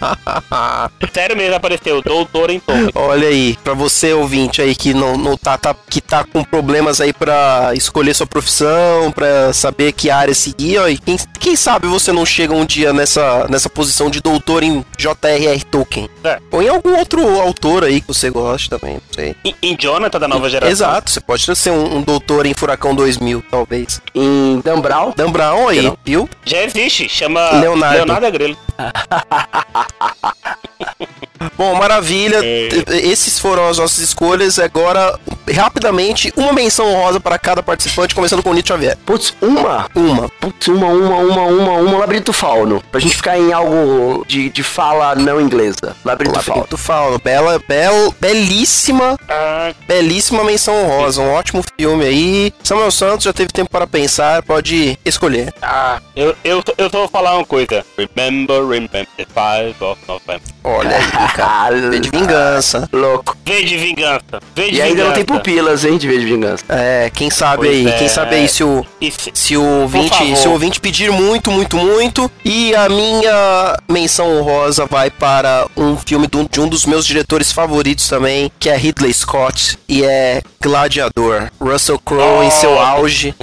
Sério 1.14 1.36
mesmo, 1.36 1.56
apareceu, 1.56 2.02
doutor 2.02 2.50
em 2.50 2.60
Tolkien. 2.60 2.90
Olha 2.96 3.28
aí, 3.28 3.58
pra 3.64 3.74
você 3.74 4.14
ouvinte 4.14 4.62
aí 4.62 4.76
que 4.76 4.94
não, 4.94 5.18
não 5.18 5.36
tá, 5.38 5.58
tá- 5.58 5.76
que 5.90 6.00
tá 6.02 6.24
com 6.24 6.44
problemas 6.44 7.02
aí 7.02 7.12
pra 7.14 7.72
escolher 7.74 8.14
sua 8.14 8.26
profissão, 8.28 9.12
pra 9.12 9.52
saber 9.54 9.92
que 9.92 10.10
área 10.10 10.34
seguir, 10.34 10.78
ó, 10.80 10.88
e 10.88 10.98
quem, 10.98 11.18
quem 11.40 11.56
sabe 11.56 11.88
você 11.88 12.12
não 12.12 12.26
chega 12.26 12.54
um 12.54 12.66
dia 12.66 12.94
nessa, 12.94 13.48
nessa 13.50 13.70
posição 13.70 14.10
de 14.10 14.22
doutor 14.22 14.64
em 14.64 14.86
J.R.R. 14.98 15.64
Tolkien. 15.66 16.10
É. 16.24 16.40
Ou 16.52 16.62
em 16.62 16.70
algum 16.70 16.98
outro 16.98 17.40
autor 17.42 17.84
aí 17.84 18.02
que 18.02 18.08
você 18.08 18.30
goste 18.30 18.70
também, 18.70 18.96
não 18.96 19.02
sei. 19.12 19.36
Em, 19.44 19.56
em 19.62 19.76
Jonathan 19.78 20.20
da 20.20 20.28
nova 20.28 20.50
geração. 20.50 20.72
Exato, 20.72 21.12
você 21.12 21.20
pode 21.20 21.56
ser 21.56 21.72
um, 21.72 21.98
um 21.98 22.02
doutor 22.02 22.46
em 22.46 22.54
Furacão 22.54 22.96
2000, 22.96 23.44
talvez. 23.50 24.02
Em 24.16 24.62
Dan 24.64 24.80
Brown, 24.80 25.14
Dan 25.16 25.32
Brown 25.32 25.68
aí, 25.68 25.82
Não. 25.82 25.98
viu? 26.04 26.30
Já 26.46 26.64
existe, 26.64 27.08
chama 27.10 27.52
Leonardo. 27.60 27.98
Leonardo 27.98 28.26
Agrelo. 28.28 28.58
Bom, 31.58 31.76
maravilha. 31.76 32.40
É. 32.44 32.70
Esses 33.04 33.40
foram 33.40 33.68
as 33.68 33.78
nossas 33.78 34.00
escolhas. 34.00 34.60
Agora, 34.60 35.20
rapidamente, 35.54 36.32
uma 36.36 36.54
menção 36.54 36.88
honrosa 36.88 37.20
para 37.20 37.38
cada 37.38 37.62
participante, 37.64 38.16
começando 38.16 38.42
com 38.44 38.50
o 38.50 38.54
Nietzsche 38.54 38.74
Xavier. 38.74 38.98
putz, 39.06 39.34
uma. 39.42 39.88
Uma. 39.96 40.30
Putz, 40.30 40.68
uma, 40.68 40.88
uma, 40.88 41.18
uma, 41.18 41.42
uma, 41.44 41.72
uma, 41.74 41.98
labirinto 42.00 42.34
fauno. 42.34 42.82
Pra 42.92 43.00
gente 43.00 43.16
ficar 43.16 43.38
em 43.38 43.52
algo 43.54 44.26
de, 44.28 44.50
de 44.50 44.64
fala 44.64 45.16
não 45.16 45.40
inglesa. 45.42 45.96
Labirinto 46.06 46.40
fauno. 46.42 46.62
Labirinto 46.62 46.78
Fauno. 46.78 47.20
Bela, 47.20 47.62
bel, 47.68 48.14
belíssima, 48.20 49.18
Ah, 49.28 49.74
belíssima 49.88 50.44
menção 50.44 50.74
honrosa. 50.76 51.22
Um 51.22 51.32
ótimo 51.32 51.64
filme 51.78 52.06
aí. 52.06 52.54
Samuel 52.64 52.92
Santos 52.92 53.24
já 53.26 53.34
teve 53.34 53.52
tempo 53.52 53.70
para 53.70 53.86
pensar, 53.88 54.42
pode 54.44 54.98
escolher. 55.06 55.54
ah, 55.62 56.00
eu, 56.16 56.36
eu, 56.44 56.64
eu 56.78 56.90
vou 56.90 57.08
falar 57.08 57.36
uma 57.36 57.46
coisa. 57.46 57.86
Remember, 57.98 58.62
remember, 58.62 58.81
the 58.88 59.06
5 59.34 59.82
of 59.86 60.00
November. 60.08 60.42
Olha 60.64 60.96
aí, 60.98 61.28
cara. 61.36 61.90
V 61.90 62.00
de 62.00 62.10
vingança. 62.10 62.88
Louco. 62.94 63.36
V 63.46 63.64
de 63.64 63.78
vingança. 63.78 64.40
V 64.56 64.72
de 64.72 64.78
E 64.78 64.82
ainda 64.82 65.04
não 65.06 65.12
tem 65.14 65.24
vingança. 65.24 65.40
pupilas, 65.40 65.86
hein, 65.86 65.98
de 65.98 66.08
vez 66.08 66.22
de 66.22 66.26
vingança. 66.28 66.64
É, 66.70 67.10
quem 67.14 67.30
sabe 67.30 67.58
Pois 67.68 67.70
aí, 67.72 67.88
é. 67.88 67.98
quem 67.98 68.10
sabe 68.10 68.36
aí 68.36 68.48
se 68.48 68.64
o, 68.64 68.86
se- 69.02 69.32
se 69.34 69.58
o 69.58 69.64
ouvinte, 69.82 70.36
se 70.38 70.48
o 70.48 70.52
ouvinte 70.52 70.80
pedir 70.80 71.12
muito, 71.12 71.52
muito, 71.52 71.78
muito. 71.78 72.32
E 72.46 72.76
a 72.76 72.88
minha 72.90 73.78
menção 73.90 74.38
honrosa 74.40 74.86
vai 74.86 75.10
para 75.10 75.66
um 75.76 75.98
filme 75.98 76.28
de 76.28 76.60
um 76.60 76.68
dos 76.68 76.86
meus 76.86 77.06
diretores 77.06 77.52
favoritos 77.52 78.08
também, 78.08 78.52
que 78.60 78.70
é 78.70 78.76
Ridley 78.78 79.14
Scott, 79.14 79.78
e 79.88 80.04
é 80.04 80.42
Gladiador. 80.62 81.50
Russell 81.60 82.00
Crowe 82.00 82.46
em 82.46 82.52
seu 82.52 82.72
Oh. 82.74 82.80
auge. 82.80 83.34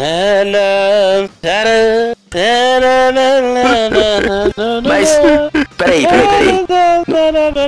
Mas, 4.86 5.10
peraí, 5.76 6.06
peraí, 6.06 6.66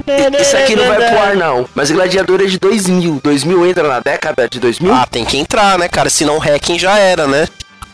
peraí. 0.04 0.42
Isso 0.42 0.56
aqui 0.56 0.76
não 0.76 0.86
vai 0.86 0.96
pro 0.96 1.18
ar, 1.18 1.36
não. 1.36 1.68
Mas 1.74 1.90
Gladiador 1.90 2.40
é 2.40 2.46
de 2.46 2.58
2000. 2.58 3.20
2000 3.22 3.66
entra 3.66 3.88
na 3.88 4.00
década 4.00 4.48
de 4.48 4.60
2000? 4.60 4.94
Ah, 4.94 5.06
tem 5.10 5.24
que 5.24 5.38
entrar, 5.38 5.78
né, 5.78 5.88
cara? 5.88 6.10
Senão 6.10 6.36
o 6.36 6.38
hacking 6.38 6.78
já 6.78 6.98
era, 6.98 7.26
né? 7.26 7.48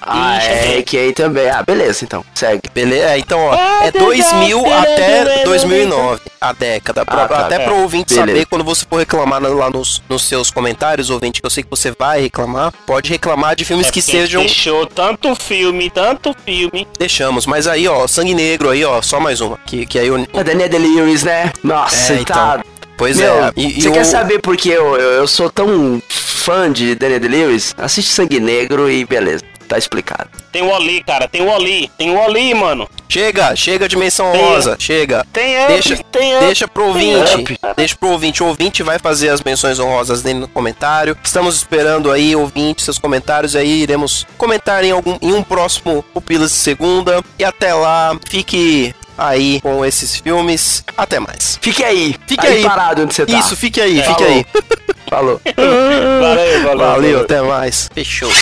Ah, 0.06 0.42
é, 0.42 0.82
que 0.82 0.96
aí 0.96 1.12
também. 1.12 1.48
Ah, 1.50 1.62
beleza, 1.62 2.04
então. 2.04 2.24
Segue. 2.34 2.62
Beleza? 2.74 3.06
É, 3.10 3.18
Então, 3.18 3.38
ó, 3.40 3.54
é 3.82 3.90
2000 3.90 4.64
até 4.72 5.44
2009, 5.44 6.20
a 6.40 6.52
década. 6.52 7.04
Pra- 7.04 7.24
Ah, 7.24 7.28
tá, 7.28 7.38
até 7.46 7.56
é. 7.56 7.58
pro 7.64 7.76
ouvinte 7.76 8.14
Beleza. 8.14 8.26
saber, 8.32 8.46
quando 8.46 8.64
você 8.64 8.84
for 8.88 8.98
reclamar 8.98 9.40
na- 9.40 9.48
lá 9.48 9.68
nos, 9.70 10.02
nos 10.08 10.22
seus 10.22 10.50
comentários, 10.50 11.10
ouvinte, 11.10 11.40
que 11.40 11.46
eu 11.46 11.50
sei 11.50 11.62
que 11.62 11.70
você 11.70 11.92
vai 11.98 12.20
reclamar, 12.22 12.72
pode 12.86 13.10
reclamar 13.10 13.56
de 13.56 13.64
filmes 13.64 13.88
É 13.88 13.90
que 13.90 14.00
sejam... 14.00 14.42
Deixou 14.42 14.86
tanto 14.86 15.34
filme, 15.34 15.90
tanto 15.90 16.34
filme. 16.44 16.86
Deixamos, 16.98 17.46
mas 17.46 17.66
aí, 17.66 17.88
ó, 17.88 18.06
Sangue 18.06 18.34
Negro 18.34 18.70
aí, 18.70 18.84
ó, 18.84 19.02
só 19.02 19.18
mais 19.18 19.40
uma. 19.40 19.58
Que, 19.66 19.84
que 19.86 19.98
aí 19.98 20.06
eu... 20.08 20.26
A 20.34 20.42
Daniel 20.42 20.68
Delirious, 20.68 21.22
né? 21.24 21.52
Nossa, 21.64 22.12
É, 22.14 22.24
tá. 22.24 22.62
Pois 22.98 23.18
Meu, 23.18 23.44
é. 23.44 23.52
E, 23.56 23.78
e 23.78 23.82
você 23.82 23.88
o- 23.88 23.92
quer 23.92 24.04
saber 24.04 24.40
por 24.40 24.56
que 24.56 24.70
eu, 24.70 24.96
eu, 24.96 25.10
eu 25.14 25.28
sou 25.28 25.50
tão 25.50 26.00
fã 26.08 26.72
de 26.72 26.94
Daniel 26.94 27.20
Delirious? 27.20 27.74
Assiste 27.76 28.10
Sangue 28.10 28.40
Negro 28.40 28.90
e 28.90 29.04
beleza. 29.04 29.44
Tá 29.68 29.76
explicado. 29.76 30.30
Tem 30.52 30.62
o 30.62 30.68
Oli, 30.70 31.02
cara. 31.02 31.26
Tem 31.28 31.42
o 31.42 31.48
Oli. 31.50 31.90
Tem 31.98 32.10
o 32.10 32.18
Oli, 32.18 32.54
mano. 32.54 32.88
Chega, 33.08 33.54
chega 33.56 33.88
de 33.88 33.96
menção 33.96 34.30
Tem- 34.32 34.40
rosa, 34.42 34.76
chega. 34.78 35.26
Tem 35.32 35.56
up, 35.64 35.72
Deixa, 35.72 35.96
tem 36.10 36.36
up. 36.36 36.44
deixa 36.44 36.68
pro 36.68 36.86
ouvinte, 36.86 37.34
up. 37.34 37.58
deixa 37.76 37.96
pro 37.96 38.08
ouvinte. 38.10 38.42
O 38.42 38.46
ouvinte 38.46 38.82
vai 38.82 38.98
fazer 38.98 39.28
as 39.30 39.42
menções 39.42 39.78
honrosas 39.78 40.22
dele 40.22 40.40
no 40.40 40.48
comentário. 40.48 41.16
Estamos 41.22 41.56
esperando 41.56 42.10
aí, 42.12 42.34
ouvinte, 42.36 42.82
seus 42.82 42.98
comentários 42.98 43.56
aí. 43.56 43.82
Iremos 43.82 44.26
comentar 44.38 44.84
em, 44.84 44.90
algum, 44.92 45.18
em 45.20 45.32
um 45.32 45.42
próximo 45.42 46.04
Pupilas 46.14 46.50
de 46.50 46.56
Segunda. 46.56 47.22
E 47.38 47.44
até 47.44 47.74
lá, 47.74 48.16
fique 48.28 48.94
aí 49.18 49.60
com 49.60 49.84
esses 49.84 50.16
filmes. 50.16 50.84
Até 50.96 51.18
mais. 51.18 51.58
Fique 51.60 51.82
aí. 51.84 52.14
Fique 52.26 52.46
aí. 52.46 52.58
aí. 52.58 52.62
parado 52.62 53.02
onde 53.02 53.14
você 53.14 53.26
tá. 53.26 53.38
Isso, 53.38 53.56
fique 53.56 53.80
aí, 53.80 54.02
fique 54.02 54.14
Falou. 54.14 54.28
aí. 54.28 54.46
Falou. 55.08 55.40
Valeu, 55.56 56.62
valeu. 56.64 56.78
Valeu, 56.78 57.20
até 57.20 57.40
mais. 57.40 57.88
Fechou. 57.94 58.28